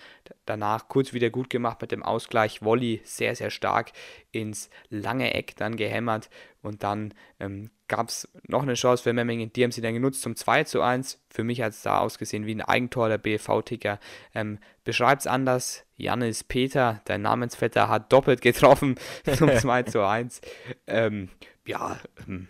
danach 0.47 0.89
kurz 0.89 1.13
wieder 1.13 1.31
gut 1.31 1.51
gemacht 1.51 1.81
mit 1.81 1.93
dem 1.93 2.03
Ausgleich. 2.03 2.63
Volley 2.63 3.01
sehr, 3.05 3.35
sehr 3.35 3.51
stark 3.51 3.93
ins 4.33 4.71
lange 4.89 5.35
Eck 5.35 5.57
dann 5.57 5.77
gehämmert 5.77 6.31
und 6.63 6.83
dann 6.83 7.13
ähm, 7.39 7.71
gab 7.91 8.09
es 8.09 8.29
noch 8.47 8.63
eine 8.63 8.75
Chance 8.75 9.03
für 9.03 9.13
Memmingen, 9.13 9.53
die 9.53 9.65
haben 9.65 9.73
sie 9.73 9.83
dann 9.83 9.93
genutzt 9.93 10.23
zum 10.23 10.37
2 10.37 10.65
zu 10.65 10.81
1. 10.81 11.21
Für 11.29 11.45
mich 11.45 11.61
hat 11.61 11.73
es 11.73 11.83
da 11.83 11.99
ausgesehen 11.99 12.47
wie 12.47 12.55
ein 12.55 12.63
Eigentor, 12.63 13.09
der 13.09 13.19
BFV-Ticker 13.19 13.99
ähm, 14.35 14.59
beschreibt 14.85 15.23
es 15.23 15.27
anders. 15.27 15.85
Janis 15.97 16.45
Peter, 16.45 17.03
dein 17.05 17.23
Namensvetter, 17.23 17.89
hat 17.89 18.13
doppelt 18.13 18.41
getroffen 18.41 18.95
zum 19.37 19.51
2 19.59 19.83
zu 19.83 20.07
1. 20.07 20.41
Ähm, 20.87 21.29
ja, 21.67 21.99
ähm, 22.27 22.49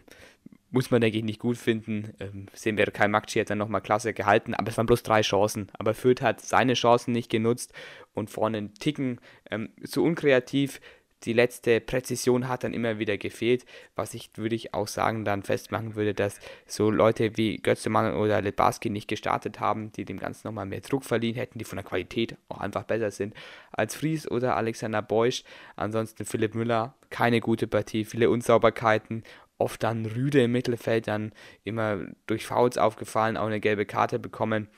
muss 0.70 0.90
man, 0.90 1.00
denke 1.00 1.18
ich, 1.18 1.24
nicht 1.24 1.40
gut 1.40 1.56
finden. 1.56 2.14
Ähm, 2.20 2.46
sehen 2.52 2.76
wir, 2.76 2.86
Kai 2.86 3.08
Makci 3.08 3.40
hat 3.40 3.50
dann 3.50 3.58
nochmal 3.58 3.80
klasse 3.80 4.12
gehalten, 4.12 4.54
aber 4.54 4.68
es 4.68 4.76
waren 4.76 4.86
bloß 4.86 5.02
drei 5.02 5.22
Chancen. 5.22 5.68
Aber 5.72 5.94
Fürth 5.94 6.22
hat 6.22 6.40
seine 6.40 6.74
Chancen 6.74 7.12
nicht 7.12 7.30
genutzt 7.30 7.72
und 8.14 8.30
vorne 8.30 8.58
einen 8.58 8.74
Ticken 8.74 9.20
ähm, 9.50 9.70
zu 9.84 10.04
unkreativ. 10.04 10.80
Die 11.24 11.32
letzte 11.32 11.80
Präzision 11.80 12.48
hat 12.48 12.64
dann 12.64 12.72
immer 12.72 12.98
wieder 12.98 13.18
gefehlt, 13.18 13.66
was 13.94 14.14
ich, 14.14 14.30
würde 14.36 14.54
ich 14.54 14.72
auch 14.72 14.88
sagen, 14.88 15.24
dann 15.24 15.42
festmachen 15.42 15.94
würde, 15.94 16.14
dass 16.14 16.40
so 16.66 16.90
Leute 16.90 17.36
wie 17.36 17.58
Götzemann 17.58 18.14
oder 18.14 18.40
Lebarski 18.40 18.88
nicht 18.88 19.08
gestartet 19.08 19.60
haben, 19.60 19.92
die 19.92 20.04
dem 20.04 20.18
Ganzen 20.18 20.48
nochmal 20.48 20.66
mehr 20.66 20.80
Druck 20.80 21.04
verliehen 21.04 21.34
hätten, 21.36 21.58
die 21.58 21.64
von 21.64 21.76
der 21.76 21.84
Qualität 21.84 22.36
auch 22.48 22.58
einfach 22.58 22.84
besser 22.84 23.10
sind 23.10 23.34
als 23.72 23.94
Fries 23.94 24.30
oder 24.30 24.56
Alexander 24.56 25.02
Beusch. 25.02 25.44
Ansonsten 25.76 26.24
Philipp 26.24 26.54
Müller, 26.54 26.94
keine 27.10 27.40
gute 27.40 27.66
Partie, 27.66 28.04
viele 28.04 28.30
Unsauberkeiten 28.30 29.24
oft 29.60 29.82
dann 29.82 30.06
Rüde 30.06 30.42
im 30.42 30.52
Mittelfeld 30.52 31.06
dann 31.06 31.32
immer 31.64 31.98
durch 32.26 32.46
Fouls 32.46 32.78
aufgefallen, 32.78 33.36
auch 33.36 33.46
eine 33.46 33.60
gelbe 33.60 33.84
Karte 33.84 34.18
bekommen. 34.18 34.68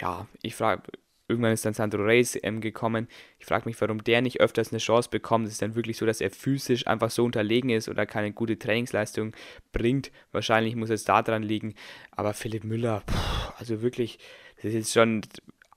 Ja, 0.00 0.26
ich 0.42 0.54
frage, 0.54 0.82
irgendwann 1.30 1.52
ist 1.52 1.64
dann 1.64 1.74
Sandro 1.74 2.02
Reis 2.02 2.38
ähm, 2.42 2.60
gekommen. 2.60 3.08
Ich 3.38 3.46
frage 3.46 3.68
mich, 3.68 3.80
warum 3.80 4.04
der 4.04 4.20
nicht 4.20 4.40
öfters 4.40 4.72
eine 4.72 4.78
Chance 4.78 5.08
bekommt. 5.10 5.46
Es 5.46 5.52
ist 5.52 5.62
dann 5.62 5.74
wirklich 5.74 5.96
so, 5.96 6.04
dass 6.04 6.20
er 6.20 6.30
physisch 6.30 6.86
einfach 6.86 7.10
so 7.10 7.24
unterlegen 7.24 7.70
ist 7.70 7.88
oder 7.88 8.04
keine 8.04 8.32
gute 8.32 8.58
Trainingsleistung 8.58 9.32
bringt. 9.72 10.10
Wahrscheinlich 10.32 10.76
muss 10.76 10.90
es 10.90 11.04
da 11.04 11.22
dran 11.22 11.42
liegen. 11.42 11.74
Aber 12.10 12.34
Philipp 12.34 12.64
Müller, 12.64 13.02
pff, 13.08 13.52
also 13.58 13.80
wirklich, 13.80 14.18
das 14.56 14.66
ist 14.66 14.74
jetzt 14.74 14.92
schon 14.92 15.22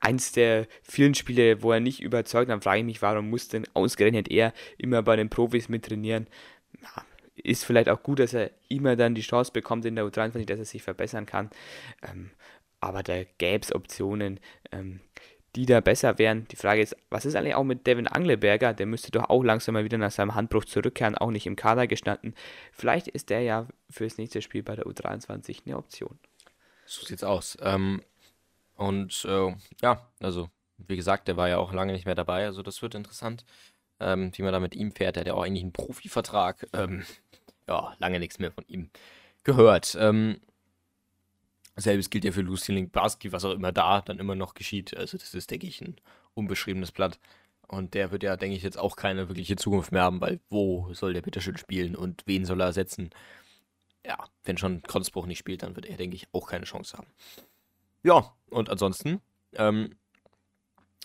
eins 0.01 0.33
der 0.33 0.67
vielen 0.83 1.15
Spiele, 1.15 1.63
wo 1.63 1.71
er 1.71 1.79
nicht 1.79 2.01
überzeugt. 2.01 2.49
Dann 2.49 2.61
frage 2.61 2.79
ich 2.79 2.85
mich, 2.85 3.01
warum 3.01 3.29
muss 3.29 3.47
denn 3.47 3.65
ausgerechnet 3.73 4.29
er 4.29 4.53
immer 4.77 5.01
bei 5.01 5.15
den 5.15 5.29
Profis 5.29 5.69
mittrainieren? 5.69 6.27
Ja, 6.81 7.05
ist 7.35 7.65
vielleicht 7.65 7.89
auch 7.89 8.03
gut, 8.03 8.19
dass 8.19 8.33
er 8.33 8.51
immer 8.69 8.95
dann 8.95 9.15
die 9.15 9.21
Chance 9.21 9.51
bekommt 9.51 9.85
in 9.85 9.95
der 9.95 10.05
U23, 10.05 10.45
dass 10.45 10.59
er 10.59 10.65
sich 10.65 10.83
verbessern 10.83 11.25
kann. 11.25 11.49
Ähm, 12.01 12.31
aber 12.79 13.01
da 13.01 13.23
gäbe 13.37 13.63
es 13.63 13.73
Optionen. 13.73 14.39
Ähm, 14.71 14.99
die 15.55 15.65
da 15.65 15.81
besser 15.81 16.17
wären. 16.17 16.47
Die 16.49 16.55
Frage 16.55 16.81
ist, 16.81 16.95
was 17.09 17.25
ist 17.25 17.35
eigentlich 17.35 17.55
auch 17.55 17.63
mit 17.63 17.85
Devin 17.85 18.07
Angleberger? 18.07 18.73
Der 18.73 18.85
müsste 18.85 19.11
doch 19.11 19.29
auch 19.29 19.43
langsam 19.43 19.73
mal 19.73 19.83
wieder 19.83 19.97
nach 19.97 20.11
seinem 20.11 20.35
Handbruch 20.35 20.65
zurückkehren, 20.65 21.17
auch 21.17 21.31
nicht 21.31 21.45
im 21.45 21.55
Kader 21.55 21.87
gestanden. 21.87 22.33
Vielleicht 22.71 23.07
ist 23.07 23.29
der 23.29 23.41
ja 23.41 23.67
fürs 23.89 24.17
nächste 24.17 24.41
Spiel 24.41 24.63
bei 24.63 24.75
der 24.75 24.85
U23 24.85 25.65
eine 25.65 25.77
Option. 25.77 26.17
So 26.85 27.05
sieht's 27.05 27.23
aus. 27.23 27.57
Ähm, 27.61 28.01
und 28.75 29.25
äh, 29.25 29.55
ja, 29.81 30.07
also 30.19 30.49
wie 30.77 30.95
gesagt, 30.95 31.27
der 31.27 31.37
war 31.37 31.49
ja 31.49 31.57
auch 31.57 31.71
lange 31.71 31.93
nicht 31.93 32.05
mehr 32.05 32.15
dabei, 32.15 32.45
also 32.45 32.61
das 32.63 32.81
wird 32.81 32.95
interessant, 32.95 33.45
ähm, 33.99 34.31
wie 34.35 34.41
man 34.41 34.51
da 34.51 34.59
mit 34.59 34.75
ihm 34.75 34.91
fährt. 34.91 35.15
Der 35.15 35.21
hat 35.21 35.27
ja 35.27 35.33
auch 35.33 35.43
eigentlich 35.43 35.63
einen 35.63 35.71
Profivertrag. 35.71 36.67
Ähm, 36.73 37.03
ja, 37.67 37.95
lange 37.99 38.19
nichts 38.19 38.39
mehr 38.39 38.51
von 38.51 38.65
ihm 38.67 38.89
gehört. 39.43 39.95
Ähm, 39.99 40.39
selbes 41.75 42.09
gilt 42.09 42.25
ja 42.25 42.31
für 42.31 42.41
Lucien 42.41 42.89
Barski, 42.89 43.31
was 43.31 43.45
auch 43.45 43.53
immer 43.53 43.71
da 43.71 44.01
dann 44.01 44.19
immer 44.19 44.35
noch 44.35 44.53
geschieht. 44.53 44.95
Also 44.95 45.17
das 45.17 45.33
ist, 45.33 45.49
denke 45.49 45.67
ich, 45.67 45.81
ein 45.81 45.95
unbeschriebenes 46.33 46.91
Blatt. 46.91 47.19
Und 47.67 47.93
der 47.93 48.11
wird 48.11 48.23
ja, 48.23 48.37
denke 48.37 48.55
ich, 48.55 48.63
jetzt 48.63 48.77
auch 48.77 48.95
keine 48.95 49.29
wirkliche 49.29 49.55
Zukunft 49.55 49.91
mehr 49.91 50.03
haben, 50.03 50.21
weil 50.21 50.39
wo 50.49 50.93
soll 50.93 51.13
der 51.13 51.21
bitte 51.21 51.41
schön 51.41 51.57
spielen 51.57 51.95
und 51.95 52.21
wen 52.25 52.45
soll 52.45 52.61
er 52.61 52.67
ersetzen? 52.67 53.09
Ja, 54.05 54.17
wenn 54.43 54.57
schon 54.57 54.81
Konzbruch 54.83 55.25
nicht 55.25 55.39
spielt, 55.39 55.63
dann 55.63 55.75
wird 55.75 55.85
er, 55.85 55.97
denke 55.97 56.15
ich, 56.15 56.27
auch 56.33 56.47
keine 56.47 56.65
Chance 56.65 56.97
haben. 56.97 57.07
Ja, 58.03 58.35
und 58.49 58.69
ansonsten 58.69 59.21
ähm, 59.53 59.95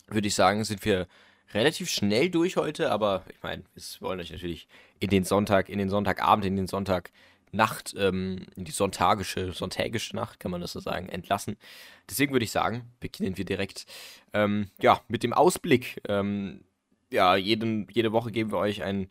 würde 0.09 0.29
ich 0.29 0.35
sagen, 0.35 0.65
sind 0.65 0.85
wir 0.85 1.07
relativ 1.55 1.89
schnell 1.89 2.29
durch 2.29 2.57
heute, 2.57 2.91
aber 2.91 3.25
ich 3.31 3.43
meine, 3.43 3.63
wir 3.75 3.83
wollen 4.01 4.21
euch 4.21 4.33
natürlich 4.33 4.69
in 5.01 5.11
den 5.11 5.25
Sonntag, 5.25 5.69
in 5.69 5.79
den 5.79 5.89
Sonntagabend, 5.89 6.45
in 6.45 6.57
den 6.57 6.67
Sonntagnacht, 7.53 7.95
ähm, 7.99 8.47
in 8.57 8.65
die 8.65 8.73
sonntagische, 8.73 9.53
sonntägische 9.53 10.15
Nacht, 10.17 10.41
kann 10.41 10.51
man 10.51 10.61
das 10.61 10.73
so 10.73 10.81
sagen, 10.81 11.09
entlassen. 11.09 11.57
Deswegen 12.09 12.33
würde 12.33 12.45
ich 12.45 12.51
sagen, 12.51 12.93
beginnen 13.01 13.37
wir 13.37 13.45
direkt 13.45 13.87
ähm, 14.33 14.71
ja, 14.81 15.01
mit 15.09 15.23
dem 15.23 15.33
Ausblick. 15.33 16.01
Ähm, 16.09 16.65
ja, 17.11 17.37
jeden, 17.37 17.89
jede 17.91 18.13
Woche 18.13 18.31
geben 18.31 18.53
wir 18.53 18.59
euch 18.59 18.83
ein 18.83 19.09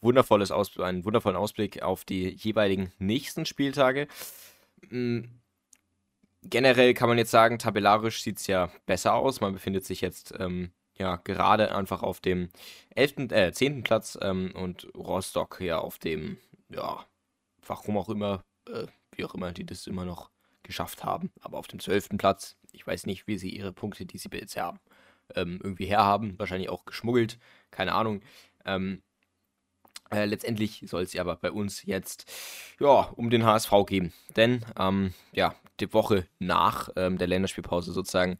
wundervolles 0.00 0.50
Aus 0.50 0.78
einen 0.78 1.04
wundervollen 1.04 1.36
Ausblick 1.36 1.82
auf 1.82 2.04
die 2.04 2.30
jeweiligen 2.30 2.92
nächsten 2.98 3.44
Spieltage. 3.44 4.08
Mhm 4.88 5.40
generell 6.42 6.94
kann 6.94 7.08
man 7.08 7.18
jetzt 7.18 7.30
sagen, 7.30 7.58
tabellarisch 7.58 8.22
sieht 8.22 8.38
es 8.38 8.46
ja 8.46 8.70
besser 8.86 9.14
aus. 9.14 9.40
Man 9.40 9.52
befindet 9.52 9.84
sich 9.84 10.00
jetzt 10.00 10.34
ähm, 10.38 10.70
ja 10.98 11.16
gerade 11.16 11.74
einfach 11.74 12.02
auf 12.02 12.20
dem 12.20 12.50
11., 12.94 13.30
äh, 13.32 13.52
10. 13.52 13.82
Platz 13.82 14.18
ähm, 14.20 14.52
und 14.54 14.88
Rostock 14.96 15.60
ja 15.60 15.78
auf 15.78 15.98
dem, 15.98 16.38
ja, 16.68 17.04
warum 17.66 17.96
auch 17.96 18.08
immer, 18.08 18.44
äh, 18.68 18.86
wie 19.12 19.24
auch 19.24 19.34
immer, 19.34 19.52
die 19.52 19.66
das 19.66 19.86
immer 19.86 20.04
noch 20.04 20.30
geschafft 20.62 21.04
haben, 21.04 21.30
aber 21.40 21.58
auf 21.58 21.66
dem 21.66 21.80
12. 21.80 22.10
Platz. 22.18 22.56
Ich 22.72 22.86
weiß 22.86 23.06
nicht, 23.06 23.26
wie 23.26 23.38
sie 23.38 23.50
ihre 23.50 23.72
Punkte, 23.72 24.06
die 24.06 24.18
sie 24.18 24.28
bisher 24.28 24.64
haben, 24.64 24.80
ähm, 25.34 25.58
irgendwie 25.62 25.86
herhaben. 25.86 26.38
Wahrscheinlich 26.38 26.68
auch 26.68 26.84
geschmuggelt, 26.84 27.38
keine 27.70 27.94
Ahnung. 27.94 28.22
Ähm, 28.64 29.02
äh, 30.10 30.24
letztendlich 30.24 30.84
soll 30.86 31.02
es 31.02 31.16
aber 31.16 31.36
bei 31.36 31.50
uns 31.50 31.84
jetzt 31.84 32.30
ja, 32.80 33.08
um 33.16 33.30
den 33.30 33.44
HSV 33.44 33.72
gehen. 33.86 34.12
Denn 34.36 34.64
ähm, 34.78 35.14
ja, 35.32 35.54
die 35.78 35.92
Woche 35.92 36.26
nach 36.38 36.88
ähm, 36.96 37.18
der 37.18 37.26
Länderspielpause 37.26 37.92
sozusagen 37.92 38.38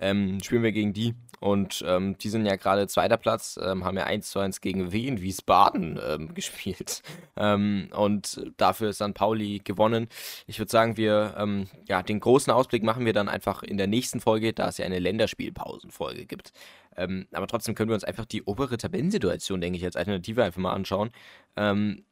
ähm, 0.00 0.40
spielen 0.42 0.62
wir 0.62 0.72
gegen 0.72 0.92
die. 0.92 1.14
Und 1.38 1.84
ähm, 1.86 2.16
die 2.18 2.30
sind 2.30 2.46
ja 2.46 2.56
gerade 2.56 2.88
zweiter 2.88 3.18
Platz, 3.18 3.58
ähm, 3.62 3.84
haben 3.84 3.96
ja 3.96 4.04
1 4.04 4.30
zu 4.30 4.38
1 4.38 4.62
gegen 4.62 4.90
Wien, 4.90 5.20
Wiesbaden 5.20 6.00
ähm, 6.02 6.34
gespielt. 6.34 7.02
und 7.36 8.40
dafür 8.56 8.90
ist 8.90 8.96
St. 8.96 9.12
Pauli 9.14 9.60
gewonnen. 9.62 10.08
Ich 10.46 10.58
würde 10.58 10.70
sagen, 10.70 10.96
wir, 10.96 11.34
ja, 11.86 12.02
den 12.02 12.20
großen 12.20 12.50
Ausblick 12.52 12.82
machen 12.82 13.04
wir 13.04 13.12
dann 13.12 13.28
einfach 13.28 13.62
in 13.62 13.76
der 13.76 13.86
nächsten 13.86 14.20
Folge, 14.20 14.54
da 14.54 14.68
es 14.68 14.78
ja 14.78 14.86
eine 14.86 14.98
Länderspielpausenfolge 14.98 16.24
gibt. 16.24 16.52
Ähm, 16.96 17.26
aber 17.32 17.46
trotzdem 17.46 17.74
können 17.74 17.90
wir 17.90 17.94
uns 17.94 18.04
einfach 18.04 18.24
die 18.24 18.42
obere 18.42 18.78
Tabellensituation, 18.78 19.60
denke 19.60 19.78
ich, 19.78 19.84
als 19.84 19.96
Alternative 19.96 20.44
einfach 20.44 20.60
mal 20.60 20.72
anschauen. 20.72 21.10
Ähm, 21.56 22.04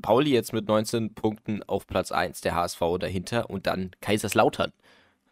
Pauli 0.00 0.30
jetzt 0.30 0.52
mit 0.52 0.66
19 0.68 1.14
Punkten 1.14 1.62
auf 1.64 1.86
Platz 1.86 2.12
1, 2.12 2.40
der 2.40 2.54
HSV 2.54 2.80
dahinter 2.98 3.50
und 3.50 3.66
dann 3.66 3.90
Kaiserslautern. 4.00 4.72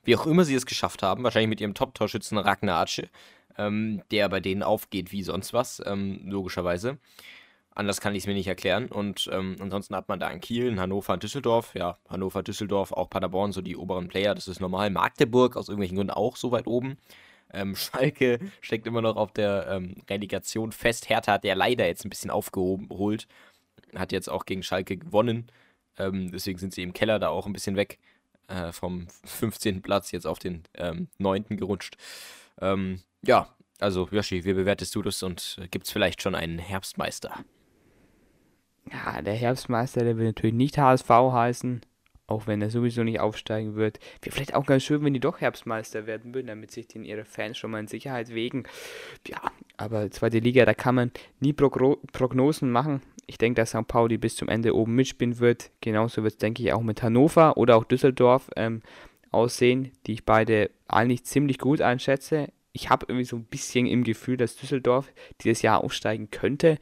Wie 0.05 0.17
auch 0.17 0.27
immer 0.27 0.45
sie 0.45 0.55
es 0.55 0.67
geschafft 0.67 1.03
haben, 1.03 1.25
wahrscheinlich 1.25 1.49
mit 1.49 1.61
ihrem 1.61 1.75
Top-Torschützen 1.75 2.39
Ragnar 2.39 2.81
Atsche, 2.81 3.09
ähm, 3.57 4.03
der 4.11 4.29
bei 4.29 4.41
denen 4.41 4.63
aufgeht 4.63 5.13
wie 5.13 5.23
sonst 5.23 5.53
was, 5.53 5.83
ähm, 5.87 6.21
logischerweise. 6.25 6.99
Anders 7.73 8.01
kann 8.01 8.15
ich 8.15 8.25
es 8.25 8.27
mir 8.27 8.35
nicht 8.35 8.49
erklären. 8.49 8.89
Und 8.89 9.31
ähm, 9.33 9.57
ansonsten 9.61 9.95
hat 9.95 10.09
man 10.09 10.19
da 10.19 10.29
in 10.29 10.41
Kiel, 10.41 10.67
in 10.67 10.81
Hannover 10.81 11.13
und 11.13 11.23
Düsseldorf. 11.23 11.75
Ja, 11.75 11.99
Hannover, 12.09 12.43
Düsseldorf, 12.43 12.93
auch 12.93 13.09
Paderborn, 13.09 13.53
so 13.53 13.63
die 13.63 13.77
oberen 13.77 14.09
Player, 14.09 14.35
das 14.35 14.49
ist 14.49 14.61
normal. 14.61 14.91
Magdeburg 14.91 15.57
aus 15.57 15.69
irgendwelchen 15.69 15.97
Gründen 15.97 16.13
auch 16.13 16.37
so 16.37 16.51
weit 16.51 16.67
oben. 16.67 16.99
Ähm, 17.53 17.77
Schalke 17.77 18.39
steckt 18.61 18.87
immer 18.87 19.03
noch 19.03 19.17
auf 19.17 19.33
der 19.33 19.67
ähm, 19.69 19.97
Relegation 20.09 20.73
fest. 20.73 21.09
Hertha 21.09 21.33
hat 21.33 21.45
ja 21.45 21.55
leider 21.55 21.87
jetzt 21.87 22.05
ein 22.05 22.11
bisschen 22.11 22.31
aufgeholt. 22.31 23.27
Hat 23.95 24.13
jetzt 24.13 24.29
auch 24.29 24.47
gegen 24.47 24.63
Schalke 24.63 24.97
gewonnen. 24.97 25.51
Ähm, 25.99 26.31
deswegen 26.31 26.59
sind 26.59 26.75
sie 26.75 26.83
im 26.83 26.93
Keller 26.93 27.19
da 27.19 27.29
auch 27.29 27.47
ein 27.47 27.53
bisschen 27.53 27.77
weg. 27.77 27.99
Äh, 28.49 28.73
vom 28.73 29.07
15. 29.25 29.83
Platz 29.83 30.13
jetzt 30.13 30.27
auf 30.27 30.39
den 30.39 30.63
ähm, 30.75 31.09
9. 31.19 31.45
gerutscht. 31.57 31.97
Ähm, 32.61 33.01
ja, 33.23 33.49
also 33.79 34.09
Yoshi, 34.11 34.45
wie 34.45 34.53
bewertest 34.53 34.95
du 34.95 35.03
das 35.03 35.23
und 35.23 35.61
gibt 35.71 35.87
es 35.87 35.93
vielleicht 35.93 36.23
schon 36.23 36.35
einen 36.35 36.59
Herbstmeister? 36.59 37.45
Ja, 38.91 39.23
der 39.23 39.35
Herbstmeister, 39.35 40.05
der 40.05 40.17
will 40.17 40.27
natürlich 40.27 40.55
nicht 40.55 40.79
HSV 40.79 41.09
heißen 41.09 41.81
auch 42.31 42.47
wenn 42.47 42.63
er 42.63 42.71
sowieso 42.71 43.03
nicht 43.03 43.21
aufsteigen 43.21 43.75
wird. 43.75 43.99
Wäre 44.23 44.35
vielleicht 44.35 44.55
auch 44.55 44.65
ganz 44.65 44.85
schön, 44.85 45.05
wenn 45.05 45.15
die 45.15 45.21
doch 45.21 45.41
Herbstmeister 45.41 46.07
werden 46.07 46.33
würden, 46.33 46.47
damit 46.47 46.71
sich 46.71 46.87
denn 46.87 47.05
ihre 47.05 47.25
Fans 47.25 47.59
schon 47.59 47.73
mal 47.73 47.81
in 47.81 47.89
Sicherheit 47.89 48.33
wägen. 48.33 48.65
Ja, 49.27 49.41
aber 49.77 50.11
zweite 50.11 50.39
Liga, 50.39 50.65
da 50.65 50.75
kann 50.75 50.95
man 50.95 51.11
nie 51.41 51.53
Progro 51.53 51.99
Prognosen 52.13 52.71
machen. 52.71 53.03
Ich 53.27 53.37
denke, 53.37 53.61
dass 53.61 53.71
St. 53.71 53.87
Pauli 53.87 54.17
bis 54.17 54.37
zum 54.37 54.49
Ende 54.49 54.75
oben 54.75 54.95
mitspielen 54.95 55.41
wird. 55.41 55.71
Genauso 55.81 56.23
wird 56.23 56.35
es, 56.35 56.39
denke 56.39 56.63
ich, 56.63 56.73
auch 56.73 56.83
mit 56.83 57.03
Hannover 57.03 57.57
oder 57.57 57.77
auch 57.77 57.85
Düsseldorf 57.85 58.49
ähm, 58.57 58.83
aussehen, 59.33 59.91
die 60.07 60.13
ich 60.13 60.25
beide 60.25 60.71
eigentlich 60.87 61.25
ziemlich 61.25 61.59
gut 61.59 61.81
einschätze. 61.81 62.49
Ich 62.73 62.91
habe 62.91 63.07
irgendwie 63.09 63.25
so 63.25 63.37
ein 63.37 63.45
bisschen 63.45 63.87
im 63.87 64.05
Gefühl, 64.05 64.37
dass 64.37 64.57
Düsseldorf 64.57 65.13
dieses 65.43 65.63
Jahr 65.63 65.83
aufsteigen 65.83 66.31
könnte. 66.31 66.79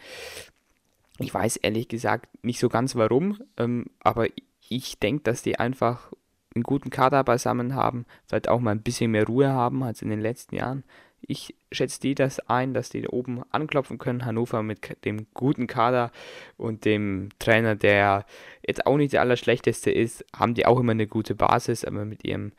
Ich 1.18 1.32
weiß 1.32 1.56
ehrlich 1.56 1.88
gesagt 1.88 2.28
nicht 2.42 2.60
so 2.60 2.68
ganz 2.68 2.94
warum, 2.94 3.38
ähm, 3.56 3.86
aber 4.00 4.28
ich 4.68 4.98
denke, 4.98 5.22
dass 5.24 5.42
die 5.42 5.58
einfach 5.58 6.12
einen 6.54 6.62
guten 6.62 6.90
Kader 6.90 7.22
beisammen 7.24 7.74
haben, 7.74 8.06
vielleicht 8.26 8.48
auch 8.48 8.60
mal 8.60 8.72
ein 8.72 8.82
bisschen 8.82 9.10
mehr 9.10 9.26
Ruhe 9.26 9.48
haben 9.48 9.82
als 9.82 10.02
in 10.02 10.10
den 10.10 10.20
letzten 10.20 10.56
Jahren. 10.56 10.84
Ich 11.20 11.56
schätze 11.72 12.00
die 12.00 12.14
das 12.14 12.38
ein, 12.48 12.74
dass 12.74 12.90
die 12.90 13.08
oben 13.08 13.42
anklopfen 13.50 13.98
können. 13.98 14.24
Hannover 14.24 14.62
mit 14.62 15.04
dem 15.04 15.26
guten 15.34 15.66
Kader 15.66 16.12
und 16.56 16.84
dem 16.84 17.30
Trainer, 17.38 17.74
der 17.74 18.24
jetzt 18.66 18.86
auch 18.86 18.96
nicht 18.96 19.12
der 19.12 19.22
Allerschlechteste 19.22 19.90
ist, 19.90 20.24
haben 20.34 20.54
die 20.54 20.64
auch 20.64 20.78
immer 20.78 20.92
eine 20.92 21.08
gute 21.08 21.34
Basis, 21.34 21.84
aber 21.84 22.04
mit 22.04 22.24
ihrem 22.24 22.52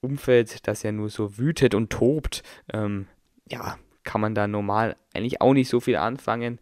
Umfeld, 0.00 0.66
das 0.66 0.82
ja 0.82 0.90
nur 0.90 1.10
so 1.10 1.38
wütet 1.38 1.76
und 1.76 1.90
tobt, 1.90 2.42
ähm, 2.72 3.06
ja, 3.48 3.78
kann 4.02 4.20
man 4.20 4.34
da 4.34 4.48
normal 4.48 4.96
eigentlich 5.14 5.40
auch 5.40 5.54
nicht 5.54 5.68
so 5.68 5.78
viel 5.78 5.96
anfangen. 5.96 6.58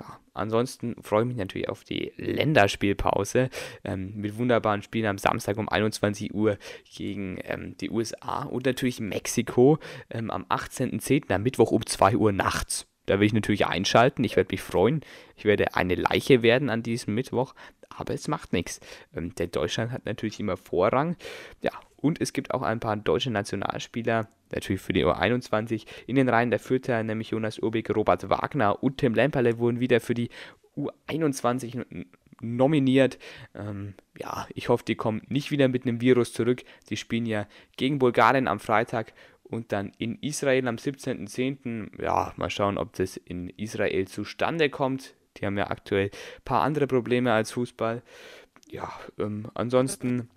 Ja, 0.00 0.20
ansonsten 0.36 0.96
freue 1.02 1.22
ich 1.22 1.28
mich 1.28 1.36
natürlich 1.36 1.68
auf 1.68 1.84
die 1.84 2.12
Länderspielpause 2.16 3.50
ähm, 3.84 4.12
mit 4.16 4.38
wunderbaren 4.38 4.82
Spielen 4.82 5.06
am 5.06 5.18
Samstag 5.18 5.56
um 5.58 5.68
21 5.68 6.34
Uhr 6.34 6.58
gegen 6.94 7.38
ähm, 7.44 7.76
die 7.78 7.90
USA 7.90 8.44
und 8.44 8.66
natürlich 8.66 9.00
Mexiko 9.00 9.78
ähm, 10.10 10.30
am 10.30 10.44
18.10. 10.44 11.32
am 11.32 11.42
Mittwoch 11.42 11.70
um 11.70 11.84
2 11.84 12.16
Uhr 12.16 12.32
nachts. 12.32 12.86
Da 13.06 13.20
will 13.20 13.26
ich 13.26 13.32
natürlich 13.32 13.66
einschalten. 13.66 14.24
Ich 14.24 14.36
werde 14.36 14.52
mich 14.52 14.62
freuen. 14.62 15.00
Ich 15.36 15.44
werde 15.44 15.74
eine 15.74 15.94
Leiche 15.94 16.42
werden 16.42 16.68
an 16.68 16.82
diesem 16.82 17.14
Mittwoch. 17.14 17.54
Aber 17.88 18.12
es 18.12 18.28
macht 18.28 18.52
nichts. 18.52 18.80
Ähm, 19.14 19.34
denn 19.36 19.50
Deutschland 19.50 19.92
hat 19.92 20.04
natürlich 20.04 20.40
immer 20.40 20.56
Vorrang. 20.56 21.16
Ja, 21.62 21.72
und 22.06 22.20
es 22.20 22.32
gibt 22.32 22.54
auch 22.54 22.62
ein 22.62 22.78
paar 22.78 22.96
deutsche 22.96 23.32
Nationalspieler, 23.32 24.28
natürlich 24.52 24.80
für 24.80 24.92
die 24.92 25.04
U21, 25.04 25.86
in 26.06 26.14
den 26.14 26.28
Reihen 26.28 26.50
der 26.50 26.60
Fürther, 26.60 27.02
nämlich 27.02 27.30
Jonas 27.30 27.58
Urbig, 27.58 27.90
Robert 27.90 28.30
Wagner 28.30 28.80
und 28.80 28.98
Tim 28.98 29.12
Lemperle 29.12 29.58
wurden 29.58 29.80
wieder 29.80 29.98
für 29.98 30.14
die 30.14 30.30
U21 30.76 31.84
nominiert. 32.40 33.18
Ähm, 33.56 33.94
ja, 34.16 34.46
ich 34.54 34.68
hoffe, 34.68 34.84
die 34.86 34.94
kommen 34.94 35.22
nicht 35.28 35.50
wieder 35.50 35.66
mit 35.66 35.84
einem 35.84 36.00
Virus 36.00 36.32
zurück. 36.32 36.62
Die 36.90 36.96
spielen 36.96 37.26
ja 37.26 37.48
gegen 37.76 37.98
Bulgarien 37.98 38.46
am 38.46 38.60
Freitag 38.60 39.12
und 39.42 39.72
dann 39.72 39.90
in 39.98 40.16
Israel 40.20 40.68
am 40.68 40.76
17.10. 40.76 42.00
Ja, 42.00 42.32
mal 42.36 42.50
schauen, 42.50 42.78
ob 42.78 42.92
das 42.92 43.16
in 43.16 43.48
Israel 43.48 44.06
zustande 44.06 44.70
kommt. 44.70 45.14
Die 45.38 45.46
haben 45.46 45.58
ja 45.58 45.70
aktuell 45.70 46.06
ein 46.06 46.44
paar 46.44 46.62
andere 46.62 46.86
Probleme 46.86 47.32
als 47.32 47.50
Fußball. 47.50 48.02
Ja, 48.70 48.92
ähm, 49.18 49.48
ansonsten 49.54 50.28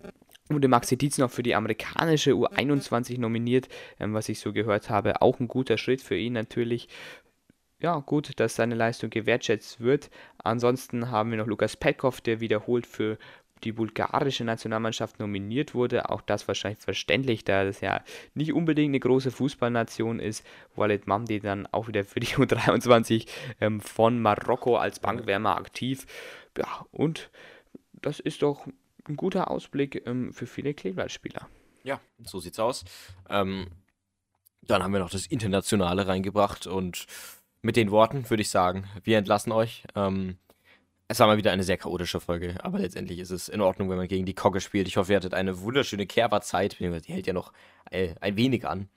wurde 0.50 0.68
Maxi 0.68 0.98
Dietz 0.98 1.18
noch 1.18 1.32
für 1.32 1.44
die 1.44 1.56
amerikanische 1.56 2.32
U21 2.32 3.20
nominiert, 3.20 3.70
ähm, 4.00 4.14
was 4.14 4.30
ich 4.30 4.40
so 4.40 4.52
gehört 4.52 4.90
habe. 4.90 5.22
Auch 5.22 5.40
ein 5.40 5.48
guter 5.48 5.78
Schritt 5.78 6.02
für 6.02 6.18
ihn 6.18 6.34
natürlich. 6.34 6.88
Ja, 7.82 8.00
gut, 8.00 8.40
dass 8.40 8.56
seine 8.56 8.76
Leistung 8.76 9.10
gewertschätzt 9.10 9.80
wird. 9.80 10.10
Ansonsten 10.44 11.12
haben 11.12 11.32
wir 11.32 11.38
noch 11.38 11.48
Lukas 11.48 11.78
Petkoff, 11.78 12.20
der 12.20 12.42
wiederholt 12.42 12.86
für 12.86 13.18
die 13.64 13.72
bulgarische 13.72 14.44
Nationalmannschaft 14.44 15.20
nominiert 15.20 15.74
wurde. 15.74 16.10
Auch 16.10 16.22
das 16.22 16.48
wahrscheinlich 16.48 16.80
verständlich, 16.80 17.44
da 17.44 17.64
das 17.64 17.82
ja 17.82 18.04
nicht 18.34 18.54
unbedingt 18.54 18.92
eine 18.92 19.00
große 19.00 19.32
Fußballnation 19.32 20.20
ist. 20.20 20.46
Walid 20.76 21.08
Mamdi 21.08 21.40
dann 21.40 21.68
auch 21.68 21.88
wieder 21.88 22.04
für 22.04 22.20
die 22.20 22.28
U23 22.36 23.28
ähm, 23.62 23.80
von 23.80 24.22
Marokko 24.22 24.78
als 24.78 25.00
Bankwärmer 25.00 25.58
aktiv. 25.58 26.06
Ja, 26.58 26.86
und 26.92 27.30
das 27.94 28.20
ist 28.20 28.42
doch 28.42 28.68
ein 29.10 29.16
guter 29.16 29.52
Ausblick 29.52 30.04
ähm, 30.06 30.34
für 30.34 30.48
viele 30.48 30.74
Kleeblattspieler. 30.74 31.48
Ja, 31.84 32.00
so 32.24 32.40
sieht's 32.40 32.60
aus. 32.60 32.86
Ähm, 33.30 33.68
dann 34.62 34.84
haben 34.84 34.94
wir 34.94 35.00
noch 35.00 35.10
das 35.10 35.26
Internationale 35.26 36.08
reingebracht 36.08 36.68
und 36.68 37.06
mit 37.62 37.76
den 37.76 37.92
Worten 37.92 38.30
würde 38.30 38.42
ich 38.42 38.50
sagen, 38.50 38.86
wir 39.04 39.18
entlassen 39.18 39.52
euch. 39.52 39.84
Ähm, 39.96 40.38
es 41.08 41.20
war 41.20 41.28
mal 41.28 41.38
wieder 41.38 41.52
eine 41.52 41.64
sehr 41.64 41.78
chaotische 41.78 42.20
Folge, 42.20 42.56
aber 42.64 42.80
letztendlich 42.80 43.20
ist 43.20 43.32
es 43.32 43.50
in 43.50 43.62
Ordnung, 43.62 43.90
wenn 43.90 43.98
man 43.98 44.08
gegen 44.08 44.26
die 44.26 44.36
Kogge 44.36 44.62
spielt. 44.62 44.88
Ich 44.88 44.98
hoffe, 44.98 45.12
ihr 45.12 45.16
hattet 45.16 45.34
eine 45.34 45.60
wunderschöne 45.62 46.06
Kerberzeit, 46.06 46.80
die 46.80 46.88
hält 47.12 47.26
ja 47.26 47.34
noch 47.34 47.52
äh, 47.90 48.14
ein 48.22 48.38
wenig 48.38 48.68
an. 48.68 48.90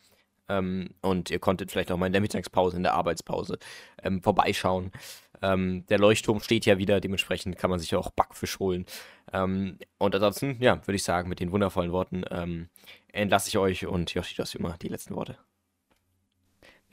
Ähm, 0.49 0.91
und 1.01 1.31
ihr 1.31 1.39
konntet 1.39 1.71
vielleicht 1.71 1.91
auch 1.91 1.97
mal 1.97 2.07
in 2.07 2.13
der 2.13 2.21
Mittagspause, 2.21 2.77
in 2.77 2.83
der 2.83 2.95
Arbeitspause 2.95 3.59
ähm, 4.03 4.23
vorbeischauen. 4.23 4.93
Ähm, 5.41 5.87
der 5.87 5.99
Leuchtturm 5.99 6.41
steht 6.41 6.67
ja 6.67 6.79
wieder, 6.79 7.01
dementsprechend 7.01 7.57
kann 7.57 7.71
man 7.71 7.79
sich 7.79 7.91
ja 7.91 7.99
auch 7.99 8.11
Backfisch 8.11 8.59
holen. 8.59 8.85
Ähm, 9.33 9.79
und 9.99 10.15
ansonsten, 10.15 10.57
ja, 10.61 10.77
würde 10.87 10.97
ich 10.97 11.05
sagen, 11.05 11.29
mit 11.29 11.41
den 11.41 11.53
wundervollen 11.53 11.93
Worten 11.93 12.25
ähm, 12.31 12.69
entlasse 13.13 13.49
ich 13.49 13.59
euch 13.59 13.87
und 13.87 14.13
Joshi, 14.13 14.35
du 14.35 14.43
hast 14.43 14.55
immer 14.55 14.77
die 14.81 14.89
letzten 14.89 15.15
Worte 15.15 15.39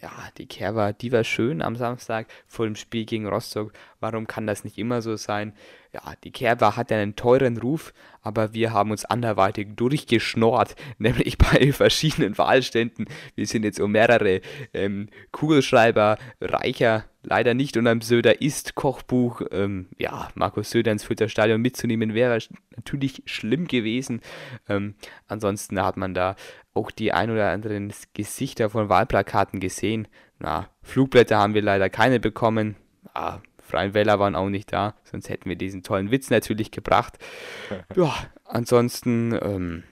ja, 0.01 0.11
die 0.37 0.47
Kehr 0.47 0.75
war, 0.75 0.93
die 0.93 1.11
war 1.11 1.23
schön 1.23 1.61
am 1.61 1.75
Samstag 1.75 2.27
vor 2.47 2.65
dem 2.65 2.75
Spiel 2.75 3.05
gegen 3.05 3.27
Rostock. 3.27 3.73
Warum 3.99 4.27
kann 4.27 4.47
das 4.47 4.63
nicht 4.63 4.77
immer 4.77 5.01
so 5.01 5.17
sein? 5.17 5.53
Ja, 5.93 6.13
die 6.23 6.31
Kerber 6.31 6.77
hat 6.77 6.91
einen 6.91 7.15
teuren 7.15 7.57
Ruf, 7.57 7.93
aber 8.21 8.53
wir 8.53 8.71
haben 8.71 8.91
uns 8.91 9.03
anderweitig 9.03 9.75
durchgeschnort, 9.75 10.75
nämlich 10.97 11.37
bei 11.37 11.73
verschiedenen 11.73 12.37
Wahlständen. 12.37 13.07
Wir 13.35 13.45
sind 13.45 13.63
jetzt 13.63 13.79
um 13.79 13.91
mehrere 13.91 14.41
ähm, 14.73 15.09
Kugelschreiber 15.31 16.17
reicher, 16.39 17.05
leider 17.23 17.53
nicht 17.53 17.77
unter 17.77 17.91
dem 17.91 18.01
Söder 18.01 18.41
ist 18.41 18.75
Kochbuch. 18.75 19.41
Ähm, 19.51 19.87
ja, 19.97 20.29
Markus 20.35 20.71
Söder 20.71 20.91
ins 20.91 21.03
Fürther 21.03 21.29
Stadion 21.29 21.61
mitzunehmen 21.61 22.13
wäre 22.13 22.39
natürlich 22.75 23.23
schlimm 23.25 23.67
gewesen. 23.67 24.21
Ähm, 24.67 24.95
ansonsten 25.27 25.81
hat 25.81 25.97
man 25.97 26.13
da 26.13 26.35
auch 26.73 26.91
die 26.91 27.11
ein 27.11 27.29
oder 27.29 27.49
anderen 27.49 27.91
Gesichter 28.13 28.69
von 28.69 28.89
Wahlplakaten 28.89 29.59
gesehen. 29.59 30.07
Na, 30.39 30.69
Flugblätter 30.81 31.37
haben 31.37 31.53
wir 31.53 31.61
leider 31.61 31.89
keine 31.89 32.19
bekommen. 32.19 32.75
Ah, 33.13 33.39
Freien 33.61 33.93
Wähler 33.93 34.19
waren 34.19 34.35
auch 34.35 34.49
nicht 34.49 34.73
da, 34.73 34.95
sonst 35.03 35.29
hätten 35.29 35.47
wir 35.47 35.55
diesen 35.55 35.83
tollen 35.83 36.09
Witz 36.09 36.29
natürlich 36.29 36.71
gebracht. 36.71 37.19
ja, 37.95 38.13
ansonsten, 38.45 39.37
ähm, 39.41 39.83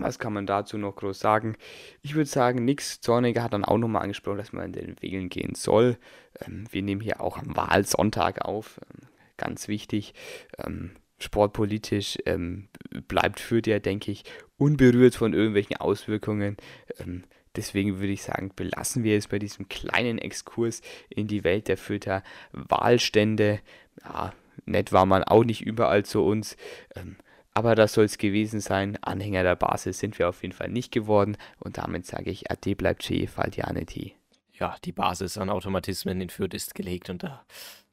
was 0.00 0.18
kann 0.18 0.32
man 0.32 0.46
dazu 0.46 0.78
noch 0.78 0.96
groß 0.96 1.18
sagen? 1.18 1.56
Ich 2.02 2.14
würde 2.14 2.28
sagen, 2.28 2.64
nix. 2.64 3.00
Zorniger 3.00 3.42
hat 3.42 3.52
dann 3.52 3.64
auch 3.64 3.78
nochmal 3.78 4.02
angesprochen, 4.02 4.38
dass 4.38 4.52
man 4.52 4.66
in 4.66 4.72
den 4.72 5.02
Wählen 5.02 5.28
gehen 5.28 5.54
soll. 5.54 5.98
Ähm, 6.40 6.64
wir 6.70 6.82
nehmen 6.82 7.00
hier 7.00 7.20
auch 7.20 7.38
am 7.38 7.56
Wahlsonntag 7.56 8.44
auf. 8.44 8.80
Ähm, 8.82 9.08
ganz 9.36 9.68
wichtig. 9.68 10.14
Ähm, 10.58 10.92
sportpolitisch 11.18 12.18
ähm, 12.26 12.68
bleibt 13.08 13.40
für 13.40 13.62
der, 13.62 13.80
denke 13.80 14.10
ich, 14.10 14.24
unberührt 14.56 15.14
von 15.14 15.34
irgendwelchen 15.34 15.76
Auswirkungen. 15.76 16.56
Ähm, 16.98 17.24
deswegen 17.56 17.98
würde 17.98 18.12
ich 18.12 18.22
sagen, 18.22 18.52
belassen 18.54 19.04
wir 19.04 19.16
es 19.16 19.28
bei 19.28 19.38
diesem 19.38 19.68
kleinen 19.68 20.18
Exkurs 20.18 20.82
in 21.08 21.26
die 21.26 21.44
Welt 21.44 21.68
der 21.68 21.76
Fürther 21.76 22.22
Wahlstände. 22.52 23.60
Ja, 24.04 24.32
nett 24.66 24.92
war 24.92 25.06
man 25.06 25.24
auch 25.24 25.44
nicht 25.44 25.62
überall 25.62 26.04
zu 26.04 26.24
uns. 26.24 26.56
Ähm, 26.94 27.16
aber 27.58 27.74
das 27.74 27.92
soll 27.92 28.04
es 28.04 28.18
gewesen 28.18 28.60
sein. 28.60 28.96
Anhänger 29.02 29.42
der 29.42 29.56
Basis 29.56 29.98
sind 29.98 30.16
wir 30.20 30.28
auf 30.28 30.42
jeden 30.42 30.54
Fall 30.54 30.68
nicht 30.68 30.92
geworden. 30.92 31.36
Und 31.58 31.76
damit 31.76 32.06
sage 32.06 32.30
ich, 32.30 32.52
Ade 32.52 32.76
bleibt 32.76 33.02
Che, 33.02 33.26
Faldianity. 33.26 34.14
Ja, 34.52 34.76
die 34.84 34.92
Basis 34.92 35.38
an 35.38 35.50
Automatismen 35.50 36.20
in 36.20 36.30
Fürth 36.30 36.54
ist 36.54 36.76
gelegt 36.76 37.10
und 37.10 37.24
da 37.24 37.44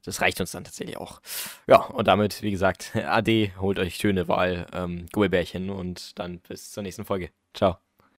das 0.04 0.20
reicht 0.20 0.40
uns 0.40 0.52
dann 0.52 0.62
tatsächlich 0.62 0.98
auch. 0.98 1.20
Ja, 1.66 1.78
und 1.78 2.06
damit, 2.06 2.40
wie 2.42 2.52
gesagt, 2.52 2.92
Ade, 2.94 3.50
holt 3.58 3.80
euch 3.80 3.96
schöne 3.96 4.28
Wahl, 4.28 4.68
ähm, 4.72 5.06
Gummibärchen 5.12 5.68
und 5.68 6.16
dann 6.20 6.38
bis 6.38 6.70
zur 6.70 6.84
nächsten 6.84 7.04
Folge. 7.04 7.30
Ciao. 7.52 7.85